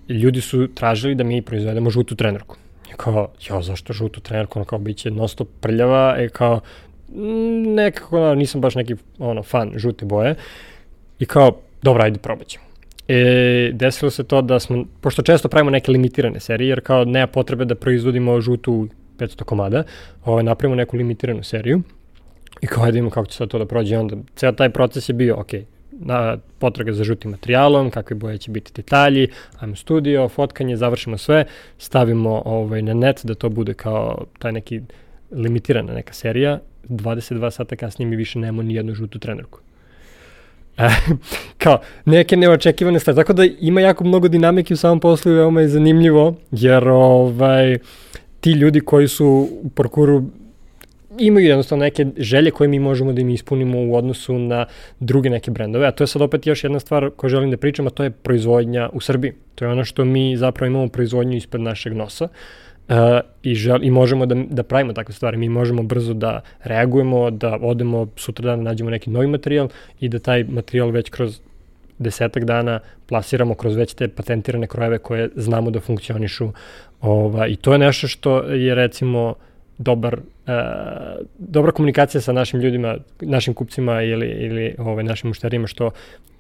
ljudi 0.10 0.42
su 0.42 0.68
tražili 0.68 1.16
da 1.16 1.24
mi 1.24 1.42
proizvedemo 1.42 1.90
žutu 1.90 2.16
trenerku. 2.16 2.56
I 2.90 2.94
kao, 2.98 3.32
ja, 3.50 3.62
zašto 3.62 3.94
žutu 3.94 4.20
trenerku? 4.20 4.60
Ono 4.60 4.66
kao, 4.66 4.80
bit 4.80 4.98
će 4.98 5.12
nosto 5.12 5.46
prljava, 5.46 6.16
e 6.18 6.30
kao, 6.30 6.60
mm, 7.10 7.74
nekako, 7.74 8.20
no, 8.20 8.36
nisam 8.36 8.62
baš 8.62 8.76
neki 8.76 8.96
ono, 9.20 9.44
fan 9.44 9.72
žute 9.76 10.06
boje. 10.06 10.36
I 11.20 11.26
kao, 11.26 11.58
dobro, 11.82 12.04
ajde, 12.04 12.20
probat 12.20 12.48
ćemo. 12.48 12.66
E, 13.08 13.72
desilo 13.74 14.12
se 14.12 14.24
to 14.24 14.42
da 14.42 14.60
smo, 14.60 14.86
pošto 15.02 15.22
često 15.22 15.50
pravimo 15.50 15.72
neke 15.72 15.92
limitirane 15.92 16.40
serije, 16.40 16.70
jer 16.70 16.82
kao 16.82 17.06
nema 17.06 17.28
potrebe 17.28 17.66
da 17.66 17.76
proizvodimo 17.76 18.42
žutu 18.42 18.88
500 19.20 19.44
komada, 19.44 19.84
ovaj, 20.26 20.44
napravimo 20.44 20.76
neku 20.76 20.98
limitiranu 20.98 21.44
seriju 21.44 21.82
i 22.62 22.68
kao 22.68 22.86
da 22.86 22.92
vidimo 22.92 23.10
kako 23.10 23.28
će 23.28 23.38
sad 23.38 23.50
to 23.50 23.60
da 23.60 23.66
prođe. 23.66 23.98
Onda 23.98 24.16
ceo 24.36 24.52
taj 24.52 24.70
proces 24.70 25.10
je 25.10 25.14
bio, 25.14 25.40
ok, 25.40 25.50
na, 25.92 26.38
potraga 26.60 26.94
za 26.94 27.04
žutim 27.04 27.32
materijalom, 27.32 27.90
kakve 27.90 28.16
boje 28.16 28.38
će 28.38 28.52
biti 28.52 28.72
detalji, 28.76 29.28
ajmo 29.60 29.76
studio, 29.76 30.30
fotkanje, 30.30 30.78
završimo 30.78 31.18
sve, 31.18 31.46
stavimo 31.78 32.42
ovaj, 32.46 32.82
na 32.82 32.94
net 32.94 33.22
da 33.24 33.34
to 33.36 33.50
bude 33.50 33.74
kao 33.74 34.26
taj 34.40 34.52
neki 34.52 34.82
limitirana 35.32 35.94
neka 35.94 36.14
serija, 36.14 36.60
22 36.90 37.52
sata 37.52 37.76
kasnije 37.76 38.10
mi 38.10 38.16
više 38.16 38.40
nemamo 38.40 38.64
ni 38.64 38.74
jednu 38.74 38.94
žutu 38.94 39.20
trenerku. 39.20 39.60
E, 40.78 40.90
kao, 41.64 41.80
neke 42.06 42.38
neočekivane 42.38 43.00
stvari, 43.00 43.16
tako 43.16 43.34
da 43.34 43.44
ima 43.60 43.82
jako 43.82 44.04
mnogo 44.04 44.28
dinamike 44.28 44.74
u 44.74 44.78
samom 44.78 45.00
poslu 45.00 45.32
i 45.32 45.36
veoma 45.36 45.62
je 45.62 45.68
zanimljivo, 45.68 46.36
jer 46.52 46.88
ovaj, 46.88 47.78
ti 48.42 48.52
ljudi 48.52 48.80
koji 48.80 49.08
su 49.08 49.48
u 49.64 49.70
parkuru 49.70 50.24
imaju 51.20 51.48
jednostavno 51.48 51.84
neke 51.84 52.06
želje 52.18 52.52
koje 52.52 52.68
mi 52.68 52.80
možemo 52.80 53.14
da 53.14 53.22
im 53.22 53.30
ispunimo 53.30 53.80
u 53.80 53.96
odnosu 53.96 54.40
na 54.40 54.66
druge 55.00 55.30
neke 55.30 55.52
brendove, 55.52 55.88
a 55.88 55.92
to 55.92 56.04
je 56.04 56.08
sad 56.08 56.22
opet 56.22 56.48
još 56.48 56.64
jedna 56.64 56.80
stvar 56.80 57.10
koju 57.16 57.30
želim 57.30 57.52
da 57.52 57.58
pričam, 57.58 57.88
a 57.88 57.90
to 57.90 58.04
je 58.04 58.10
proizvodnja 58.10 58.90
u 58.94 59.02
Srbiji. 59.02 59.34
To 59.56 59.66
je 59.66 59.72
ono 59.72 59.86
što 59.86 60.06
mi 60.06 60.38
zapravo 60.38 60.68
imamo 60.68 60.88
proizvodnju 60.88 61.38
ispred 61.38 61.62
našeg 61.62 61.94
nosa 61.94 62.28
uh, 62.90 62.96
i, 63.44 63.56
žel, 63.56 63.84
i 63.84 63.92
možemo 63.92 64.26
da, 64.26 64.36
da 64.36 64.64
pravimo 64.64 64.94
takve 64.94 65.14
stvari. 65.14 65.38
Mi 65.38 65.50
možemo 65.50 65.84
brzo 65.84 66.14
da 66.14 66.42
reagujemo, 66.64 67.32
da 67.32 67.58
odemo 67.62 68.08
sutra 68.16 68.56
da 68.56 68.62
nađemo 68.62 68.90
neki 68.90 69.10
novi 69.10 69.28
materijal 69.28 69.70
i 70.00 70.10
da 70.10 70.20
taj 70.20 70.44
materijal 70.44 70.90
već 70.90 71.10
kroz 71.10 71.40
desetak 72.00 72.44
dana 72.44 72.80
plasiramo 73.06 73.56
kroz 73.56 73.76
već 73.76 73.94
te 73.94 74.08
patentirane 74.08 74.68
krojeve 74.68 74.98
koje 75.00 75.30
znamo 75.36 75.72
da 75.72 75.80
funkcionišu. 75.80 76.50
Ova, 77.02 77.48
I 77.48 77.56
to 77.56 77.74
je 77.74 77.80
nešto 77.80 78.08
što 78.08 78.42
je 78.44 78.76
recimo 78.76 79.36
dobar, 79.78 80.16
uh, 80.16 80.54
dobra 81.38 81.72
komunikacija 81.72 82.22
sa 82.22 82.34
našim 82.34 82.60
ljudima, 82.60 82.98
našim 83.22 83.54
kupcima 83.54 84.02
ili, 84.02 84.28
ili 84.28 84.76
ovaj, 84.78 85.04
našim 85.04 85.28
mušterijima 85.28 85.68
što 85.68 85.92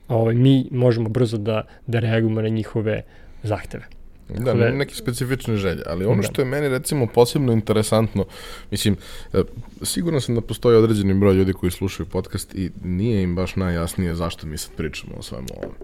ovaj, 0.07 0.35
mi 0.35 0.65
možemo 0.71 1.09
brzo 1.09 1.37
da, 1.37 1.63
da 1.87 1.99
reagujemo 1.99 2.41
na 2.41 2.49
njihove 2.49 3.01
zahteve. 3.43 3.98
Da, 4.37 4.53
da, 4.53 4.71
neke 4.71 4.95
specifične 4.95 5.55
želje, 5.55 5.83
ali 5.85 6.05
ono 6.05 6.21
da. 6.21 6.27
što 6.27 6.41
je 6.41 6.45
meni 6.45 6.69
recimo 6.69 7.07
posebno 7.07 7.53
interesantno, 7.53 8.25
mislim, 8.71 8.97
e, 9.33 9.41
sigurno 9.81 10.19
sam 10.19 10.35
da 10.35 10.41
postoji 10.41 10.77
određeni 10.77 11.13
broj 11.13 11.33
ljudi 11.33 11.53
koji 11.53 11.71
slušaju 11.71 12.07
podcast 12.07 12.55
i 12.55 12.71
nije 12.83 13.23
im 13.23 13.35
baš 13.35 13.55
najjasnije 13.55 14.15
zašto 14.15 14.47
mi 14.47 14.57
sad 14.57 14.71
pričamo 14.75 15.13
o 15.17 15.21
svemu 15.21 15.47
ovome. 15.57 15.75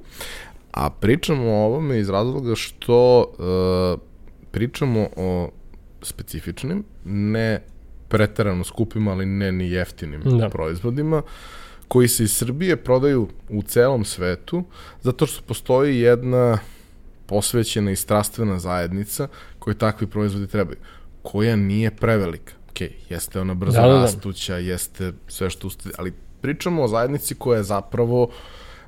A 0.72 0.90
pričamo 0.90 1.52
o 1.52 1.66
ovome 1.66 2.00
iz 2.00 2.10
razloga 2.10 2.56
što 2.56 3.20
uh, 3.20 4.00
pričamo 4.52 5.08
o 5.16 5.50
specifičnim, 6.02 6.84
ne 7.06 7.62
preterano 8.08 8.64
skupim, 8.64 9.08
ali 9.08 9.26
ne 9.26 9.52
ni 9.52 9.72
jeftinim 9.72 10.22
da. 10.22 10.50
proizvodima, 10.50 11.22
koji 11.88 12.08
se 12.08 12.24
iz 12.24 12.32
Srbije 12.38 12.76
prodaju 12.76 13.28
u 13.50 13.64
celom 13.64 14.06
svetu, 14.06 14.64
zato 15.02 15.26
što 15.26 15.44
postoji 15.48 16.00
jedna 16.00 16.58
posvećena 17.28 17.92
i 17.92 17.96
strastvena 17.96 18.60
zajednica 18.60 19.28
koje 19.60 19.78
takvi 19.78 20.08
proizvodi 20.08 20.48
trebaju, 20.48 20.78
koja 21.22 21.56
nije 21.56 21.92
prevelika. 21.92 22.54
Ok, 22.70 22.82
jeste 23.10 23.42
ona 23.42 23.54
brzo 23.54 23.82
da, 23.82 23.88
da, 23.88 23.94
da. 23.94 24.02
rastuća, 24.02 24.58
jeste 24.58 25.14
sve 25.28 25.50
što 25.50 25.68
uste, 25.68 25.90
ali 25.98 26.14
pričamo 26.42 26.84
o 26.84 26.88
zajednici 26.88 27.36
koja 27.36 27.58
je 27.58 27.64
zapravo 27.64 28.30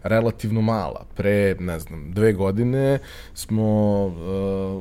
relativno 0.04 0.62
mala. 0.62 1.06
Pre, 1.16 1.56
ne 1.60 1.80
znam, 1.80 2.12
dve 2.14 2.34
godine 2.34 3.00
smo 3.34 3.66
uh, 4.06 4.14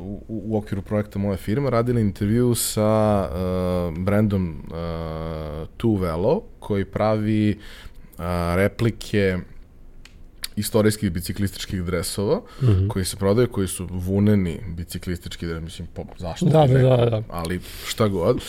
u, 0.05 0.23
u 0.29 0.59
okviru 0.59 0.83
projekta 0.83 1.19
moje 1.19 1.37
firme 1.37 1.71
radili 1.71 2.01
intervju 2.01 2.55
sa 2.55 3.21
uh, 3.29 3.99
brandom 3.99 4.49
uh, 4.49 4.75
Two 5.79 6.01
Velo, 6.01 6.43
koji 6.59 6.85
pravi 6.85 7.59
uh, 7.59 8.25
replike 8.55 9.39
istorijskih 10.57 11.13
biciklističkih 11.13 11.83
dresova 11.83 12.37
mm 12.37 12.67
-hmm. 12.67 12.89
koji 12.89 13.05
se 13.05 13.17
prodaju, 13.17 13.49
koji 13.49 13.69
su 13.69 13.89
vuneni 13.91 14.61
biciklistički 14.77 15.47
dres, 15.47 15.63
mislim, 15.63 15.89
po, 15.95 16.05
zašto? 16.19 16.47
Da, 16.47 16.67
da, 16.67 16.79
da, 16.79 17.11
da. 17.11 17.23
Ali 17.29 17.61
šta 17.87 18.09
god. 18.09 18.41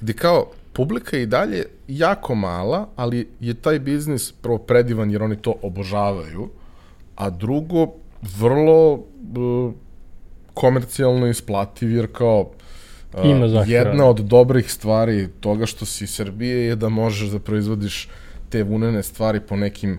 Gde 0.00 0.12
kao, 0.12 0.50
publika 0.72 1.16
je 1.16 1.22
i 1.22 1.26
dalje 1.26 1.64
jako 1.88 2.34
mala, 2.34 2.88
ali 2.96 3.28
je 3.40 3.54
taj 3.54 3.78
biznis 3.78 4.32
prvo 4.32 4.58
predivan 4.58 5.10
jer 5.10 5.22
oni 5.22 5.36
to 5.36 5.54
obožavaju, 5.62 6.48
a 7.16 7.30
drugo, 7.30 7.86
vrlo 8.38 8.92
uh, 8.92 9.72
komercijalno 10.54 11.26
isplativ 11.26 11.90
jer 11.90 12.06
kao 12.12 12.40
uh, 13.14 13.24
Ima 13.24 13.64
jedna 13.66 14.04
od 14.04 14.16
dobrih 14.16 14.72
stvari 14.72 15.28
toga 15.40 15.66
što 15.66 15.86
si 15.86 16.04
iz 16.04 16.10
Srbije 16.10 16.64
je 16.64 16.76
da 16.76 16.88
možeš 16.88 17.28
da 17.28 17.38
proizvodiš 17.38 18.08
te 18.48 18.62
vunene 18.62 19.02
stvari 19.02 19.40
po 19.40 19.56
nekim 19.56 19.92
uh, 19.92 19.98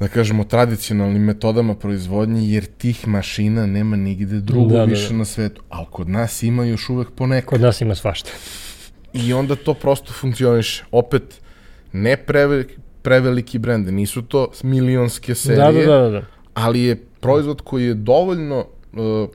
da 0.00 0.08
kažemo, 0.08 0.44
tradicionalnim 0.44 1.22
metodama 1.22 1.74
proizvodnje, 1.74 2.48
jer 2.48 2.64
tih 2.64 3.08
mašina 3.08 3.66
nema 3.66 3.96
nigde 3.96 4.40
drugo 4.40 4.74
da, 4.74 4.84
više 4.84 5.02
da, 5.02 5.08
da. 5.08 5.16
na 5.16 5.24
svetu. 5.24 5.62
Ali 5.68 5.86
kod 5.90 6.08
nas 6.08 6.42
ima 6.42 6.64
još 6.64 6.88
uvek 6.88 7.10
ponekad. 7.10 7.48
Kod 7.48 7.60
nas 7.60 7.80
ima 7.80 7.94
svašta. 7.94 8.30
I 9.12 9.32
onda 9.32 9.56
to 9.56 9.74
prosto 9.74 10.12
funkcioniše. 10.12 10.84
Opet, 10.90 11.40
ne 11.92 12.16
preveliki, 12.16 12.74
preveliki 13.02 13.58
brende, 13.58 13.92
nisu 13.92 14.22
to 14.22 14.50
milionske 14.62 15.34
serije, 15.34 15.86
da, 15.86 15.92
da, 15.92 16.00
da, 16.02 16.10
da. 16.10 16.22
ali 16.54 16.80
je 16.80 16.96
proizvod 17.20 17.60
koji 17.60 17.84
je 17.84 17.94
dovoljno 17.94 18.66
uh, 18.92 19.28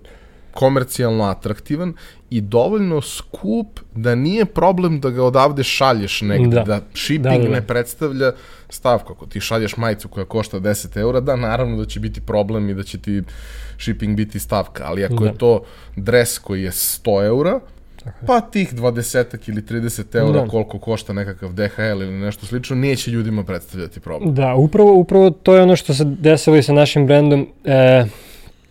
komercijalno 0.54 1.24
atraktivan 1.24 1.94
i 2.30 2.42
dovoljno 2.42 3.02
skup 3.02 3.80
da 3.96 4.16
nije 4.16 4.46
problem 4.46 5.00
da 5.00 5.10
ga 5.10 5.24
odavde 5.24 5.64
šalješ 5.64 6.22
negde, 6.22 6.56
da, 6.56 6.64
da 6.64 6.82
shipping 6.94 7.24
da, 7.24 7.38
da, 7.38 7.50
da. 7.50 7.50
ne 7.50 7.68
predstavlja 7.68 8.32
stavku. 8.70 9.14
Ako 9.14 9.26
ti 9.26 9.40
šalješ 9.40 9.78
majicu 9.78 10.08
koja 10.08 10.26
košta 10.26 10.60
10 10.60 10.98
eura, 10.98 11.20
da, 11.20 11.36
naravno 11.36 11.78
da 11.78 11.86
će 11.86 12.00
biti 12.00 12.22
problem 12.22 12.70
i 12.70 12.74
da 12.74 12.84
će 12.84 12.98
ti 12.98 13.22
shipping 13.80 14.18
biti 14.18 14.40
stavka, 14.40 14.84
ali 14.86 15.06
ako 15.06 15.24
da. 15.24 15.26
je 15.26 15.38
to 15.38 15.64
dres 15.96 16.40
koji 16.40 16.64
je 16.64 16.72
100 16.72 17.26
eura, 17.26 17.60
Pa 18.28 18.42
tih 18.42 18.74
20 18.74 19.50
ili 19.50 19.62
30 19.62 20.18
eura 20.18 20.42
da. 20.42 20.48
koliko 20.48 20.80
košta 20.80 21.14
nekakav 21.14 21.54
DHL 21.54 22.02
ili 22.02 22.20
nešto 22.20 22.46
slično, 22.46 22.76
neće 22.76 23.12
ljudima 23.12 23.44
predstavljati 23.44 24.00
problem. 24.00 24.34
Da, 24.34 24.56
upravo, 24.56 24.94
upravo 24.94 25.30
to 25.30 25.56
je 25.56 25.62
ono 25.62 25.76
što 25.76 25.94
se 25.94 26.04
desilo 26.06 26.56
i 26.56 26.64
sa 26.64 26.74
našim 26.74 27.08
brendom. 27.08 27.48
E, 27.66 28.06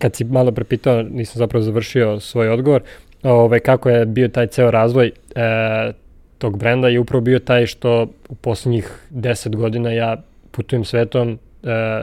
kad 0.00 0.16
si 0.16 0.24
malo 0.24 0.52
prepitao, 0.52 1.02
nisam 1.02 1.38
zapravo 1.38 1.62
završio 1.62 2.20
svoj 2.20 2.48
odgovor, 2.48 2.82
ove, 3.22 3.60
kako 3.60 3.90
je 3.90 4.06
bio 4.06 4.28
taj 4.28 4.46
ceo 4.46 4.70
razvoj 4.70 5.06
e, 5.06 5.12
tog 6.38 6.58
brenda 6.58 6.88
je 6.88 7.00
upravo 7.00 7.20
bio 7.20 7.38
taj 7.38 7.66
što 7.66 8.06
u 8.28 8.34
poslednjih 8.34 8.98
10 9.10 9.56
godina 9.56 9.92
ja 9.92 10.22
putujem 10.50 10.84
svetom 10.84 11.30
e, 11.30 11.38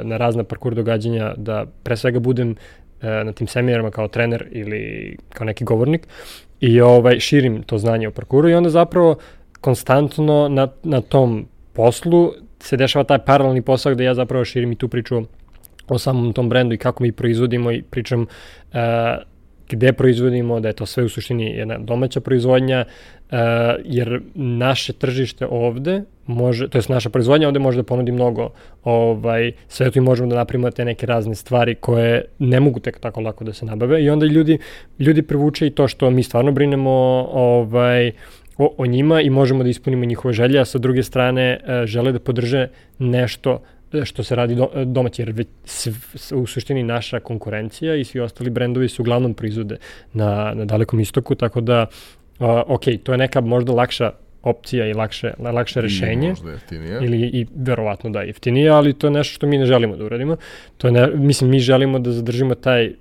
na 0.03 0.17
razna 0.17 0.43
parkour 0.43 0.75
događanja 0.75 1.33
da 1.37 1.65
pre 1.83 1.97
svega 1.97 2.19
budem 2.19 2.55
e, 3.01 3.23
na 3.23 3.31
tim 3.31 3.47
seminarima 3.47 3.91
kao 3.91 4.07
trener 4.07 4.47
ili 4.51 5.17
kao 5.29 5.45
neki 5.45 5.63
govornik 5.63 6.07
i 6.59 6.81
ovaj, 6.81 7.19
širim 7.19 7.63
to 7.63 7.77
znanje 7.77 8.07
o 8.07 8.11
parkouru 8.11 8.49
i 8.49 8.53
onda 8.53 8.69
zapravo 8.69 9.17
konstantno 9.61 10.47
na, 10.49 10.67
na 10.83 11.01
tom 11.01 11.47
poslu 11.73 12.33
se 12.59 12.77
dešava 12.77 13.03
taj 13.03 13.19
paralelni 13.25 13.61
posao 13.61 13.93
gde 13.93 14.03
ja 14.03 14.13
zapravo 14.13 14.45
širim 14.45 14.71
i 14.71 14.75
tu 14.75 14.87
priču 14.87 15.21
o 15.87 15.99
samom 15.99 16.33
tom 16.33 16.49
brendu 16.49 16.75
i 16.75 16.77
kako 16.77 17.03
mi 17.03 17.11
proizvodimo 17.11 17.71
i 17.71 17.81
pričam 17.81 18.21
uh, 18.21 18.77
gde 19.69 19.93
proizvodimo, 19.93 20.59
da 20.59 20.67
je 20.67 20.73
to 20.73 20.85
sve 20.85 21.03
u 21.03 21.09
suštini 21.09 21.45
jedna 21.45 21.77
domaća 21.77 22.19
proizvodnja, 22.19 22.85
uh, 22.85 23.37
jer 23.85 24.21
naše 24.35 24.93
tržište 24.93 25.47
ovde 25.49 26.03
može, 26.25 26.67
to 26.67 26.77
je 26.77 26.83
naša 26.89 27.09
proizvodnja 27.09 27.47
ovde 27.47 27.59
može 27.59 27.77
da 27.77 27.83
ponudi 27.83 28.11
mnogo 28.11 28.49
ovaj, 28.83 29.51
sve 29.67 29.91
tu 29.91 30.01
možemo 30.01 30.29
da 30.29 30.35
napravimo 30.35 30.71
te 30.71 30.85
neke 30.85 31.05
razne 31.05 31.35
stvari 31.35 31.75
koje 31.75 32.25
ne 32.39 32.59
mogu 32.59 32.79
tek 32.79 32.99
tako 32.99 33.21
lako 33.21 33.43
da 33.43 33.53
se 33.53 33.65
nabave 33.65 34.03
i 34.03 34.09
onda 34.09 34.25
ljudi, 34.25 34.57
ljudi 34.99 35.21
privuče 35.21 35.67
i 35.67 35.69
to 35.69 35.87
što 35.87 36.09
mi 36.09 36.23
stvarno 36.23 36.51
brinemo 36.51 36.91
ovaj, 37.31 38.11
o, 38.57 38.73
o 38.77 38.85
njima 38.85 39.21
i 39.21 39.29
možemo 39.29 39.63
da 39.63 39.69
ispunimo 39.69 40.05
njihove 40.05 40.33
želje, 40.33 40.59
a 40.59 40.65
sa 40.65 40.77
druge 40.77 41.03
strane 41.03 41.59
uh, 41.59 41.85
žele 41.85 42.11
da 42.11 42.19
podrže 42.19 42.67
nešto 42.99 43.61
što 44.03 44.23
se 44.23 44.35
radi 44.35 44.55
do, 44.55 44.69
domaći, 44.85 45.21
jer 45.21 45.31
već 45.31 45.47
u 46.33 46.45
suštini 46.45 46.83
naša 46.83 47.19
konkurencija 47.19 47.95
i 47.95 48.03
svi 48.03 48.19
ostali 48.19 48.49
brendovi 48.49 48.89
su 48.89 49.01
uglavnom 49.01 49.33
proizvode 49.33 49.77
na, 50.13 50.53
na 50.55 50.65
dalekom 50.65 50.99
istoku, 50.99 51.35
tako 51.35 51.61
da, 51.61 51.85
uh, 52.39 52.47
ok, 52.67 52.83
to 53.03 53.11
je 53.11 53.17
neka 53.17 53.41
možda 53.41 53.73
lakša 53.73 54.11
opcija 54.49 54.87
i 54.87 54.93
lakše, 54.93 55.33
lakše 55.39 55.81
rešenje. 55.81 56.27
I 56.27 56.29
možda 56.29 56.51
jeftinije. 56.51 56.99
Ili 57.01 57.17
i 57.17 57.45
verovatno 57.55 58.09
da 58.09 58.21
jeftinije, 58.21 58.69
ali 58.69 58.93
to 58.93 59.07
je 59.07 59.11
nešto 59.11 59.33
što 59.33 59.47
mi 59.47 59.57
ne 59.57 59.65
želimo 59.65 59.95
da 59.95 60.05
uradimo. 60.05 60.37
To 60.77 60.87
je 60.87 60.91
ne, 60.91 61.07
mislim, 61.07 61.49
mi 61.49 61.59
želimo 61.59 61.99
da 61.99 62.11
zadržimo 62.11 62.55
taj 62.55 62.85
e, 62.85 62.93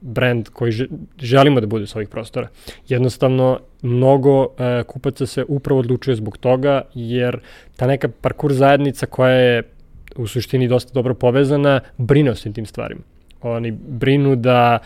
brand 0.00 0.48
koji 0.48 0.72
že, 0.72 0.86
želimo 1.18 1.60
da 1.60 1.66
bude 1.66 1.86
s 1.86 1.96
ovih 1.96 2.08
prostora. 2.08 2.48
Jednostavno, 2.88 3.60
mnogo 3.82 4.42
e, 4.58 4.82
kupaca 4.86 5.26
se 5.26 5.44
upravo 5.48 5.80
odlučuje 5.80 6.14
zbog 6.16 6.38
toga, 6.38 6.82
jer 6.94 7.40
ta 7.76 7.86
neka 7.86 8.08
parkur 8.20 8.52
zajednica 8.52 9.06
koja 9.06 9.32
je 9.32 9.62
u 10.16 10.26
suštini 10.26 10.68
dosta 10.68 10.92
dobro 10.94 11.14
povezana, 11.14 11.80
brine 11.98 12.30
o 12.30 12.34
svim 12.34 12.54
tim 12.54 12.66
stvarima. 12.66 13.00
Oni 13.42 13.70
brinu 13.70 14.36
da 14.36 14.78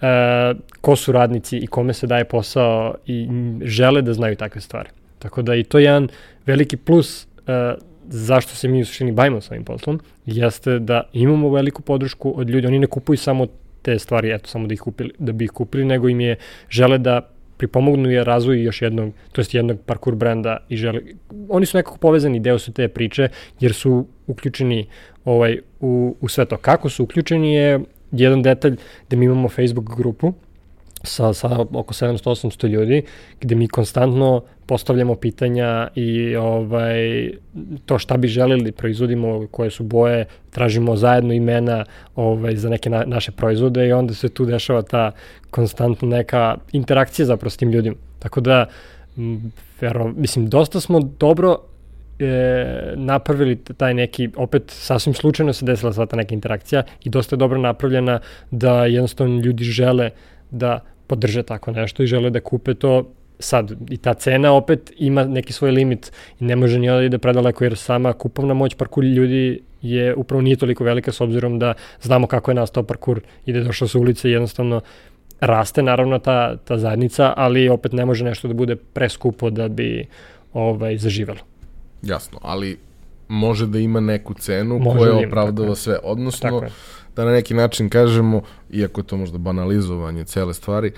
e, 0.00 0.54
ko 0.80 0.96
su 0.96 1.12
radnici 1.12 1.58
i 1.58 1.66
kome 1.66 1.92
se 1.92 2.06
daje 2.06 2.24
posao 2.24 2.94
i 3.06 3.28
žele 3.62 4.02
da 4.02 4.12
znaju 4.12 4.36
takve 4.36 4.60
stvari. 4.60 4.88
Tako 5.18 5.42
da 5.42 5.54
i 5.54 5.64
to 5.64 5.78
je 5.78 5.84
jedan 5.84 6.08
veliki 6.46 6.76
plus 6.76 7.26
e, 7.46 7.74
zašto 8.08 8.54
se 8.54 8.68
mi 8.68 8.80
u 8.80 8.84
suštini 8.84 9.12
bavimo 9.12 9.40
sa 9.40 9.54
ovim 9.54 9.64
poslom, 9.64 10.00
jeste 10.26 10.78
da 10.78 11.02
imamo 11.12 11.50
veliku 11.50 11.82
podršku 11.82 12.32
od 12.36 12.50
ljudi. 12.50 12.66
Oni 12.66 12.78
ne 12.78 12.86
kupuju 12.86 13.16
samo 13.16 13.46
te 13.82 13.98
stvari, 13.98 14.32
eto, 14.32 14.48
samo 14.48 14.66
da, 14.66 14.74
ih 14.74 14.80
kupili, 14.80 15.12
da 15.18 15.32
bi 15.32 15.44
ih 15.44 15.50
kupili, 15.50 15.84
nego 15.84 16.08
im 16.08 16.20
je 16.20 16.36
žele 16.68 16.98
da 16.98 17.20
pripomognu 17.64 18.10
je 18.10 18.24
razvoju 18.24 18.62
još 18.62 18.82
jednog, 18.82 19.12
to 19.32 19.40
jest 19.40 19.54
jednog 19.54 19.80
parkour 19.86 20.14
brenda 20.14 20.56
i 20.68 20.76
žele, 20.76 21.00
oni 21.48 21.66
su 21.66 21.76
nekako 21.78 21.98
povezani 21.98 22.40
deo 22.40 22.58
su 22.58 22.72
te 22.72 22.88
priče 22.88 23.28
jer 23.60 23.72
su 23.72 24.06
uključeni 24.26 24.86
ovaj, 25.24 25.58
u, 25.80 26.16
u 26.20 26.28
sve 26.28 26.44
to. 26.44 26.56
Kako 26.56 26.88
su 26.88 27.04
uključeni 27.04 27.54
je 27.54 27.80
jedan 28.12 28.42
detalj 28.42 28.76
gde 29.06 29.16
mi 29.16 29.24
imamo 29.24 29.48
Facebook 29.48 29.96
grupu 29.96 30.32
sa, 31.04 31.32
sa 31.32 31.58
oko 31.72 31.94
700-800 31.94 32.68
ljudi, 32.68 33.02
gde 33.40 33.54
mi 33.54 33.68
konstantno 33.68 34.42
postavljamo 34.66 35.14
pitanja 35.14 35.88
i 35.94 36.36
ovaj, 36.36 37.30
to 37.86 37.98
šta 37.98 38.16
bi 38.16 38.28
želeli 38.28 38.64
da 38.64 38.72
proizvodimo, 38.72 39.46
koje 39.50 39.70
su 39.70 39.84
boje, 39.84 40.24
tražimo 40.50 40.96
zajedno 40.96 41.32
imena 41.32 41.84
ovaj, 42.16 42.56
za 42.56 42.68
neke 42.68 42.90
na, 42.90 43.04
naše 43.06 43.32
proizvode 43.32 43.88
i 43.88 43.92
onda 43.92 44.14
se 44.14 44.28
tu 44.28 44.44
dešava 44.44 44.82
ta 44.82 45.12
konstantno 45.50 46.08
neka 46.08 46.56
interakcija 46.72 47.26
zapravo 47.26 47.50
s 47.50 47.56
tim 47.56 47.70
ljudima. 47.70 47.96
Tako 48.18 48.40
da, 48.40 48.66
vero, 49.80 50.12
mislim, 50.16 50.48
dosta 50.48 50.80
smo 50.80 51.00
dobro 51.00 51.58
e, 52.18 52.92
napravili 52.96 53.56
taj 53.56 53.94
neki, 53.94 54.28
opet 54.36 54.62
sasvim 54.66 55.14
slučajno 55.14 55.52
se 55.52 55.64
desila 55.64 55.92
sva 55.92 56.06
ta 56.06 56.16
neka 56.16 56.34
interakcija 56.34 56.82
i 57.04 57.10
dosta 57.10 57.36
je 57.36 57.38
dobro 57.38 57.58
napravljena 57.58 58.20
da 58.50 58.86
jednostavno 58.86 59.40
ljudi 59.40 59.64
žele 59.64 60.10
da 60.50 60.80
podrže 61.06 61.42
tako 61.42 61.70
nešto 61.70 62.02
i 62.02 62.06
žele 62.06 62.30
da 62.30 62.40
kupe 62.40 62.74
to 62.74 63.10
sad 63.38 63.72
i 63.90 63.96
ta 63.96 64.14
cena 64.14 64.52
opet 64.52 64.92
ima 64.96 65.24
neki 65.24 65.52
svoj 65.52 65.70
limit 65.70 66.12
i 66.40 66.44
ne 66.44 66.56
može 66.56 66.78
ni 66.78 66.88
da 66.88 67.02
ide 67.02 67.18
predaleko 67.18 67.64
jer 67.64 67.76
sama 67.76 68.12
kupovna 68.12 68.54
moć 68.54 68.74
parkur 68.74 69.04
ljudi 69.04 69.62
je 69.82 70.14
upravo 70.14 70.42
nije 70.42 70.56
toliko 70.56 70.84
velika 70.84 71.12
s 71.12 71.20
obzirom 71.20 71.58
da 71.58 71.74
znamo 72.02 72.26
kako 72.26 72.50
je 72.50 72.54
nastao 72.54 72.82
parkur 72.82 73.20
i 73.46 73.52
da 73.52 73.58
je 73.58 73.64
došao 73.64 73.88
sa 73.88 73.98
ulice 73.98 74.30
jednostavno 74.30 74.80
raste 75.40 75.82
naravno 75.82 76.18
ta, 76.18 76.56
ta 76.56 76.78
zajednica, 76.78 77.32
ali 77.36 77.68
opet 77.68 77.92
ne 77.92 78.04
može 78.04 78.24
nešto 78.24 78.48
da 78.48 78.54
bude 78.54 78.76
preskupo 78.76 79.50
da 79.50 79.68
bi 79.68 80.06
ovaj, 80.52 80.96
zaživalo. 80.98 81.40
Jasno, 82.02 82.38
ali 82.42 82.78
može 83.34 83.66
da 83.66 83.78
ima 83.78 84.00
neku 84.00 84.34
cenu 84.34 84.78
može 84.78 84.98
koja 84.98 85.12
da 85.12 85.26
opravdava 85.26 85.74
sve. 85.74 85.98
Odnosno, 86.02 86.62
da 87.16 87.24
na 87.24 87.32
neki 87.32 87.54
način 87.54 87.88
kažemo, 87.88 88.42
iako 88.70 89.00
je 89.00 89.06
to 89.06 89.16
možda 89.16 89.38
banalizovanje 89.38 90.24
cele 90.24 90.54
stvari, 90.54 90.92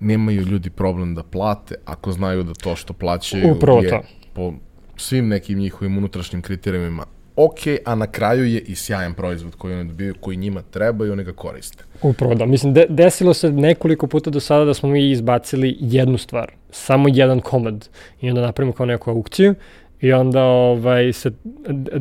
nemaju 0.00 0.42
ljudi 0.42 0.70
problem 0.70 1.14
da 1.14 1.22
plate 1.22 1.74
ako 1.84 2.12
znaju 2.12 2.42
da 2.42 2.54
to 2.54 2.76
što 2.76 2.92
plaćaju 2.92 3.52
Upravo 3.52 3.82
je 3.82 3.90
to. 3.90 4.00
po 4.32 4.52
svim 4.96 5.28
nekim 5.28 5.58
njihovim 5.58 5.98
unutrašnjim 5.98 6.42
kriterijumima 6.42 7.04
ok, 7.36 7.58
a 7.84 7.94
na 7.94 8.06
kraju 8.06 8.44
je 8.44 8.60
i 8.60 8.74
sjajan 8.74 9.14
proizvod 9.14 9.54
koji 9.56 9.74
oni 9.74 9.88
dobiju, 9.88 10.14
koji 10.20 10.36
njima 10.36 10.62
treba 10.62 11.06
i 11.06 11.10
oni 11.10 11.24
ga 11.24 11.32
koriste. 11.32 11.84
Upravo 12.02 12.34
da. 12.34 12.46
Mislim, 12.46 12.74
de 12.74 12.86
desilo 12.88 13.34
se 13.34 13.50
nekoliko 13.50 14.06
puta 14.06 14.30
do 14.30 14.40
sada 14.40 14.64
da 14.64 14.74
smo 14.74 14.88
mi 14.88 15.10
izbacili 15.10 15.76
jednu 15.80 16.18
stvar, 16.18 16.52
samo 16.70 17.08
jedan 17.12 17.40
komad 17.40 17.88
i 18.20 18.28
onda 18.28 18.40
napravimo 18.40 18.72
kao 18.72 18.86
neku 18.86 19.10
aukciju 19.10 19.54
I 20.02 20.12
onda 20.12 20.44
ovaj, 20.44 21.12
se, 21.12 21.30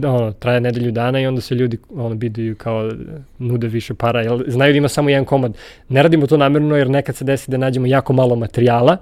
ono, 0.06 0.32
traje 0.32 0.62
nedelju 0.62 0.92
dana 0.92 1.20
i 1.20 1.26
onda 1.26 1.42
se 1.42 1.56
ljudi 1.56 1.78
ono, 1.96 2.16
bidaju 2.16 2.56
kao 2.56 2.92
nude 3.40 3.68
više 3.68 3.94
para. 3.94 4.22
Jel, 4.22 4.40
znaju 4.48 4.74
da 4.74 4.78
ima 4.78 4.88
samo 4.88 5.10
jedan 5.10 5.26
komad. 5.26 5.58
Ne 5.90 6.04
radimo 6.04 6.28
to 6.28 6.38
namjerno 6.38 6.76
jer 6.76 6.90
nekad 6.90 7.16
se 7.16 7.26
desi 7.26 7.52
da 7.52 7.58
nađemo 7.58 7.88
jako 7.88 8.14
malo 8.14 8.36
materijala. 8.36 8.98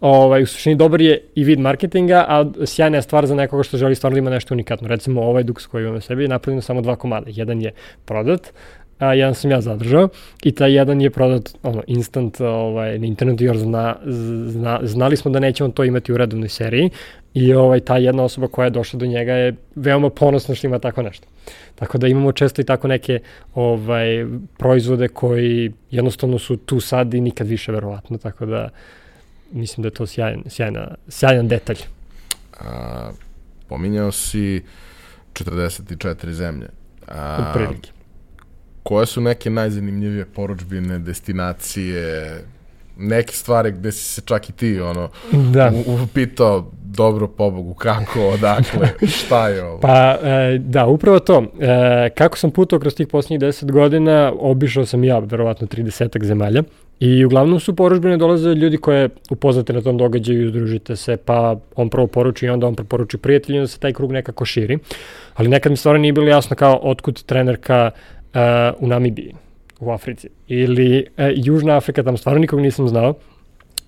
Ovaj, 0.00 0.42
u 0.42 0.46
suštini 0.46 0.76
dobar 0.76 1.00
je 1.00 1.20
i 1.34 1.44
vid 1.44 1.58
marketinga, 1.58 2.24
a 2.28 2.44
sjajna 2.64 2.96
je 2.96 3.02
stvar 3.02 3.26
za 3.26 3.34
nekoga 3.34 3.62
što 3.62 3.76
želi 3.76 3.94
stvarno 3.94 4.14
da 4.14 4.18
ima 4.18 4.30
nešto 4.30 4.54
unikatno. 4.54 4.88
Recimo 4.88 5.22
ovaj 5.22 5.42
duks 5.42 5.66
koji 5.66 5.82
imamo 5.82 6.00
sebi 6.00 6.22
je 6.22 6.28
napravljeno 6.28 6.62
samo 6.62 6.80
dva 6.80 6.96
komada. 6.96 7.26
Jedan 7.30 7.62
je 7.62 7.72
prodat, 8.04 8.52
a 8.98 9.14
jedan 9.14 9.34
sam 9.34 9.50
ja 9.50 9.60
zadržao 9.60 10.08
i 10.42 10.52
taj 10.52 10.72
jedan 10.72 11.00
je 11.00 11.10
prodat 11.10 11.50
ono, 11.62 11.82
instant 11.86 12.40
ovaj, 12.40 12.98
na 12.98 13.06
internetu 13.06 13.44
jer 13.44 13.56
zna, 13.56 13.96
zna, 14.46 14.80
znali 14.82 15.16
smo 15.16 15.30
da 15.30 15.40
nećemo 15.40 15.70
to 15.70 15.84
imati 15.84 16.12
u 16.12 16.16
redovnoj 16.16 16.48
seriji 16.48 16.90
i 17.36 17.54
ovaj, 17.54 17.80
ta 17.80 17.96
jedna 17.96 18.22
osoba 18.22 18.48
koja 18.48 18.64
je 18.64 18.70
došla 18.70 18.98
do 18.98 19.06
njega 19.06 19.32
je 19.32 19.54
veoma 19.74 20.10
ponosna 20.10 20.54
što 20.54 20.66
ima 20.66 20.78
tako 20.78 21.02
nešto. 21.02 21.26
Tako 21.74 21.98
da 21.98 22.08
imamo 22.08 22.32
često 22.32 22.62
i 22.62 22.64
tako 22.64 22.88
neke 22.88 23.20
ovaj, 23.54 24.26
proizvode 24.58 25.08
koji 25.08 25.72
jednostavno 25.90 26.38
su 26.38 26.56
tu 26.56 26.80
sad 26.80 27.14
i 27.14 27.20
nikad 27.20 27.46
više 27.46 27.72
verovatno, 27.72 28.18
tako 28.18 28.46
da 28.46 28.68
mislim 29.52 29.82
da 29.82 29.86
je 29.86 29.94
to 29.94 30.06
sjajan, 30.06 30.42
sjajna, 30.48 30.94
sjajan 31.08 31.48
detalj. 31.48 31.78
A, 32.60 33.10
pominjao 33.68 34.12
si 34.12 34.62
44 35.32 36.30
zemlje. 36.30 36.68
A, 37.08 37.50
U 37.50 37.54
prilike 37.54 37.90
koje 38.86 39.06
su 39.06 39.20
neke 39.20 39.50
najzanimljivije 39.50 40.26
poručbine, 40.26 40.98
destinacije, 40.98 42.40
neke 42.96 43.32
stvari 43.32 43.72
gde 43.72 43.92
si 43.92 44.04
se 44.04 44.22
čak 44.24 44.48
i 44.48 44.52
ti 44.52 44.80
ono, 44.80 45.08
da. 45.32 45.72
upitao 46.02 46.70
dobro 46.96 47.28
pobogu, 47.28 47.74
kako, 47.74 48.28
odakle, 48.28 48.88
šta 49.18 49.48
je 49.48 49.64
ovo? 49.64 49.80
Pa, 49.80 50.16
e, 50.22 50.58
da, 50.58 50.86
upravo 50.86 51.18
to. 51.18 51.44
E, 51.60 52.10
kako 52.10 52.38
sam 52.38 52.50
putao 52.50 52.78
kroz 52.78 52.94
tih 52.94 53.08
posljednjih 53.08 53.40
10 53.40 53.72
godina, 53.72 54.32
obišao 54.38 54.86
sam 54.86 55.04
ja, 55.04 55.18
verovatno, 55.18 55.66
30 55.66 56.24
zemalja. 56.24 56.62
I 57.00 57.24
uglavnom 57.24 57.60
su 57.60 57.76
poručbene 57.76 58.16
dolaze 58.16 58.54
ljudi 58.54 58.76
koje 58.76 59.08
upoznate 59.30 59.72
na 59.72 59.80
tom 59.80 59.98
događaju, 59.98 60.48
združite 60.48 60.96
se, 60.96 61.16
pa 61.16 61.56
on 61.74 61.90
prvo 61.90 62.06
poruči 62.06 62.46
i 62.46 62.48
onda 62.48 62.66
on 62.66 62.74
preporuči 62.74 63.18
prijatelju 63.18 63.58
onda 63.58 63.68
se 63.68 63.78
taj 63.78 63.92
krug 63.92 64.12
nekako 64.12 64.44
širi. 64.44 64.78
Ali 65.34 65.48
nekad 65.48 65.72
mi 65.72 65.76
stvarno 65.76 66.00
nije 66.00 66.12
bilo 66.12 66.28
jasno 66.28 66.56
kao 66.56 66.80
otkud 66.82 67.22
trenerka 67.22 67.90
uh, 67.92 68.40
u 68.78 68.86
Namibiji, 68.86 69.34
u 69.80 69.90
Africi. 69.90 70.28
Ili 70.48 71.06
uh, 71.18 71.24
Južna 71.34 71.76
Afrika, 71.76 72.02
tam 72.02 72.16
stvarno 72.16 72.40
nikog 72.40 72.60
nisam 72.60 72.88
znao. 72.88 73.14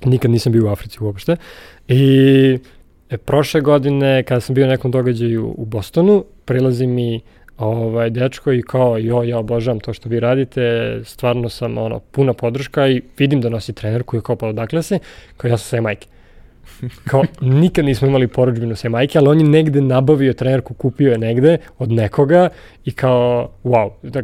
Nikad 0.05 0.31
nisam 0.31 0.53
bio 0.53 0.67
u 0.67 0.69
Africi 0.69 0.99
uopšte. 1.01 1.37
I 1.89 2.59
e, 3.11 3.17
prošle 3.17 3.61
godine, 3.61 4.23
kada 4.23 4.41
sam 4.41 4.55
bio 4.55 4.67
na 4.67 4.73
nekom 4.73 4.91
događaju 4.91 5.55
u 5.57 5.65
Bostonu, 5.65 6.25
prilazi 6.45 6.87
mi 6.87 7.21
ovaj, 7.59 8.11
dečko 8.11 8.53
i 8.53 8.63
kao, 8.63 8.99
jo, 8.99 9.23
ja 9.23 9.39
obožavam 9.39 9.81
to 9.81 9.93
što 9.93 10.09
vi 10.09 10.21
radite, 10.21 10.61
stvarno 11.05 11.49
sam 11.49 11.79
ono, 11.79 11.99
puna 11.99 12.33
podrška 12.33 12.89
i 12.89 13.03
vidim 13.19 13.41
da 13.41 13.49
nosi 13.49 13.73
trenerku 13.73 14.17
i 14.17 14.21
kao, 14.21 14.37
pa 14.37 14.47
odakle 14.47 14.83
se, 14.83 14.99
kao 15.37 15.49
ja 15.49 15.57
sam 15.57 15.69
sve 15.69 15.81
majke. 15.81 16.09
Kao, 17.05 17.25
nikad 17.41 17.85
nismo 17.85 18.09
imali 18.09 18.29
poručbinu 18.29 18.77
sve 18.77 18.91
majke, 18.91 19.19
ali 19.19 19.29
on 19.29 19.41
je 19.41 19.49
negde 19.49 19.81
nabavio 19.81 20.33
trenerku, 20.33 20.75
kupio 20.75 21.13
je 21.13 21.19
negde 21.19 21.59
od 21.79 21.93
nekoga 21.93 22.49
i 22.85 22.91
kao, 22.91 23.51
wow, 23.65 23.91
da, 24.03 24.23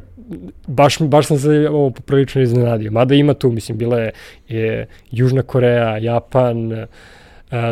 baš, 0.66 0.98
baš 0.98 1.26
sam 1.26 1.38
se 1.38 1.68
ovo 1.70 1.90
poprilično 1.90 2.42
iznenadio. 2.42 2.90
Mada 2.90 3.14
ima 3.14 3.34
tu, 3.34 3.50
mislim, 3.50 3.78
bila 3.78 3.98
je, 3.98 4.12
je 4.48 4.86
Južna 5.10 5.42
Koreja, 5.42 5.98
Japan, 5.98 6.72
uh, 6.72 6.78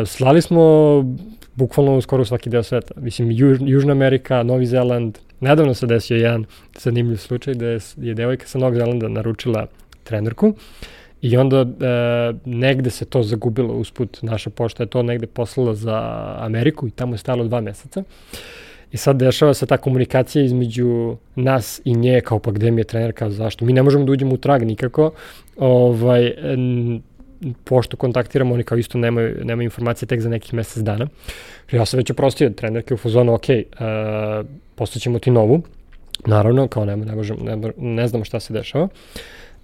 slali 0.05 0.41
smo 0.41 0.63
bukvalno 1.55 2.01
skoro 2.01 2.25
svaki 2.25 2.49
deo 2.49 2.63
sveta. 2.63 2.93
Mislim, 2.97 3.31
Juž, 3.31 3.57
Južna 3.61 3.91
Amerika, 3.91 4.43
Novi 4.43 4.65
Zeland, 4.65 5.17
Nedavno 5.43 5.73
se 5.73 5.87
desio 5.87 6.17
jedan 6.17 6.45
zanimljiv 6.79 7.17
slučaj 7.17 7.53
da 7.53 7.65
je, 7.65 7.79
je 7.97 8.13
devojka 8.13 8.47
sa 8.47 8.57
Novog 8.57 8.75
Zelanda 8.75 9.07
naručila 9.07 9.67
trenerku 10.03 10.53
i 11.23 11.37
onda 11.37 11.57
e, 11.57 11.65
negde 12.45 12.89
se 12.89 13.05
to 13.05 13.23
zagubilo 13.23 13.73
usput. 13.73 14.17
Naša 14.21 14.49
pošta 14.49 14.83
je 14.83 14.87
to 14.87 15.03
negde 15.03 15.27
poslala 15.27 15.73
za 15.73 15.97
Ameriku 16.39 16.87
i 16.87 16.91
tamo 16.91 17.13
je 17.13 17.17
stalo 17.17 17.43
dva 17.43 17.61
meseca. 17.61 18.03
I 18.91 18.97
sad 18.97 19.15
dešava 19.15 19.53
se 19.53 19.65
ta 19.65 19.77
komunikacija 19.77 20.45
između 20.45 21.15
nas 21.35 21.81
i 21.85 21.95
nje, 21.95 22.21
kao 22.21 22.39
pa 22.39 22.51
gde 22.51 22.71
mi 22.71 22.81
je 22.81 22.85
trenerka, 22.85 23.29
zašto. 23.29 23.65
Mi 23.65 23.73
ne 23.73 23.83
možemo 23.83 24.05
da 24.05 24.11
uđemo 24.11 24.33
u 24.33 24.37
trag 24.37 24.63
nikako. 24.63 25.11
Ovaj, 25.57 26.33
pošto 27.63 27.97
kontaktiramo, 27.97 28.53
oni 28.53 28.63
kao 28.63 28.77
isto 28.77 28.97
nemaju, 28.97 29.45
nemaju 29.45 29.65
informacije 29.65 30.07
tek 30.07 30.21
za 30.21 30.29
nekih 30.29 30.53
mesec 30.53 30.83
dana. 30.83 31.07
Ja 31.71 31.85
sam 31.85 31.97
već 31.97 32.11
oprostio 32.11 32.49
trenerke 32.49 32.93
u 32.93 32.97
fazonu, 32.97 33.33
ok, 33.33 33.43
uh, 33.49 34.45
postaćemo 34.75 35.19
ti 35.19 35.31
novu, 35.31 35.61
naravno, 36.25 36.67
kao 36.67 36.85
ne, 36.85 36.97
ne, 36.97 37.15
možemo, 37.15 37.43
ne, 37.43 37.71
ne 37.77 38.07
znamo 38.07 38.25
šta 38.25 38.39
se 38.39 38.53
dešava. 38.53 38.87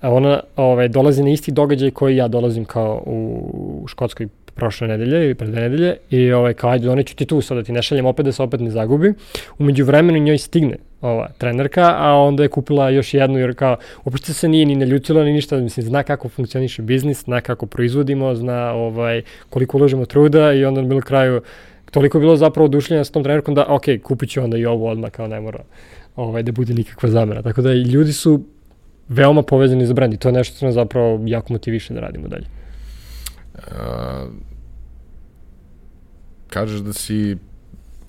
Ona 0.01 0.39
ovaj, 0.55 0.87
dolazi 0.87 1.23
na 1.23 1.29
isti 1.29 1.51
događaj 1.51 1.91
koji 1.91 2.15
ja 2.15 2.27
dolazim 2.27 2.65
kao 2.65 3.03
u 3.05 3.83
Škotskoj 3.87 4.27
prošle 4.55 4.87
nedelje 4.87 5.25
ili 5.25 5.35
pre 5.35 5.47
dve 5.47 5.61
nedelje 5.61 5.97
i 6.09 6.31
ovaj, 6.31 6.53
kao 6.53 6.69
ajde 6.69 6.85
doneću 6.85 7.15
ti 7.15 7.25
tu 7.25 7.41
sad 7.41 7.57
da 7.57 7.63
ti 7.63 7.71
ne 7.71 7.81
šaljem 7.81 8.05
opet 8.05 8.25
da 8.25 8.31
se 8.31 8.43
opet 8.43 8.59
ne 8.59 8.69
zagubi. 8.69 9.13
Umeđu 9.59 9.85
vremenu 9.85 10.19
njoj 10.19 10.37
stigne 10.37 10.77
ova 11.01 11.29
trenerka, 11.37 11.95
a 11.97 12.13
onda 12.13 12.43
je 12.43 12.49
kupila 12.49 12.89
još 12.89 13.13
jednu 13.13 13.39
jer 13.39 13.55
kao 13.55 13.77
uopšte 14.05 14.33
se 14.33 14.47
nije 14.47 14.65
ni 14.65 14.75
naljutila 14.75 15.23
ni 15.23 15.33
ništa, 15.33 15.57
mislim 15.57 15.85
zna 15.85 16.03
kako 16.03 16.29
funkcioniše 16.29 16.81
biznis, 16.81 17.23
zna 17.23 17.41
kako 17.41 17.65
proizvodimo, 17.65 18.35
zna 18.35 18.73
ovaj 18.73 19.21
koliko 19.49 19.77
uložimo 19.77 20.05
truda 20.05 20.53
i 20.53 20.65
onda 20.65 20.81
na 20.81 20.87
bilo 20.87 21.01
kraju 21.01 21.41
toliko 21.91 22.17
je 22.17 22.19
bilo 22.19 22.35
zapravo 22.35 22.65
odušljenja 22.65 23.03
sa 23.03 23.11
tom 23.11 23.23
trenerkom 23.23 23.55
da 23.55 23.65
ok, 23.67 23.83
kupit 24.03 24.29
ću 24.29 24.41
onda 24.41 24.57
i 24.57 24.65
ovo 24.65 24.89
odmah 24.89 25.11
kao 25.11 25.27
ne 25.27 25.41
mora 25.41 25.63
ovaj, 26.15 26.43
da 26.43 26.51
bude 26.51 26.73
nikakva 26.73 27.09
zamena. 27.09 27.41
Tako 27.41 27.61
da 27.61 27.73
i 27.73 27.81
ljudi 27.81 28.13
su 28.13 28.43
veoma 29.09 29.41
povezani 29.43 29.85
za 29.85 29.93
brand 29.93 30.13
i 30.13 30.17
to 30.17 30.29
je 30.29 30.33
nešto 30.33 30.55
što 30.55 30.65
nas 30.65 30.75
zapravo 30.75 31.21
jako 31.25 31.53
motiviše 31.53 31.93
da 31.93 31.99
radimo 31.99 32.27
dalje. 32.27 32.45
Uh, 33.53 33.63
kažeš 36.47 36.79
da 36.79 36.93
si 36.93 37.37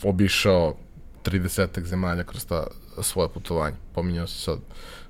obišao 0.05 0.75
30 1.25 1.85
zemalja 1.85 2.25
kroz 2.25 2.47
ta 2.47 2.67
svoje 3.03 3.29
putovanje. 3.29 3.77
Pominjao 3.95 4.27
si 4.27 4.43
sad 4.43 4.59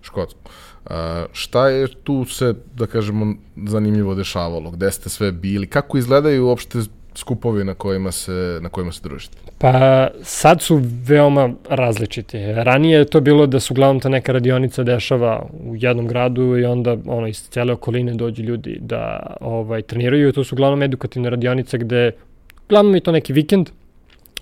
Škotsku. 0.02 0.40
Uh, 0.84 0.92
šta 1.32 1.68
je 1.68 1.88
tu 2.04 2.24
se, 2.24 2.54
da 2.74 2.86
kažemo, 2.86 3.34
zanimljivo 3.66 4.14
dešavalo? 4.14 4.70
Gde 4.70 4.90
ste 4.90 5.08
sve 5.08 5.32
bili? 5.32 5.66
Kako 5.66 5.98
izgledaju 5.98 6.46
uopšte 6.46 6.78
skupovi 7.14 7.64
na 7.64 7.74
kojima 7.74 8.12
se, 8.12 8.58
na 8.62 8.68
kojima 8.68 8.92
se 8.92 9.00
družite? 9.02 9.36
Pa 9.58 10.08
sad 10.22 10.62
su 10.62 10.80
veoma 11.06 11.50
različiti. 11.68 12.38
Ranije 12.52 12.98
je 12.98 13.04
to 13.04 13.20
bilo 13.20 13.46
da 13.46 13.60
su 13.60 13.74
uglavnom 13.74 14.00
ta 14.00 14.08
neka 14.08 14.32
radionica 14.32 14.82
dešava 14.82 15.46
u 15.66 15.76
jednom 15.76 16.06
gradu 16.06 16.56
i 16.58 16.64
onda 16.64 16.96
ono, 17.06 17.26
iz 17.26 17.48
cele 17.48 17.72
okoline 17.72 18.14
dođu 18.14 18.42
ljudi 18.42 18.78
da 18.80 19.36
ovaj, 19.40 19.82
treniraju. 19.82 20.32
To 20.32 20.44
su 20.44 20.54
uglavnom 20.54 20.82
edukativne 20.82 21.30
radionice 21.30 21.78
gde 21.78 22.12
uglavnom 22.66 22.94
je 22.94 23.00
to 23.00 23.12
neki 23.12 23.32
vikend, 23.32 23.70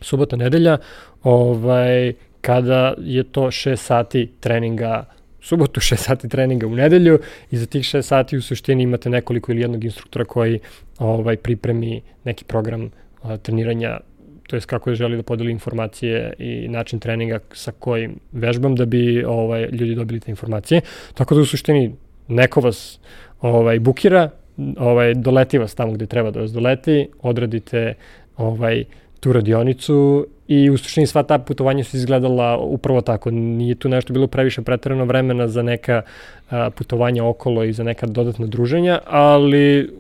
subota, 0.00 0.36
nedelja, 0.36 0.78
ovaj, 1.22 2.12
kada 2.40 2.94
je 2.98 3.24
to 3.24 3.42
6 3.42 3.76
sati 3.76 4.30
treninga 4.40 5.04
subotu 5.40 5.80
6 5.90 5.96
sati 5.96 6.28
treninga 6.28 6.66
u 6.66 6.74
nedelju 6.74 7.18
i 7.50 7.56
za 7.56 7.66
tih 7.66 7.82
6 7.82 8.02
sati 8.02 8.36
u 8.36 8.42
suštini 8.42 8.82
imate 8.82 9.10
nekoliko 9.10 9.52
ili 9.52 9.60
jednog 9.60 9.84
instruktora 9.84 10.24
koji 10.24 10.60
ovaj 10.98 11.36
pripremi 11.36 12.00
neki 12.24 12.44
program 12.44 12.90
a, 13.22 13.36
treniranja 13.36 14.00
to 14.48 14.56
jest 14.56 14.66
kako 14.66 14.94
želi 14.94 15.16
da 15.16 15.22
podeli 15.22 15.52
informacije 15.52 16.32
i 16.38 16.68
način 16.68 16.98
treninga 16.98 17.38
sa 17.52 17.72
kojim 17.72 18.20
vežbam 18.32 18.74
da 18.74 18.86
bi 18.86 19.24
ovaj 19.24 19.68
ljudi 19.72 19.94
dobili 19.94 20.20
te 20.20 20.30
informacije. 20.30 20.80
Tako 21.14 21.34
da 21.34 21.40
u 21.40 21.46
suštini 21.46 21.94
neko 22.28 22.60
vas 22.60 23.00
ovaj 23.40 23.78
bukira, 23.78 24.30
ovaj 24.78 25.14
doleti 25.14 25.58
vas 25.58 25.74
tamo 25.74 25.92
gde 25.92 26.06
treba 26.06 26.30
da 26.30 26.40
vas 26.40 26.52
doleti, 26.52 27.08
odradite 27.22 27.94
ovaj 28.36 28.84
tu 29.20 29.32
radionicu 29.32 30.26
i 30.48 30.70
u 30.70 30.76
suštini 30.76 31.06
sva 31.06 31.22
ta 31.22 31.38
putovanja 31.38 31.84
su 31.84 31.96
izgledala 31.96 32.58
upravo 32.58 33.00
tako. 33.00 33.30
Nije 33.30 33.74
tu 33.74 33.88
nešto 33.88 34.12
bilo 34.12 34.26
previše 34.26 34.62
pretrano 34.62 35.04
vremena 35.04 35.48
za 35.48 35.62
neka 35.62 36.02
a, 36.50 36.70
putovanja 36.70 37.24
okolo 37.24 37.64
i 37.64 37.72
za 37.72 37.82
neka 37.82 38.06
dodatna 38.06 38.46
druženja, 38.46 38.98
ali 39.06 39.90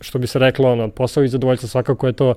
što 0.00 0.18
bi 0.18 0.26
se 0.26 0.38
reklo, 0.38 0.72
ono, 0.72 0.88
posao 0.88 1.24
i 1.24 1.28
zadovoljstvo 1.28 1.68
svakako 1.68 2.06
je 2.06 2.12
to 2.12 2.34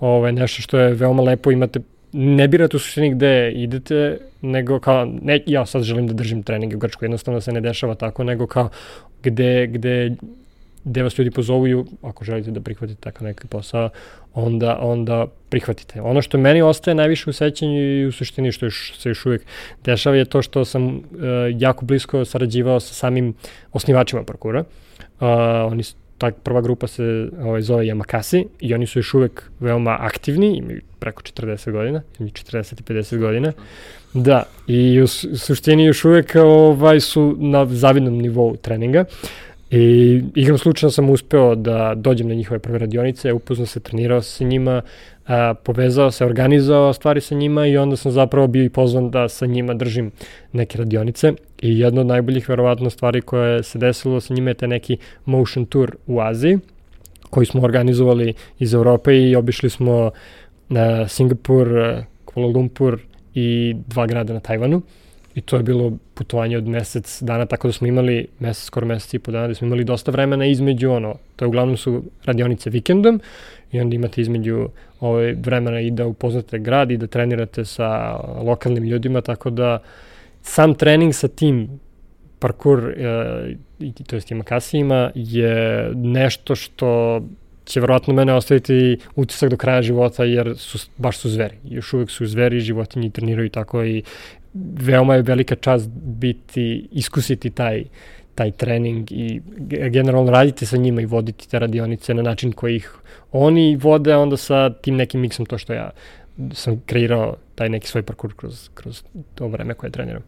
ovaj, 0.00 0.32
nešto 0.32 0.62
što 0.62 0.78
je 0.78 0.94
veoma 0.94 1.22
lepo, 1.22 1.50
imate 1.50 1.80
ne 2.12 2.48
birate 2.48 2.76
u 2.76 2.80
suštini 2.80 3.14
gde 3.14 3.52
idete, 3.52 4.18
nego 4.42 4.80
kao, 4.80 5.04
ne, 5.22 5.42
ja 5.46 5.66
sad 5.66 5.82
želim 5.82 6.06
da 6.06 6.12
držim 6.12 6.42
treninge 6.42 6.76
u 6.76 6.78
Grčkoj, 6.78 7.06
jednostavno 7.06 7.40
se 7.40 7.52
ne 7.52 7.60
dešava 7.60 7.94
tako, 7.94 8.24
nego 8.24 8.46
kao 8.46 8.68
gde, 9.22 9.66
gde 9.66 10.16
gde 10.88 11.02
vas 11.02 11.18
ljudi 11.18 11.30
pozovu 11.30 11.86
ako 12.02 12.24
želite 12.24 12.50
da 12.50 12.60
prihvatite 12.60 13.00
takav 13.00 13.24
neki 13.24 13.46
posao, 13.46 13.90
onda, 14.34 14.78
onda 14.80 15.26
prihvatite. 15.48 16.00
Ono 16.00 16.22
što 16.22 16.38
meni 16.38 16.62
ostaje 16.62 16.94
najviše 16.94 17.30
u 17.30 17.32
sećanju 17.32 17.80
i 17.80 18.06
u 18.06 18.12
suštini 18.12 18.52
što 18.52 18.66
još, 18.66 18.98
se 18.98 19.08
još 19.08 19.26
uvijek 19.26 19.42
dešava 19.84 20.16
je 20.16 20.24
to 20.24 20.42
što 20.42 20.64
sam 20.64 20.86
uh, 20.86 21.02
jako 21.58 21.84
blisko 21.84 22.24
sarađivao 22.24 22.80
sa 22.80 22.94
samim 22.94 23.34
osnivačima 23.72 24.22
parkura. 24.22 24.60
Uh, 24.60 25.26
oni 25.72 25.82
ta 26.18 26.30
prva 26.30 26.60
grupa 26.60 26.86
se 26.86 27.28
ovaj, 27.42 27.62
zove 27.62 27.84
Yamakasi 27.84 28.44
i 28.60 28.74
oni 28.74 28.86
su 28.86 28.98
još 28.98 29.14
uvek 29.14 29.42
veoma 29.60 29.96
aktivni, 30.00 30.56
imaju 30.56 30.80
preko 30.98 31.22
40 31.22 31.72
godina, 31.72 32.02
imaju 32.18 32.32
40 32.32 32.80
i 32.80 32.82
50 32.82 33.18
godina. 33.18 33.52
Da, 34.14 34.42
i 34.66 35.00
u 35.00 35.06
suštini 35.06 35.84
još 35.84 36.04
uvek 36.04 36.36
ovaj, 36.44 37.00
su 37.00 37.36
na 37.38 37.66
zavidnom 37.66 38.18
nivou 38.18 38.56
treninga. 38.56 39.04
I 39.70 40.22
igram 40.34 40.58
slučajno 40.58 40.90
sam 40.90 41.10
uspeo 41.10 41.54
da 41.54 41.94
dođem 41.96 42.28
na 42.28 42.34
njihove 42.34 42.58
prve 42.58 42.78
radionice, 42.78 43.32
upoznao 43.32 43.66
se, 43.66 43.80
trenirao 43.80 44.22
se 44.22 44.44
njima, 44.44 44.82
a, 45.26 45.54
povezao 45.54 46.10
se, 46.10 46.24
organizao 46.24 46.92
stvari 46.92 47.20
sa 47.20 47.34
njima 47.34 47.66
i 47.66 47.76
onda 47.76 47.96
sam 47.96 48.12
zapravo 48.12 48.46
bio 48.46 48.64
i 48.64 48.68
pozvan 48.68 49.10
da 49.10 49.28
sa 49.28 49.46
njima 49.46 49.74
držim 49.74 50.10
neke 50.52 50.78
radionice. 50.78 51.32
I 51.62 51.78
jedna 51.78 52.00
od 52.00 52.06
najboljih 52.06 52.48
verovatno 52.48 52.90
stvari 52.90 53.20
koje 53.20 53.62
se 53.62 53.78
desilo 53.78 54.20
sa 54.20 54.34
njima 54.34 54.50
je 54.50 54.54
te 54.54 54.68
neki 54.68 54.96
motion 55.24 55.66
tour 55.66 55.96
u 56.06 56.20
Aziji, 56.20 56.58
koji 57.30 57.46
smo 57.46 57.62
organizovali 57.62 58.34
iz 58.58 58.74
Europe 58.74 59.16
i 59.16 59.36
obišli 59.36 59.70
smo 59.70 60.10
na 60.68 61.08
Singapur, 61.08 61.68
Kuala 62.24 62.48
Lumpur 62.48 63.00
i 63.34 63.76
dva 63.86 64.06
grada 64.06 64.32
na 64.32 64.40
Tajvanu 64.40 64.82
i 65.34 65.40
to 65.40 65.56
je 65.56 65.62
bilo 65.62 65.92
putovanje 66.14 66.58
od 66.58 66.68
mesec 66.68 67.22
dana, 67.22 67.46
tako 67.46 67.68
da 67.68 67.72
smo 67.72 67.86
imali 67.86 68.26
mesec, 68.38 68.64
skoro 68.64 68.86
mesec 68.86 69.14
i 69.14 69.18
po 69.18 69.30
dana, 69.30 69.48
da 69.48 69.54
smo 69.54 69.66
imali 69.66 69.84
dosta 69.84 70.10
vremena 70.10 70.46
između 70.46 70.90
ono, 70.90 71.14
to 71.36 71.44
je 71.44 71.48
uglavnom 71.48 71.76
su 71.76 72.02
radionice 72.24 72.70
vikendom 72.70 73.20
i 73.72 73.80
onda 73.80 73.94
imate 73.94 74.20
između 74.20 74.68
ove 75.00 75.32
vremena 75.32 75.80
i 75.80 75.90
da 75.90 76.06
upoznate 76.06 76.58
grad 76.58 76.90
i 76.90 76.96
da 76.96 77.06
trenirate 77.06 77.64
sa 77.64 78.16
lokalnim 78.42 78.84
ljudima, 78.84 79.20
tako 79.20 79.50
da 79.50 79.78
sam 80.42 80.74
trening 80.74 81.14
sa 81.14 81.28
tim 81.28 81.80
parkour, 82.38 82.94
e, 82.96 83.56
to 84.06 84.16
jest 84.16 84.30
ima 84.30 84.44
kasijima, 84.44 85.10
je 85.14 85.90
nešto 85.94 86.54
što 86.54 87.20
će 87.68 87.80
verovatno 87.80 88.14
mene 88.14 88.34
ostaviti 88.34 88.98
utisak 89.16 89.50
do 89.50 89.56
kraja 89.56 89.82
života 89.82 90.24
jer 90.24 90.54
su, 90.56 90.78
baš 90.96 91.18
su 91.18 91.30
zveri. 91.30 91.56
Još 91.64 91.92
uvek 91.92 92.10
su 92.10 92.26
zveri, 92.26 92.60
životinji 92.60 93.10
treniraju 93.10 93.50
tako 93.50 93.84
i 93.84 94.02
veoma 94.54 95.14
je 95.14 95.22
velika 95.22 95.54
čast 95.54 95.88
biti, 96.02 96.88
iskusiti 96.92 97.50
taj, 97.50 97.84
taj 98.34 98.50
trening 98.50 99.12
i 99.12 99.40
generalno 99.68 100.30
raditi 100.30 100.66
sa 100.66 100.76
njima 100.76 101.00
i 101.00 101.06
voditi 101.06 101.48
te 101.48 101.58
radionice 101.58 102.14
na 102.14 102.22
način 102.22 102.52
koji 102.52 102.76
ih 102.76 102.92
oni 103.32 103.76
vode, 103.76 104.16
onda 104.16 104.36
sa 104.36 104.70
tim 104.70 104.96
nekim 104.96 105.20
miksom 105.20 105.46
to 105.46 105.58
što 105.58 105.72
ja 105.72 105.90
sam 106.52 106.82
kreirao 106.86 107.36
taj 107.54 107.68
neki 107.68 107.88
svoj 107.88 108.02
parkour 108.02 108.34
kroz, 108.36 108.68
kroz 108.74 109.02
to 109.34 109.48
vreme 109.48 109.74
koje 109.74 109.90
treniram. 109.90 110.22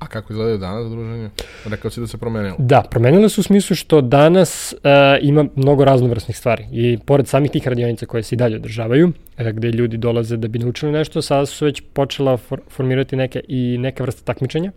A 0.00 0.06
kako 0.06 0.32
izgledaju 0.32 0.58
danas 0.58 0.90
druženje? 0.90 1.30
Rekao 1.64 1.90
si 1.90 2.00
da 2.00 2.06
se 2.06 2.18
promenilo. 2.18 2.56
Da, 2.58 2.82
promenilo 2.90 3.28
se 3.28 3.40
u 3.40 3.44
smislu 3.44 3.76
što 3.76 4.00
danas 4.00 4.74
uh, 4.74 4.80
ima 5.20 5.46
mnogo 5.56 5.84
raznovrsnih 5.84 6.36
stvari 6.36 6.66
i 6.72 6.98
pored 7.06 7.28
samih 7.28 7.50
tih 7.50 7.68
radionica 7.68 8.06
koje 8.06 8.22
se 8.22 8.34
i 8.34 8.38
dalje 8.38 8.56
održavaju, 8.56 9.12
uh, 9.38 9.46
gde 9.46 9.68
ljudi 9.68 9.96
dolaze 9.96 10.36
da 10.36 10.48
bi 10.48 10.58
naučili 10.58 10.92
nešto, 10.92 11.22
sada 11.22 11.46
su 11.46 11.64
već 11.64 11.82
počela 11.92 12.36
for, 12.36 12.60
formirati 12.70 13.16
neke 13.16 13.40
i 13.48 13.78
neke 13.78 14.02
vrste 14.02 14.22
takmičenja. 14.24 14.72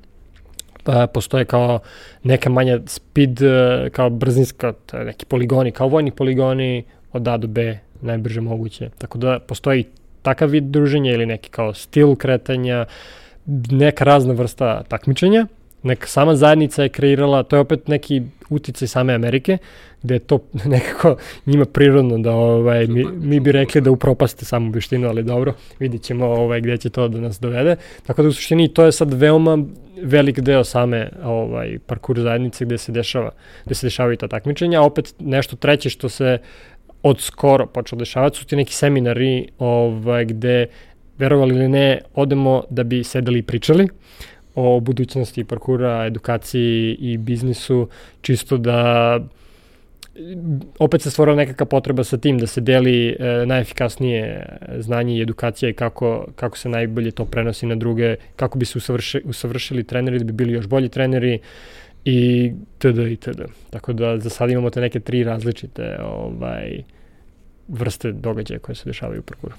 Uh, 0.85 0.93
postoje 1.13 1.45
kao 1.45 1.79
neka 2.23 2.49
manja 2.49 2.79
speed, 2.85 3.41
uh, 3.41 3.89
kao 3.91 4.09
brzinska, 4.09 4.73
neki 5.05 5.25
poligoni, 5.25 5.71
kao 5.71 5.87
vojni 5.87 6.11
poligoni 6.11 6.83
od 7.13 7.27
A 7.27 7.37
do 7.37 7.47
B, 7.47 7.79
najbrže 8.01 8.41
moguće. 8.41 8.89
Tako 8.97 9.17
da 9.17 9.39
postoji 9.39 9.85
takav 10.21 10.49
vid 10.49 10.63
druženja 10.63 11.11
ili 11.11 11.25
neki 11.25 11.49
kao 11.49 11.73
stil 11.73 12.15
kretanja, 12.15 12.85
neka 13.71 14.03
razna 14.03 14.33
vrsta 14.33 14.83
takmičenja, 14.83 15.47
neka 15.83 16.07
sama 16.07 16.35
zajednica 16.35 16.83
je 16.83 16.89
kreirala, 16.89 17.43
to 17.43 17.55
je 17.55 17.59
opet 17.59 17.87
neki 17.87 18.21
uticaj 18.49 18.87
same 18.87 19.13
Amerike, 19.13 19.57
gde 20.03 20.15
je 20.15 20.19
to 20.19 20.39
nekako 20.65 21.15
njima 21.45 21.65
prirodno 21.65 22.17
da 22.17 22.31
ovaj, 22.31 22.87
mi, 22.87 23.03
mi 23.03 23.39
bi 23.39 23.51
rekli 23.51 23.81
da 23.81 23.91
upropaste 23.91 24.45
samu 24.45 24.71
veštinu, 24.71 25.07
ali 25.07 25.23
dobro, 25.23 25.53
vidit 25.79 26.01
ćemo 26.01 26.25
ovaj, 26.25 26.61
gde 26.61 26.77
će 26.77 26.89
to 26.89 27.07
da 27.07 27.19
nas 27.19 27.39
dovede. 27.39 27.75
Tako 28.05 28.21
da 28.21 28.27
u 28.27 28.31
suštini 28.31 28.73
to 28.73 28.85
je 28.85 28.91
sad 28.91 29.13
veoma 29.13 29.57
velik 30.01 30.39
deo 30.39 30.63
same 30.63 31.09
ovaj, 31.23 31.77
parkur 31.85 32.19
zajednice 32.19 32.65
gde 32.65 32.77
se 32.77 32.91
dešava, 32.91 33.31
gde 33.65 33.75
se 33.75 33.85
dešavaju 33.85 34.17
ta 34.17 34.27
takmičenja, 34.27 34.79
a 34.79 34.85
opet 34.85 35.15
nešto 35.19 35.55
treće 35.55 35.89
što 35.89 36.09
se 36.09 36.37
od 37.03 37.21
skoro 37.21 37.65
počeo 37.65 37.99
dešavati 37.99 38.37
su 38.37 38.45
ti 38.45 38.55
neki 38.55 38.73
seminari 38.73 39.47
ovaj, 39.59 40.25
gde 40.25 40.67
verovali 41.17 41.55
ili 41.55 41.67
ne, 41.67 42.01
odemo 42.13 42.63
da 42.69 42.83
bi 42.83 43.03
sedeli 43.03 43.39
i 43.39 43.43
pričali 43.43 43.87
o 44.55 44.79
budućnosti 44.79 45.43
parkura, 45.43 46.05
edukaciji 46.05 46.97
i 46.99 47.17
biznisu, 47.17 47.89
čisto 48.21 48.57
da 48.57 49.19
opet 50.79 51.01
se 51.01 51.11
stvorila 51.11 51.35
nekakva 51.35 51.65
potreba 51.65 52.03
sa 52.03 52.17
tim 52.17 52.37
da 52.37 52.47
se 52.47 52.61
deli 52.61 53.09
e, 53.09 53.45
najefikasnije 53.45 54.45
znanje 54.77 55.17
i 55.17 55.21
edukacija 55.21 55.69
i 55.69 55.73
kako, 55.73 56.27
kako 56.35 56.57
se 56.57 56.69
najbolje 56.69 57.11
to 57.11 57.25
prenosi 57.25 57.65
na 57.65 57.75
druge, 57.75 58.15
kako 58.35 58.59
bi 58.59 58.65
se 58.65 58.77
usavrši, 58.77 59.21
usavršili 59.25 59.83
treneri 59.83 60.19
da 60.19 60.25
bi 60.25 60.33
bili 60.33 60.53
još 60.53 60.67
bolji 60.67 60.89
treneri 60.89 61.39
i 62.05 62.51
td. 62.77 62.97
i 63.11 63.15
td. 63.15 63.41
Tako 63.69 63.93
da 63.93 64.19
za 64.19 64.29
sad 64.29 64.49
imamo 64.49 64.69
te 64.69 64.81
neke 64.81 64.99
tri 64.99 65.23
različite 65.23 65.97
ovaj, 66.03 66.83
vrste 67.67 68.11
događaja 68.11 68.59
koje 68.59 68.75
se 68.75 68.89
dešavaju 68.89 69.19
u 69.19 69.23
parkuru. 69.23 69.53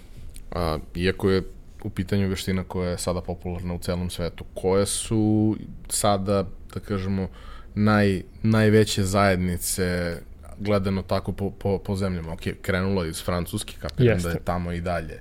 A, 0.55 0.79
iako 0.95 1.31
je 1.31 1.43
u 1.85 1.91
pitanju 1.91 2.29
veština 2.29 2.65
koja 2.65 2.91
je 2.91 2.99
sada 2.99 3.21
popularna 3.21 3.75
u 3.75 3.79
celom 3.79 4.11
svetu, 4.11 4.45
koje 4.55 4.87
su 4.87 5.57
sada, 5.89 6.45
da 6.75 6.81
kažemo, 6.81 7.29
naj, 7.75 8.23
najveće 8.43 9.03
zajednice 9.03 10.17
gledano 10.59 11.03
tako 11.03 11.33
po, 11.33 11.51
po, 11.51 11.79
po 11.79 11.97
zemljama. 11.97 12.33
Ok, 12.33 12.41
krenulo 12.63 13.05
je 13.05 13.11
iz 13.11 13.25
Francuske, 13.25 13.75
kapiram 13.81 14.19
da 14.19 14.31
je 14.31 14.41
tamo 14.45 14.73
i 14.73 14.81
dalje 14.81 15.21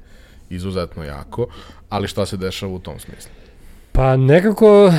izuzetno 0.49 1.03
jako, 1.03 1.47
ali 1.89 2.07
šta 2.07 2.25
se 2.25 2.37
dešava 2.37 2.73
u 2.73 2.79
tom 2.79 2.99
smislu? 2.99 3.31
Pa 3.91 4.17
nekako 4.17 4.93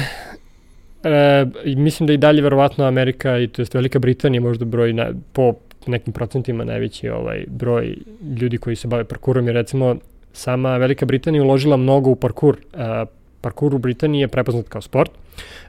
e, 1.05 1.47
mislim 1.77 2.07
da 2.07 2.13
i 2.13 2.17
dalje 2.17 2.43
verovatno 2.43 2.85
Amerika 2.85 3.39
i 3.39 3.49
to 3.49 3.63
jest 3.63 3.75
Velika 3.75 3.99
Britanija 3.99 4.41
možda 4.41 4.65
broj 4.65 4.93
na, 4.93 5.13
po 5.33 5.55
nekim 5.87 6.13
procentima 6.13 6.65
najveći 6.65 7.09
ovaj 7.09 7.45
broj 7.47 7.97
ljudi 8.41 8.59
koji 8.59 8.77
se 8.77 8.89
bave 8.89 9.05
parkurom 9.05 9.47
je 9.47 9.53
recimo 9.53 9.97
sama 10.35 10.77
Velika 10.77 11.07
Britanija 11.07 11.43
uložila 11.43 11.77
mnogo 11.77 12.11
u 12.11 12.17
parkur. 12.17 12.57
Uh, 12.75 13.09
parkur 13.41 13.75
u 13.75 13.79
Britaniji 13.79 14.21
je 14.21 14.29
prepoznat 14.29 14.69
kao 14.69 14.83
sport. 14.83 15.11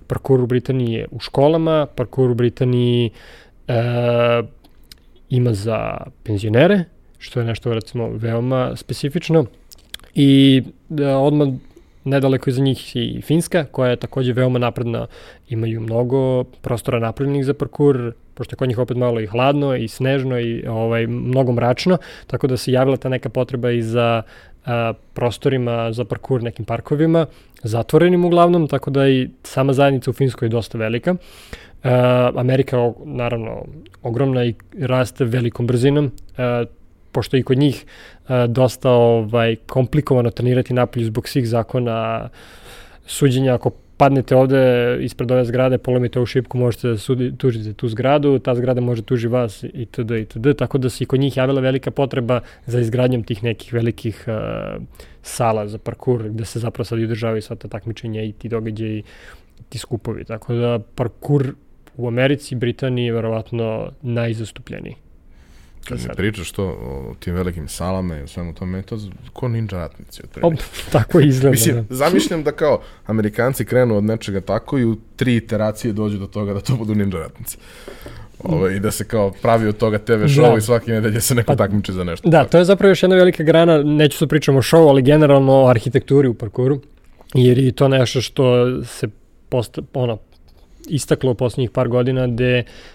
Parkur 0.08 0.42
u 0.42 0.48
Britaniji 0.48 0.94
je 0.94 1.08
u 1.12 1.20
školama, 1.20 1.88
parkur 1.96 2.32
u 2.32 2.36
Britaniji 2.36 3.10
uh, 3.68 3.76
ima 5.30 5.54
za 5.54 5.98
penzionere, 6.24 6.84
što 7.18 7.40
je 7.40 7.46
nešto 7.46 7.74
recimo 7.74 8.10
veoma 8.10 8.76
specifično. 8.76 9.46
I 10.16 10.64
da, 10.90 11.18
odmah 11.18 11.48
nedaleko 12.04 12.50
iza 12.50 12.62
njih 12.62 12.96
i 12.96 13.22
Finska, 13.22 13.66
koja 13.66 13.90
je 13.90 13.96
takođe 13.96 14.34
veoma 14.34 14.60
napredna, 14.60 15.08
imaju 15.50 15.82
mnogo 15.82 16.44
prostora 16.44 17.00
napravljenih 17.00 17.46
za 17.46 17.54
parkur, 17.54 18.14
pošto 18.34 18.54
je 18.54 18.58
kod 18.58 18.68
njih 18.68 18.80
opet 18.80 18.98
malo 18.98 19.20
i 19.20 19.28
hladno 19.28 19.76
i 19.76 19.88
snežno 19.88 20.40
i 20.40 20.68
ovaj, 20.68 21.08
mnogo 21.08 21.52
mračno, 21.52 21.98
tako 22.28 22.48
da 22.48 22.58
se 22.58 22.72
javila 22.72 22.98
ta 22.98 23.10
neka 23.10 23.30
potreba 23.30 23.72
i 23.72 23.82
za 23.82 24.22
prostorima 25.14 25.92
za 25.92 26.06
parkur 26.06 26.44
nekim 26.44 26.66
parkovima, 26.66 27.26
zatvorenim 27.64 28.26
uglavnom, 28.26 28.68
tako 28.68 28.92
da 28.92 29.08
i 29.08 29.30
sama 29.44 29.74
zajednica 29.74 30.10
u 30.10 30.14
Finskoj 30.14 30.46
je 30.46 30.50
dosta 30.50 30.78
velika. 30.78 31.16
A, 31.84 32.32
Amerika, 32.36 32.92
naravno, 33.06 33.66
ogromna 34.02 34.46
i 34.46 34.56
raste 34.80 35.26
velikom 35.26 35.68
brzinom, 35.68 36.12
a, 36.38 36.64
pošto 37.12 37.38
i 37.38 37.44
kod 37.44 37.58
njih 37.58 37.86
a, 38.28 38.48
dosta 38.48 38.90
ovaj, 38.90 39.56
komplikovano 39.56 40.32
trenirati 40.32 40.74
napolju 40.74 41.06
zbog 41.06 41.28
svih 41.28 41.50
zakona 41.50 42.30
suđenja 43.06 43.54
ako 43.54 43.72
padnete 43.98 44.36
ovde 44.36 44.60
ispred 45.02 45.32
ove 45.32 45.46
zgrade, 45.46 45.78
polomite 45.78 46.20
u 46.20 46.26
šipku, 46.26 46.58
možete 46.58 46.88
da 46.88 46.98
sudi, 46.98 47.32
tužite 47.38 47.74
tu 47.74 47.88
zgradu, 47.88 48.40
ta 48.40 48.56
zgrada 48.56 48.82
može 48.82 49.02
da 49.02 49.06
tuži 49.06 49.28
vas 49.28 49.64
i 49.64 49.86
td. 49.86 50.12
i 50.12 50.26
td. 50.26 50.54
Tako 50.58 50.78
da 50.78 50.90
se 50.90 51.04
i 51.04 51.08
kod 51.08 51.20
njih 51.20 51.38
javila 51.38 51.62
velika 51.62 51.92
potreba 51.92 52.42
za 52.66 52.80
izgradnjom 52.80 53.24
tih 53.24 53.44
nekih 53.44 53.74
velikih 53.74 54.26
uh, 54.28 54.84
sala 55.22 55.68
za 55.68 55.78
parkur, 55.78 56.30
gde 56.30 56.46
se 56.46 56.60
zapravo 56.60 56.86
sad 56.86 57.00
i 57.00 57.06
održavaju 57.06 57.42
sva 57.42 57.56
ta 57.56 57.68
takmičenja 57.68 58.24
i 58.24 58.32
ti 58.32 58.50
događaji, 58.50 59.04
ti 59.70 59.78
skupovi. 59.78 60.26
Tako 60.26 60.54
da 60.54 60.80
parkur 60.96 61.54
u 61.98 62.08
Americi 62.08 62.56
i 62.56 62.58
Britaniji 62.58 63.06
je 63.06 63.14
verovatno 63.14 63.92
najzastupljeniji. 64.02 65.05
Kad 65.88 66.00
mi 66.00 66.16
pričaš 66.16 66.52
to 66.52 66.64
o 66.66 67.16
tim 67.20 67.36
velikim 67.36 67.68
salama 67.68 68.18
i 68.18 68.22
o 68.22 68.28
svemu 68.28 68.54
tome, 68.54 68.82
to 68.82 68.98
ko 69.34 69.48
ninja 69.48 69.68
ratnici. 69.72 70.22
Od 70.42 70.64
tako 70.92 71.20
izgleda. 71.20 71.52
Mislim, 71.52 71.76
da. 71.76 71.96
zamišljam 71.96 72.44
da 72.44 72.52
kao 72.52 72.82
Amerikanci 73.06 73.66
krenu 73.66 73.98
od 73.98 74.04
nečega 74.04 74.42
tako 74.42 74.78
i 74.78 74.86
u 74.86 74.98
tri 75.16 75.36
iteracije 75.36 75.94
dođu 75.94 76.18
do 76.18 76.28
toga 76.28 76.54
da 76.54 76.62
to 76.62 76.76
budu 76.76 76.96
ninja 76.96 77.18
ratnici. 77.18 77.58
Ovo, 78.40 78.58
ovaj, 78.58 78.76
I 78.76 78.80
da 78.80 78.92
se 78.92 79.08
kao 79.08 79.32
pravi 79.42 79.68
od 79.68 79.78
toga 79.78 79.98
TV 79.98 80.12
show 80.12 80.52
da. 80.52 80.58
i 80.58 80.62
svake 80.62 80.92
nedelje 80.92 81.22
se 81.22 81.36
neko 81.36 81.48
pa, 81.48 81.56
takmiči 81.56 81.94
za 81.94 82.04
nešto. 82.04 82.30
Da, 82.30 82.38
tako. 82.38 82.52
to 82.52 82.58
je 82.58 82.66
zapravo 82.66 82.92
još 82.92 83.04
jedna 83.04 83.16
velika 83.16 83.44
grana, 83.44 83.84
neću 83.84 84.26
da 84.26 84.30
pričam 84.30 84.56
o 84.56 84.62
show, 84.62 84.90
ali 84.90 85.02
generalno 85.02 85.54
o 85.54 85.68
arhitekturi 85.68 86.28
u 86.28 86.34
parkouru, 86.34 86.82
jer 87.34 87.58
je 87.58 87.72
to 87.72 87.88
nešto 87.88 88.22
što 88.22 88.66
se 88.84 89.08
posta, 89.50 89.82
ono, 89.94 90.18
istaklo 90.88 91.32
u 91.32 91.36
poslednjih 91.36 91.72
par 91.72 91.88
godina 91.88 92.28
gde 92.28 92.60
uh, 92.60 92.95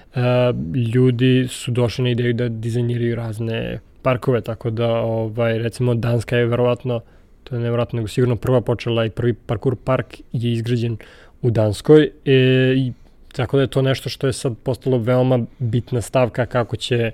ljudi 0.95 1.47
su 1.49 1.71
došli 1.71 2.05
na 2.05 2.11
ideju 2.11 2.33
da 2.33 2.49
dizajniraju 2.49 3.17
razne 3.17 3.81
parkove, 4.03 4.41
tako 4.41 4.71
da 4.71 4.89
ovaj, 4.89 5.59
recimo 5.59 5.95
Danska 5.95 6.37
je 6.37 6.47
verovatno, 6.47 7.01
to 7.45 7.55
je 7.55 7.61
nevjerojatno, 7.61 7.97
nego 7.97 8.09
sigurno 8.09 8.37
prva 8.37 8.61
počela 8.61 9.05
i 9.05 9.11
prvi 9.11 9.35
parkour 9.35 9.77
park 9.85 10.21
je 10.33 10.53
izgrađen 10.53 10.97
u 11.43 11.51
Danskoj 11.51 12.11
e, 12.25 12.33
i 12.77 12.93
tako 13.33 13.57
da 13.57 13.63
je 13.63 13.67
to 13.67 13.83
nešto 13.83 14.09
što 14.09 14.27
je 14.27 14.33
sad 14.33 14.55
postalo 14.63 14.99
veoma 14.99 15.41
bitna 15.59 16.01
stavka 16.01 16.47
kako 16.47 16.77
će 16.77 17.11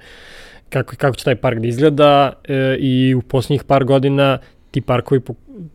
kako, 0.68 0.96
kako 0.96 1.16
će 1.16 1.24
taj 1.24 1.36
park 1.36 1.58
da 1.58 1.66
izgleda 1.68 2.32
e, 2.44 2.76
i 2.80 3.14
u 3.14 3.22
poslednjih 3.22 3.64
par 3.64 3.84
godina 3.84 4.38
ti 4.70 4.80
parkovi 4.80 5.20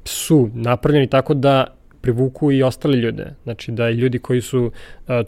su 0.06 0.50
napravljeni 0.54 1.08
tako 1.08 1.34
da 1.34 1.66
privuku 2.02 2.52
i 2.52 2.64
ostale 2.64 2.98
ljude. 2.98 3.34
Znači 3.44 3.72
da 3.72 3.90
ljudi 3.90 4.20
koji 4.20 4.42
su 4.42 4.62
uh, 4.62 4.72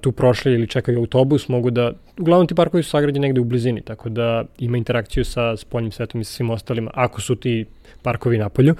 tu 0.01 0.11
prošli 0.11 0.53
ili 0.53 0.67
čekaju 0.67 0.99
autobus 0.99 1.47
mogu 1.47 1.71
da, 1.71 1.91
uglavnom 2.19 2.47
ti 2.47 2.55
parkovi 2.55 2.83
su 2.83 2.89
sagrađeni 2.89 3.27
negde 3.27 3.41
u 3.41 3.43
blizini, 3.43 3.81
tako 3.81 4.09
da 4.09 4.43
ima 4.59 4.77
interakciju 4.77 5.25
sa 5.25 5.57
spoljnim 5.57 5.91
svetom 5.91 6.21
i 6.21 6.23
sa 6.23 6.33
svim 6.33 6.49
ostalima, 6.49 6.91
ako 6.93 7.21
su 7.21 7.35
ti 7.35 7.65
parkovi 8.01 8.37
na 8.37 8.49
polju. 8.49 8.75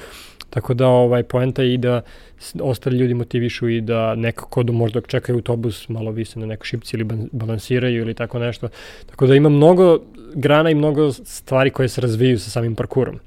Tako 0.54 0.74
da 0.74 0.88
ovaj 0.88 1.24
poenta 1.24 1.64
je 1.64 1.74
i 1.74 1.78
da 1.78 2.02
ostali 2.62 2.98
ljudi 2.98 3.14
motivišu 3.14 3.70
i 3.70 3.82
da 3.82 4.16
nekako 4.16 4.64
da 4.64 4.74
možda 4.74 5.02
čekaju 5.02 5.38
autobus 5.38 5.90
malo 5.90 6.12
vise 6.12 6.40
na 6.40 6.46
nekoj 6.46 6.66
šipci 6.66 6.98
ili 6.98 7.08
balansiraju 7.32 8.02
ili 8.02 8.14
tako 8.14 8.40
nešto. 8.40 8.70
Tako 9.06 9.28
da 9.28 9.36
ima 9.36 9.50
mnogo 9.50 10.00
grana 10.36 10.70
i 10.70 10.76
mnogo 10.76 11.12
stvari 11.12 11.70
koje 11.70 11.90
se 11.90 12.02
razviju 12.02 12.40
sa 12.40 12.50
samim 12.50 12.76
parkurom. 12.76 13.20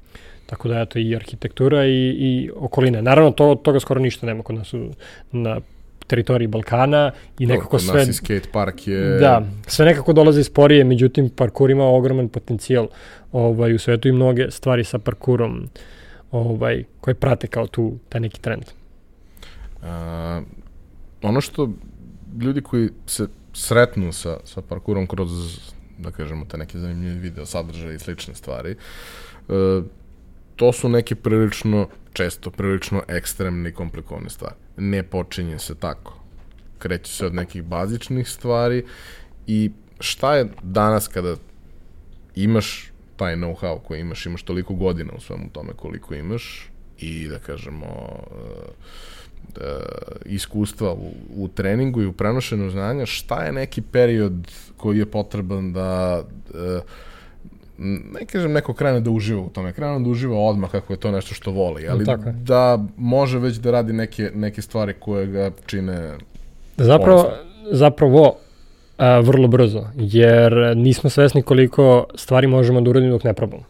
Tako 0.47 0.67
da, 0.67 0.81
eto, 0.81 0.99
i 0.99 1.15
arhitektura 1.15 1.85
i, 1.85 2.15
i 2.19 2.51
okoline. 2.55 3.01
Naravno, 3.01 3.31
to, 3.31 3.55
toga 3.55 3.79
skoro 3.79 3.99
ništa 3.99 4.25
nema 4.25 4.43
kod 4.43 4.55
nas 4.55 4.73
u, 4.73 4.89
na 5.31 5.59
teritoriji 6.07 6.47
Balkana 6.47 7.11
i 7.39 7.45
nekako 7.45 7.79
sve... 7.79 8.05
Nas 8.05 8.15
skate 8.15 8.49
park 8.51 8.87
je... 8.87 9.17
Da, 9.19 9.45
sve 9.67 9.85
nekako 9.85 10.13
dolaze 10.13 10.43
sporije, 10.43 10.83
međutim 10.83 11.29
parkur 11.29 11.71
ima 11.71 11.85
ogroman 11.85 12.29
potencijal 12.29 12.87
ovaj, 13.31 13.73
u 13.73 13.79
svetu 13.79 14.07
i 14.07 14.11
mnoge 14.11 14.51
stvari 14.51 14.83
sa 14.83 14.99
parkurom 14.99 15.69
ovaj, 16.31 16.83
koje 17.01 17.15
prate 17.15 17.47
kao 17.47 17.67
tu 17.67 17.97
taj 18.09 18.21
neki 18.21 18.41
trend. 18.41 18.63
A, 19.83 20.41
ono 21.21 21.41
što 21.41 21.69
ljudi 22.41 22.61
koji 22.61 22.89
se 23.05 23.27
sretnu 23.53 24.13
sa, 24.13 24.37
sa 24.43 24.61
parkurom 24.61 25.07
kroz, 25.07 25.29
da 25.97 26.11
kažemo, 26.11 26.45
te 26.45 26.57
neke 26.57 26.79
zanimljive 26.79 27.19
video 27.19 27.45
sadržaje 27.45 27.95
i 27.95 27.99
slične 27.99 28.35
stvari, 28.35 28.71
e, 28.71 29.81
to 30.57 30.71
su 30.73 30.89
neke 30.89 31.15
prilično, 31.15 31.87
često 32.13 32.51
prilično 32.51 33.01
ekstremne 33.07 33.69
i 33.69 33.73
komplikovane 33.73 34.29
stvari. 34.29 34.55
Ne 34.77 35.03
počinje 35.03 35.59
se 35.59 35.75
tako. 35.75 36.19
Kreće 36.79 37.11
se 37.11 37.25
od 37.25 37.33
nekih 37.33 37.63
bazičnih 37.63 38.29
stvari 38.29 38.85
i 39.47 39.71
šta 39.99 40.35
je 40.35 40.49
danas 40.63 41.07
kada 41.07 41.35
imaš 42.35 42.91
taj 43.15 43.35
know-how 43.35 43.79
koji 43.79 43.99
imaš, 43.99 44.25
imaš 44.25 44.43
toliko 44.43 44.73
godina 44.73 45.13
u 45.17 45.21
svemu 45.21 45.49
tome 45.53 45.73
koliko 45.73 46.15
imaš 46.15 46.69
i 46.99 47.27
da 47.27 47.39
kažemo 47.39 47.85
uh, 47.85 49.63
iskustva 50.25 50.93
u, 50.93 51.13
u 51.35 51.47
treningu 51.47 52.01
i 52.01 52.05
u 52.05 52.13
prenošenju 52.13 52.69
znanja, 52.69 53.05
šta 53.05 53.43
je 53.43 53.51
neki 53.51 53.81
period 53.81 54.51
koji 54.77 54.97
je 54.97 55.11
potreban 55.11 55.73
da 55.73 56.23
uh, 56.49 56.81
ne 57.77 58.25
kažem 58.25 58.51
neko 58.51 58.73
krene 58.73 58.99
da 58.99 59.09
uživa 59.11 59.41
u 59.41 59.49
tome, 59.49 59.73
krene 59.73 59.99
da 59.99 60.09
uživa 60.09 60.37
odmah 60.39 60.71
kako 60.71 60.93
je 60.93 60.97
to 60.97 61.11
nešto 61.11 61.35
što 61.35 61.51
voli, 61.51 61.87
ali 61.87 62.05
da 62.27 62.79
može 62.97 63.39
već 63.39 63.55
da 63.55 63.71
radi 63.71 63.93
neke, 63.93 64.31
neke 64.35 64.61
stvari 64.61 64.93
koje 64.99 65.27
ga 65.27 65.51
čine 65.65 66.13
Zapravo, 66.77 67.23
ponosno. 67.23 67.43
zapravo 67.71 68.35
a, 68.97 69.19
vrlo 69.19 69.47
brzo, 69.47 69.83
jer 69.95 70.77
nismo 70.77 71.09
svesni 71.09 71.41
koliko 71.41 72.05
stvari 72.15 72.47
možemo 72.47 72.81
da 72.81 72.89
uradimo 72.89 73.11
dok 73.11 73.23
ne 73.23 73.33
probamo. 73.33 73.63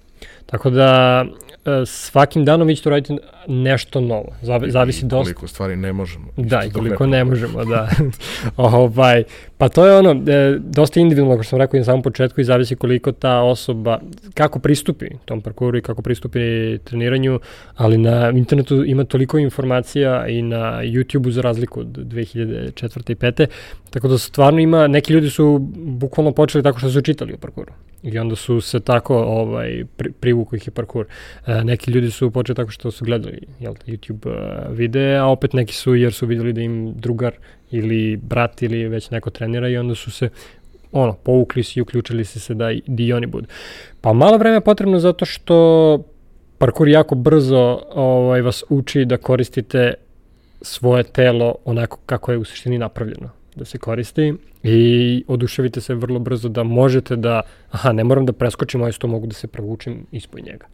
Tako 0.45 0.70
da 0.70 1.24
E, 1.26 1.47
svakim 1.86 2.45
danom 2.45 2.68
vi 2.68 2.76
ćete 2.76 2.89
uraditi 2.89 3.18
nešto 3.47 4.01
novo. 4.01 4.36
Zavisi 4.68 5.05
I 5.05 5.07
dosta. 5.07 5.24
koliko 5.24 5.47
stvari 5.47 5.76
ne 5.76 5.93
možemo. 5.93 6.26
Da, 6.38 6.63
i 6.63 6.70
koliko 6.70 7.05
ne 7.05 7.24
možemo, 7.24 7.65
da. 7.65 7.89
ovaj, 8.57 9.24
pa 9.57 9.70
to 9.70 9.86
je 9.86 9.97
ono, 9.97 10.32
e, 10.32 10.57
dosta 10.59 10.99
individualno, 10.99 11.36
kao 11.36 11.43
što 11.43 11.49
sam 11.49 11.59
rekao 11.59 11.78
i 11.78 11.80
na 11.80 11.86
samom 11.86 12.01
početku, 12.01 12.41
i 12.41 12.43
zavisi 12.43 12.76
koliko 12.76 13.11
ta 13.11 13.41
osoba, 13.41 13.99
kako 14.34 14.59
pristupi 14.59 15.05
tom 15.26 15.41
parkuru 15.41 15.78
i 15.78 15.82
kako 15.82 16.01
pristupi 16.01 16.39
treniranju, 16.84 17.39
ali 17.76 17.97
na 17.97 18.30
internetu 18.30 18.86
ima 18.86 19.03
toliko 19.03 19.38
informacija 19.38 20.28
i 20.28 20.41
na 20.41 20.82
YouTube-u 20.84 21.32
za 21.32 21.41
razliku 21.41 21.80
od 21.80 21.88
2004. 21.88 23.11
i 23.11 23.15
5. 23.15 23.47
Tako 23.89 24.07
da 24.07 24.18
stvarno 24.18 24.59
ima, 24.59 24.88
neki 24.88 25.13
ljudi 25.13 25.30
su 25.30 25.57
bukvalno 25.76 26.32
počeli 26.32 26.63
tako 26.63 26.80
što 26.80 26.89
su 26.89 27.01
čitali 27.01 27.34
o 27.34 27.38
parkuru. 27.38 27.72
I 28.04 28.20
onda 28.20 28.36
su 28.36 28.62
se 28.62 28.80
tako 28.80 29.18
ovaj, 29.18 29.84
pri, 29.98 30.12
privuku 30.12 30.56
ih 30.56 30.68
je 30.68 30.72
parkur. 30.72 31.06
E, 31.48 31.64
neki 31.64 31.91
ljudi 31.91 32.12
su 32.12 32.32
počeli 32.32 32.56
tako 32.56 32.72
što 32.72 32.91
su 32.91 33.06
gledali 33.06 33.39
jel, 33.60 33.74
YouTube 33.88 34.28
uh, 34.28 34.78
videe, 34.78 35.18
a 35.18 35.26
opet 35.26 35.54
neki 35.54 35.74
su 35.74 35.95
jer 35.95 36.14
su 36.14 36.26
videli 36.26 36.54
da 36.54 36.62
im 36.62 36.93
drugar 36.95 37.34
ili 37.72 38.18
brat 38.18 38.62
ili 38.62 38.88
već 38.88 39.10
neko 39.12 39.30
trenira 39.30 39.70
i 39.70 39.78
onda 39.78 39.95
su 39.95 40.12
se 40.12 40.30
ono, 40.91 41.14
povukli 41.14 41.64
se 41.64 41.80
i 41.80 41.82
uključili 41.82 42.26
se 42.26 42.39
se 42.39 42.54
da 42.54 42.72
i, 42.72 42.82
da 42.88 43.04
i 43.04 43.14
oni 43.14 43.28
budu. 43.28 43.48
Pa 44.02 44.14
malo 44.14 44.38
vreme 44.38 44.56
je 44.56 44.62
potrebno 44.62 45.00
zato 45.00 45.26
što 45.26 46.04
parkur 46.58 46.88
jako 46.88 47.16
brzo 47.16 47.82
ovaj, 47.91 48.41
vas 48.41 48.64
uči 48.70 49.06
da 49.06 49.18
koristite 49.18 49.93
svoje 50.62 51.04
telo 51.04 51.56
onako 51.66 51.98
kako 52.06 52.32
je 52.32 52.38
u 52.38 52.43
suštini 52.43 52.78
napravljeno 52.78 53.36
da 53.58 53.66
se 53.66 53.78
koristi 53.78 54.34
i 54.64 55.24
oduševite 55.28 55.82
se 55.82 55.95
vrlo 55.95 56.20
brzo 56.20 56.49
da 56.49 56.64
možete 56.64 57.16
da, 57.16 57.41
aha, 57.72 57.91
ne 57.91 58.03
moram 58.03 58.26
da 58.26 58.34
preskočim, 58.34 58.82
ali 58.82 58.93
to 58.93 59.08
mogu 59.08 59.28
da 59.28 59.34
se 59.34 59.47
provučim 59.47 60.05
ispod 60.12 60.45
njega. 60.45 60.66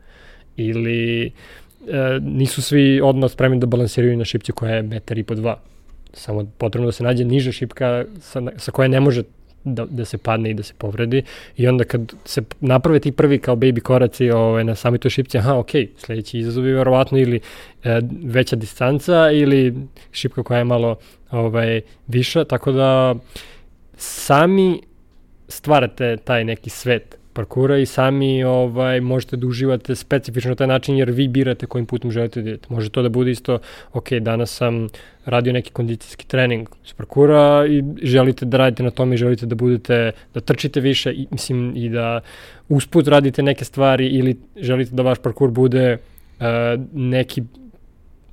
Ili 0.57 1.25
e, 1.25 1.31
nisu 2.21 2.61
svi 2.61 3.01
odmah 3.03 3.31
spremni 3.31 3.59
da 3.59 3.67
balansiraju 3.67 4.17
na 4.17 4.25
šipci 4.25 4.51
koja 4.51 4.75
je 4.75 4.83
metar 4.83 5.17
i 5.17 5.23
po 5.23 5.35
dva. 5.35 5.59
Samo 6.13 6.45
potrebno 6.57 6.87
da 6.87 6.91
se 6.91 7.03
nađe 7.03 7.25
niža 7.25 7.51
šipka 7.51 8.05
sa, 8.21 8.41
sa 8.57 8.71
koje 8.71 8.89
ne 8.89 8.99
može 8.99 9.23
da, 9.63 9.85
da 9.85 10.05
se 10.05 10.17
padne 10.17 10.49
i 10.49 10.53
da 10.53 10.63
se 10.63 10.73
povredi. 10.77 11.23
I 11.57 11.67
onda 11.67 11.83
kad 11.83 12.13
se 12.25 12.41
naprave 12.59 12.99
ti 12.99 13.11
prvi 13.11 13.39
kao 13.39 13.55
baby 13.55 13.79
koraci 13.79 14.29
ovaj, 14.31 14.63
na 14.63 14.75
sami 14.75 14.97
toj 14.97 15.11
šipci, 15.11 15.37
aha, 15.37 15.55
ok, 15.55 15.69
sledeći 15.97 16.39
izazov 16.39 16.67
je 16.67 16.73
verovatno 16.73 17.17
ili 17.17 17.39
e, 17.83 18.01
veća 18.23 18.55
distanca 18.55 19.31
ili 19.31 19.75
šipka 20.11 20.43
koja 20.43 20.57
je 20.57 20.63
malo 20.63 20.95
ovaj, 21.31 21.81
viša, 22.07 22.43
tako 22.43 22.71
da 22.71 23.15
sami 23.97 24.81
stvarate 25.47 26.17
taj 26.17 26.43
neki 26.43 26.69
svet 26.69 27.22
parkura 27.33 27.77
i 27.77 27.85
sami 27.85 28.43
ovaj, 28.43 29.01
možete 29.01 29.37
da 29.37 29.47
uživate 29.47 29.95
specifično 29.95 30.49
na 30.49 30.55
taj 30.55 30.67
način 30.67 30.97
jer 30.97 31.11
vi 31.11 31.27
birate 31.27 31.65
kojim 31.65 31.85
putem 31.85 32.11
želite 32.11 32.41
da 32.41 32.49
idete. 32.49 32.67
Može 32.69 32.89
to 32.89 33.01
da 33.01 33.09
bude 33.09 33.31
isto, 33.31 33.59
ok, 33.93 34.11
danas 34.11 34.55
sam 34.57 34.87
radio 35.25 35.53
neki 35.53 35.71
kondicijski 35.71 36.27
trening 36.27 36.69
s 36.85 36.93
parkura 36.93 37.65
i 37.69 37.83
želite 38.03 38.45
da 38.45 38.57
radite 38.57 38.83
na 38.83 38.91
tome 38.91 39.15
i 39.15 39.17
želite 39.17 39.45
da 39.45 39.55
budete, 39.55 40.11
da 40.33 40.39
trčite 40.39 40.79
više 40.79 41.13
i, 41.13 41.27
mislim, 41.31 41.73
i 41.75 41.89
da 41.89 42.21
usput 42.69 43.07
radite 43.07 43.43
neke 43.43 43.65
stvari 43.65 44.07
ili 44.07 44.37
želite 44.57 44.95
da 44.95 45.03
vaš 45.03 45.19
parkur 45.19 45.51
bude 45.51 45.97
uh, 46.39 46.45
neki 46.93 47.43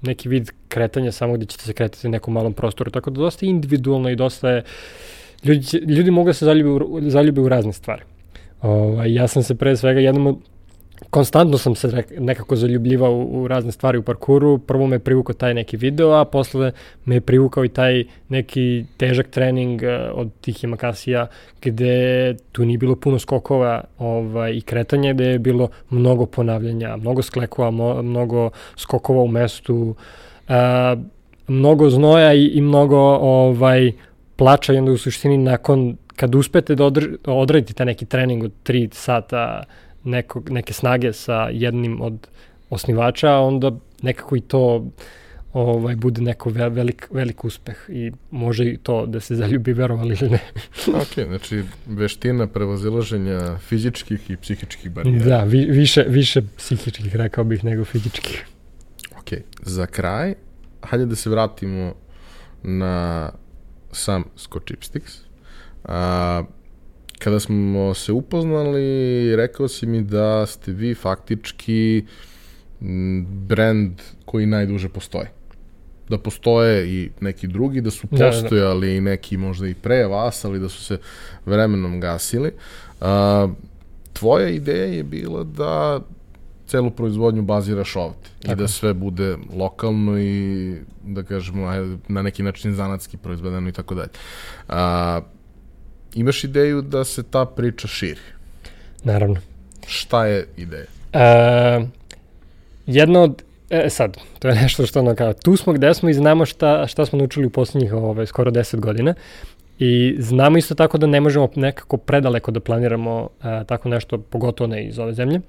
neki 0.02 0.28
vid 0.28 0.50
kretanja 0.68 1.12
samo 1.12 1.34
gde 1.34 1.46
ćete 1.46 1.64
se 1.64 1.72
kretati 1.72 2.06
u 2.06 2.10
nekom 2.10 2.34
malom 2.34 2.52
prostoru. 2.52 2.90
Tako 2.90 3.10
da 3.10 3.20
dosta 3.20 3.46
individualno 3.46 4.10
i 4.10 4.16
dosta 4.16 4.50
je 4.50 4.64
ljudi, 5.44 5.78
ljudi 5.78 6.10
mogu 6.10 6.28
da 6.28 6.32
se 6.32 6.44
zaljube 6.44 6.70
u, 6.70 7.10
zaljube 7.10 7.40
u 7.40 7.48
razne 7.48 7.72
stvari. 7.72 8.02
Ovaj, 8.62 9.14
ja 9.14 9.28
sam 9.28 9.42
se 9.42 9.54
pre 9.54 9.76
svega 9.76 10.00
jednom 10.00 10.42
konstantno 11.10 11.58
sam 11.58 11.74
se 11.74 12.04
nekako 12.18 12.56
zaljubljivao 12.56 13.16
u, 13.16 13.48
razne 13.48 13.72
stvari 13.72 13.98
u 13.98 14.02
parkuru. 14.02 14.58
Prvo 14.58 14.86
me 14.86 14.98
privukao 14.98 15.34
taj 15.34 15.54
neki 15.54 15.76
video, 15.76 16.12
a 16.12 16.24
posle 16.24 16.72
me 17.04 17.14
je 17.14 17.20
privukao 17.20 17.64
i 17.64 17.68
taj 17.68 18.04
neki 18.28 18.84
težak 18.96 19.26
trening 19.26 19.82
uh, 19.82 20.18
od 20.18 20.30
tih 20.40 20.64
Yamakasija 20.64 21.26
gde 21.62 22.36
tu 22.52 22.64
nije 22.64 22.78
bilo 22.78 22.96
puno 22.96 23.18
skokova 23.18 23.84
ovaj, 23.98 24.52
i 24.52 24.60
kretanja, 24.60 25.12
gde 25.12 25.24
je 25.24 25.38
bilo 25.38 25.68
mnogo 25.90 26.26
ponavljanja, 26.26 26.96
mnogo 26.96 27.22
sklekova, 27.22 27.70
mo, 27.70 28.02
mnogo 28.02 28.50
skokova 28.76 29.22
u 29.22 29.28
mestu, 29.28 29.94
uh, 30.48 30.54
mnogo 31.48 31.90
znoja 31.90 32.34
i, 32.34 32.46
i 32.46 32.60
mnogo 32.60 32.98
ovaj, 33.20 33.92
plača 34.36 34.72
i 34.72 34.78
onda 34.78 34.92
u 34.92 34.96
suštini 34.96 35.38
nakon 35.38 35.96
kad 36.20 36.34
uspete 36.34 36.74
da 36.74 36.84
odr, 36.84 37.06
odradite 37.24 37.72
taj 37.72 37.86
neki 37.86 38.06
trening 38.06 38.44
od 38.44 38.52
3 38.64 38.88
sata 38.92 39.62
nekog, 40.04 40.50
neke 40.50 40.72
snage 40.72 41.12
sa 41.12 41.48
jednim 41.52 42.00
od 42.00 42.28
osnivača, 42.70 43.38
onda 43.38 43.70
nekako 44.02 44.36
i 44.36 44.40
to 44.40 44.90
ovaj, 45.52 45.96
bude 45.96 46.22
neko 46.22 46.50
velik, 46.50 47.08
velik 47.10 47.44
uspeh 47.44 47.76
i 47.88 48.12
može 48.30 48.64
i 48.64 48.76
to 48.76 49.06
da 49.06 49.20
se 49.20 49.34
zaljubi, 49.36 49.72
verovali 49.72 50.16
ili 50.20 50.30
ne. 50.30 50.40
ok, 51.02 51.26
znači 51.26 51.62
veština 51.86 52.46
prevozilaženja 52.46 53.58
fizičkih 53.58 54.30
i 54.30 54.36
psihičkih 54.36 54.90
barijera. 54.90 55.24
Da, 55.24 55.44
vi, 55.44 55.64
više, 55.64 56.04
više 56.08 56.42
psihičkih, 56.56 57.16
rekao 57.16 57.44
bih, 57.44 57.64
nego 57.64 57.84
fizičkih. 57.84 58.46
Ok, 59.20 59.32
za 59.62 59.86
kraj, 59.86 60.34
hajde 60.82 61.06
da 61.06 61.16
se 61.16 61.30
vratimo 61.30 61.94
na 62.62 63.30
sam 63.92 64.24
Scotchipsticks. 64.36 65.29
A, 65.84 66.42
kada 67.18 67.40
smo 67.40 67.94
se 67.94 68.12
upoznali, 68.12 69.36
rekao 69.36 69.68
si 69.68 69.86
mi 69.86 70.02
da 70.02 70.46
ste 70.46 70.72
vi 70.72 70.94
faktički 70.94 72.04
brand 73.48 73.92
koji 74.24 74.46
najduže 74.46 74.88
postoji. 74.88 75.26
Da 76.08 76.18
postoje 76.18 76.88
i 76.88 77.10
neki 77.20 77.46
drugi, 77.46 77.80
da 77.80 77.90
su 77.90 78.06
postojali 78.06 78.86
da, 78.86 78.92
da. 78.92 78.96
i 78.96 79.00
neki 79.00 79.36
možda 79.36 79.68
i 79.68 79.74
pre 79.74 80.06
vas, 80.06 80.44
ali 80.44 80.58
da 80.58 80.68
su 80.68 80.84
se 80.84 80.98
vremenom 81.46 82.00
gasili. 82.00 82.52
A, 83.00 83.48
tvoja 84.12 84.48
ideja 84.48 84.86
je 84.86 85.04
bila 85.04 85.44
da 85.44 86.00
celu 86.66 86.90
proizvodnju 86.90 87.42
baziraš 87.42 87.96
ovde 87.96 88.28
Tako. 88.42 88.52
i 88.52 88.56
da 88.56 88.68
sve 88.68 88.94
bude 88.94 89.36
lokalno 89.56 90.18
i 90.18 90.74
da 91.04 91.22
kažemo 91.22 91.66
na 92.08 92.22
neki 92.22 92.42
način 92.42 92.74
zanatski 92.74 93.16
proizvedeno 93.16 93.68
i 93.68 93.72
tako 93.72 93.94
dalje. 93.94 94.10
A, 94.68 95.20
imaš 96.14 96.44
ideju 96.44 96.82
da 96.82 97.04
se 97.04 97.22
ta 97.22 97.44
priča 97.44 97.88
širi? 97.88 98.20
Naravno. 99.04 99.36
Šta 99.86 100.26
je 100.26 100.46
ideja? 100.56 100.86
E, 101.12 101.80
jedna 102.86 103.20
od 103.20 103.42
E, 103.70 103.90
sad, 103.90 104.16
to 104.38 104.48
je 104.48 104.54
nešto 104.62 104.86
što 104.86 105.00
ono 105.00 105.14
kao, 105.14 105.32
tu 105.32 105.56
smo 105.56 105.72
gde 105.72 105.94
smo 105.94 106.08
i 106.08 106.14
znamo 106.14 106.46
šta, 106.46 106.86
šta 106.86 107.06
smo 107.06 107.18
naučili 107.18 107.46
u 107.46 107.50
poslednjih 107.50 107.92
ove, 107.92 108.02
ovaj, 108.02 108.26
skoro 108.26 108.50
10 108.50 108.80
godina 108.80 109.14
i 109.78 110.16
znamo 110.18 110.58
isto 110.58 110.74
tako 110.74 110.98
da 110.98 111.06
ne 111.06 111.20
možemo 111.20 111.48
nekako 111.54 111.96
predaleko 111.96 112.50
da 112.50 112.60
planiramo 112.60 113.28
e, 113.44 113.64
tako 113.66 113.88
nešto, 113.88 114.18
pogotovo 114.18 114.68
ne 114.68 114.84
iz 114.84 114.98
ove 114.98 115.14
zemlje. 115.14 115.40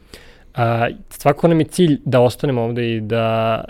A, 0.55 0.89
svako 1.09 1.47
nam 1.47 1.59
je 1.59 1.65
cilj 1.65 1.99
da 2.05 2.21
ostanemo 2.21 2.61
ovde 2.61 2.95
i 2.95 3.01
da 3.01 3.25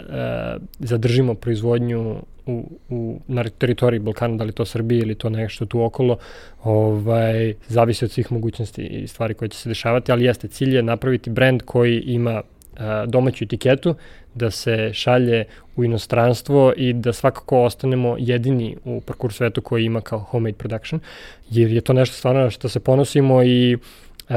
a, 0.09 0.57
zadržimo 0.79 1.33
proizvodnju 1.33 2.15
u, 2.45 2.79
u, 2.89 3.19
na 3.27 3.43
teritoriji 3.43 3.99
Balkana, 3.99 4.37
da 4.37 4.43
li 4.43 4.51
to 4.51 4.65
Srbije 4.65 5.01
ili 5.01 5.15
to 5.15 5.29
nešto 5.29 5.65
tu 5.65 5.83
okolo, 5.83 6.17
ovaj, 6.63 7.53
zavisi 7.67 8.05
od 8.05 8.11
svih 8.11 8.31
mogućnosti 8.31 8.81
i 8.81 9.07
stvari 9.07 9.33
koje 9.33 9.49
će 9.49 9.57
se 9.57 9.69
dešavati, 9.69 10.11
ali 10.11 10.25
jeste, 10.25 10.47
cilj 10.47 10.75
je 10.75 10.83
napraviti 10.83 11.29
brend 11.29 11.61
koji 11.61 11.99
ima 11.99 12.41
a, 12.77 13.05
domaću 13.05 13.43
etiketu, 13.43 13.95
da 14.33 14.51
se 14.51 14.89
šalje 14.93 15.45
u 15.75 15.83
inostranstvo 15.83 16.73
i 16.77 16.93
da 16.93 17.13
svakako 17.13 17.63
ostanemo 17.63 18.15
jedini 18.19 18.77
u 18.85 19.01
parkour 19.01 19.33
svetu 19.33 19.61
koji 19.61 19.85
ima 19.85 20.01
kao 20.01 20.19
homemade 20.19 20.57
production, 20.57 21.01
jer 21.49 21.71
je 21.71 21.81
to 21.81 21.93
nešto 21.93 22.15
stvarno 22.15 22.49
što 22.49 22.69
se 22.69 22.79
ponosimo 22.79 23.43
i 23.43 23.75
uh, 23.75 24.35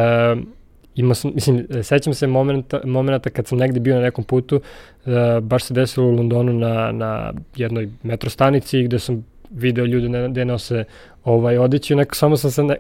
ima 0.97 1.15
sam, 1.15 1.31
mislim, 1.35 1.67
sećam 1.83 2.15
se 2.15 2.27
momenta, 2.27 2.81
momenta 2.85 3.31
kad 3.31 3.47
sam 3.47 3.59
negde 3.59 3.81
bio 3.81 3.95
na 3.95 4.01
nekom 4.01 4.25
putu, 4.25 4.57
uh, 4.57 5.13
baš 5.43 5.65
se 5.65 5.75
desilo 5.75 6.07
u 6.07 6.11
Londonu 6.11 6.53
na, 6.53 6.93
na 6.93 7.33
jednoj 7.57 7.89
metrostanici 8.03 8.83
gde 8.83 8.99
sam 8.99 9.25
video 9.51 9.85
ljude 9.85 10.09
ne, 10.09 10.29
gde 10.29 10.45
nose 10.45 10.85
ovaj, 11.25 11.59
odeću, 11.59 11.97
neko 11.97 12.15
samo 12.15 12.37
sam 12.37 12.51
se, 12.51 12.63
ne, 12.63 12.77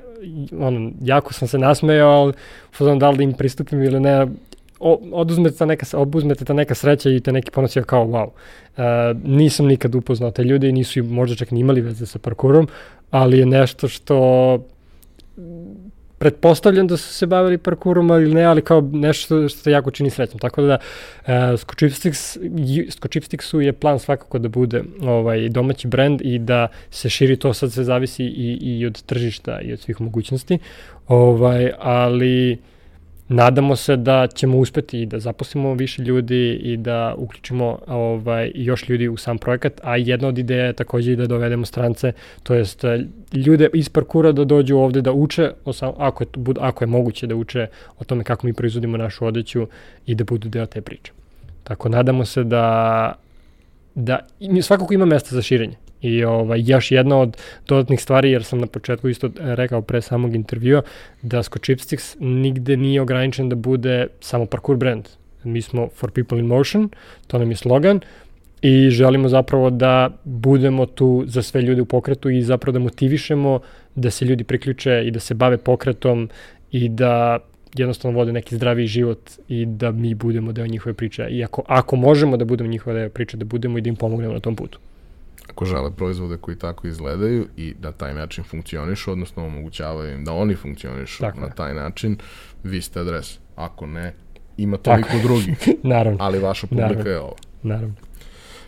ono, 0.58 0.90
jako 1.02 1.32
sam 1.32 1.48
se 1.48 1.58
nasmejao, 1.58 2.10
ali 2.10 2.32
fuzam 2.72 2.98
da 2.98 3.10
li 3.10 3.16
da 3.16 3.22
im 3.22 3.32
pristupim 3.32 3.82
ili 3.82 4.00
ne, 4.00 4.26
oduzmete 5.12 5.56
ta 5.56 5.66
neka, 5.66 5.98
obuzmete 5.98 6.44
ta 6.44 6.52
neka 6.52 6.74
sreća 6.74 7.10
i 7.10 7.20
te 7.20 7.32
neki 7.32 7.50
ponosi 7.50 7.82
kao 7.82 8.06
wow. 8.06 8.28
Uh, 8.76 9.20
nisam 9.24 9.66
nikad 9.66 9.94
upoznao 9.94 10.30
te 10.30 10.44
ljude 10.44 10.68
i 10.68 10.72
nisu 10.72 11.04
možda 11.04 11.36
čak 11.36 11.50
ni 11.50 11.60
imali 11.60 11.80
veze 11.80 12.06
sa 12.06 12.18
parkurom, 12.18 12.68
ali 13.10 13.38
je 13.38 13.46
nešto 13.46 13.88
što 13.88 14.58
pretpostavljam 16.24 16.86
da 16.86 16.96
su 16.96 17.12
se 17.12 17.26
bavili 17.26 17.58
parkurom 17.58 18.08
ili 18.08 18.34
ne, 18.34 18.44
ali 18.44 18.62
kao 18.62 18.80
nešto 18.92 19.48
što 19.48 19.58
se 19.58 19.70
jako 19.70 19.90
čini 19.90 20.10
srećom. 20.10 20.38
Tako 20.38 20.62
da 20.62 20.78
uh, 20.78 21.28
Skočipstix, 21.60 22.38
Skočipstixu 22.90 23.58
je 23.60 23.72
plan 23.72 23.98
svakako 23.98 24.38
da 24.38 24.48
bude 24.48 24.82
ovaj, 25.02 25.48
domaći 25.48 25.88
brend 25.88 26.20
i 26.24 26.38
da 26.38 26.68
se 26.90 27.10
širi 27.10 27.36
to, 27.36 27.52
sad 27.54 27.72
se 27.72 27.84
zavisi 27.84 28.24
i, 28.24 28.58
i 28.60 28.86
od 28.86 29.02
tržišta 29.02 29.60
i 29.60 29.72
od 29.72 29.80
svih 29.80 30.00
mogućnosti, 30.00 30.58
ovaj, 31.08 31.70
ali 31.78 32.58
nadamo 33.28 33.76
se 33.76 33.96
da 33.96 34.26
ćemo 34.26 34.58
uspeti 34.58 35.02
i 35.02 35.06
da 35.06 35.18
zaposlimo 35.18 35.74
više 35.74 36.02
ljudi 36.02 36.52
i 36.52 36.76
da 36.76 37.14
uključimo 37.18 37.78
ovaj, 37.86 38.52
još 38.54 38.88
ljudi 38.88 39.08
u 39.08 39.16
sam 39.16 39.38
projekat, 39.38 39.80
a 39.82 39.96
jedna 39.96 40.28
od 40.28 40.38
ideja 40.38 40.64
je 40.64 40.72
takođe 40.72 41.12
i 41.12 41.16
da 41.16 41.26
dovedemo 41.26 41.66
strance, 41.66 42.12
to 42.42 42.54
jest 42.54 42.84
eh, 42.84 43.00
ljude 43.32 43.68
iz 43.74 43.88
parkura 43.88 44.32
da 44.32 44.44
dođu 44.44 44.76
ovde 44.76 45.02
da 45.02 45.12
uče, 45.12 45.50
ako 45.98 46.24
je, 46.24 46.28
ako 46.60 46.84
je 46.84 46.88
moguće 46.88 47.26
da 47.26 47.34
uče 47.34 47.66
o 47.98 48.04
tome 48.04 48.24
kako 48.24 48.46
mi 48.46 48.52
proizvodimo 48.52 48.96
našu 48.96 49.26
odeću 49.26 49.66
i 50.06 50.14
da 50.14 50.24
budu 50.24 50.48
deo 50.48 50.66
te 50.66 50.80
priče. 50.80 51.12
Tako 51.64 51.88
nadamo 51.88 52.24
se 52.24 52.44
da 52.44 53.14
da 53.94 54.18
svakako 54.62 54.94
ima 54.94 55.04
mesta 55.04 55.34
za 55.34 55.42
širenje. 55.42 55.76
I 56.04 56.24
ovaj, 56.24 56.62
još 56.66 56.90
jedna 56.92 57.18
od 57.18 57.36
dodatnih 57.68 58.02
stvari, 58.02 58.30
jer 58.30 58.44
sam 58.44 58.58
na 58.58 58.66
početku 58.66 59.08
isto 59.08 59.30
rekao 59.38 59.82
pre 59.82 60.02
samog 60.02 60.34
intervjua, 60.34 60.82
da 61.22 61.42
Sko 61.42 61.58
Chipsticks 61.58 62.16
nigde 62.20 62.76
nije 62.76 63.00
ograničen 63.00 63.48
da 63.48 63.56
bude 63.56 64.06
samo 64.20 64.46
parkour 64.46 64.76
brand. 64.76 65.08
Mi 65.44 65.62
smo 65.62 65.88
For 65.96 66.10
People 66.10 66.38
in 66.38 66.46
Motion, 66.46 66.88
to 67.26 67.38
nam 67.38 67.50
je 67.50 67.56
slogan, 67.56 68.00
i 68.62 68.90
želimo 68.90 69.28
zapravo 69.28 69.70
da 69.70 70.10
budemo 70.24 70.86
tu 70.86 71.24
za 71.26 71.42
sve 71.42 71.62
ljude 71.62 71.82
u 71.82 71.84
pokretu 71.84 72.30
i 72.30 72.42
zapravo 72.42 72.72
da 72.72 72.78
motivišemo 72.78 73.60
da 73.94 74.10
se 74.10 74.24
ljudi 74.24 74.44
priključe 74.44 75.02
i 75.06 75.10
da 75.10 75.20
se 75.20 75.34
bave 75.34 75.56
pokretom 75.56 76.28
i 76.70 76.88
da 76.88 77.38
jednostavno 77.76 78.18
vode 78.18 78.32
neki 78.32 78.56
zdravi 78.56 78.86
život 78.86 79.30
i 79.48 79.66
da 79.66 79.90
mi 79.90 80.14
budemo 80.14 80.52
deo 80.52 80.66
njihove 80.66 80.94
priče. 80.94 81.26
I 81.30 81.44
ako, 81.44 81.62
ako 81.66 81.96
možemo 81.96 82.36
da 82.36 82.44
budemo 82.44 82.70
njihova 82.70 82.96
deo 82.96 83.08
priče, 83.08 83.36
da 83.36 83.44
budemo 83.44 83.78
i 83.78 83.80
da 83.80 83.88
im 83.88 83.96
pomognemo 83.96 84.34
na 84.34 84.40
tom 84.40 84.56
putu 84.56 84.78
ako 85.54 85.64
žele 85.64 85.90
proizvode 85.90 86.36
koji 86.36 86.58
tako 86.58 86.86
izgledaju 86.86 87.46
i 87.56 87.74
da 87.80 87.92
taj 87.92 88.14
način 88.14 88.44
funkcionišu, 88.44 89.12
odnosno 89.12 89.46
omogućavaju 89.46 90.14
im 90.14 90.24
da 90.24 90.32
oni 90.32 90.54
funkcionišu 90.54 91.20
tako 91.20 91.40
na 91.40 91.50
taj 91.50 91.74
način, 91.74 92.16
vi 92.62 92.82
ste 92.82 93.00
adres. 93.00 93.38
Ako 93.56 93.86
ne, 93.86 94.14
ima 94.56 94.76
toliko 94.76 95.08
tako. 95.08 95.22
drugi. 95.22 95.54
Naravno. 95.82 96.18
Ali 96.20 96.38
vaša 96.38 96.66
publika 96.66 96.88
Naravno. 96.88 97.10
je 97.10 97.20
ovo. 97.20 97.36
Naravno. 97.62 97.94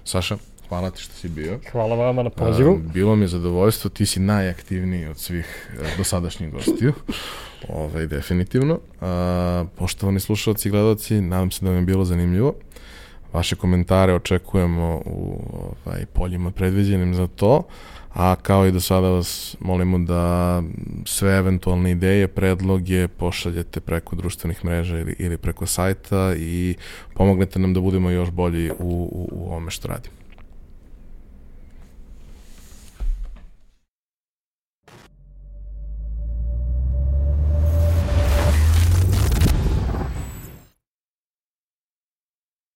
Saša, 0.05 0.37
hvala 0.69 0.91
ti 0.91 1.03
što 1.03 1.15
si 1.15 1.29
bio. 1.29 1.59
Hvala 1.73 1.97
vama 1.97 2.23
na 2.23 2.31
pozivu. 2.31 2.73
A, 2.75 2.93
bilo 2.93 3.17
mi 3.17 3.25
je 3.25 3.29
zadovoljstvo, 3.29 3.91
ti 3.91 4.07
si 4.07 4.21
najaktivniji 4.21 5.07
od 5.07 5.19
svih 5.19 5.71
e, 5.81 5.97
dosadašnjih 5.99 6.53
gostiju. 6.53 6.93
Ove, 7.69 7.83
ovaj, 7.85 8.07
definitivno. 8.07 8.81
A, 9.01 9.65
poštovani 9.79 10.21
slušalci 10.21 10.69
i 10.69 10.71
gledalci, 10.71 11.21
nadam 11.21 11.51
se 11.51 11.65
da 11.65 11.71
vam 11.71 11.79
je 11.79 11.85
bilo 11.85 12.05
zanimljivo. 12.05 12.55
Vaše 13.33 13.57
komentare 13.57 14.15
očekujemo 14.15 15.03
u 15.05 15.41
ovaj, 15.87 16.07
poljima 16.13 16.51
predviđenim 16.51 17.15
za 17.15 17.27
to, 17.27 17.63
a 18.15 18.37
kao 18.43 18.67
i 18.67 18.73
do 18.73 18.81
sada 18.81 19.09
vas 19.09 19.57
molimo 19.61 19.99
da 19.99 20.63
sve 21.05 21.37
eventualne 21.37 21.91
ideje, 21.91 22.29
predloge 22.29 23.09
pošaljete 23.09 23.81
preko 23.81 24.17
društvenih 24.17 24.65
mreža 24.65 24.99
ili, 24.99 25.17
ili 25.19 25.37
preko 25.37 25.67
sajta 25.67 26.35
i 26.39 26.75
pomognete 27.15 27.59
nam 27.59 27.75
da 27.75 27.81
budemo 27.81 28.11
još 28.11 28.31
bolji 28.31 28.71
u, 28.71 28.75
u, 28.79 29.29
u 29.33 29.47
ovome 29.51 29.71
što 29.71 29.89
radimo. 29.89 30.16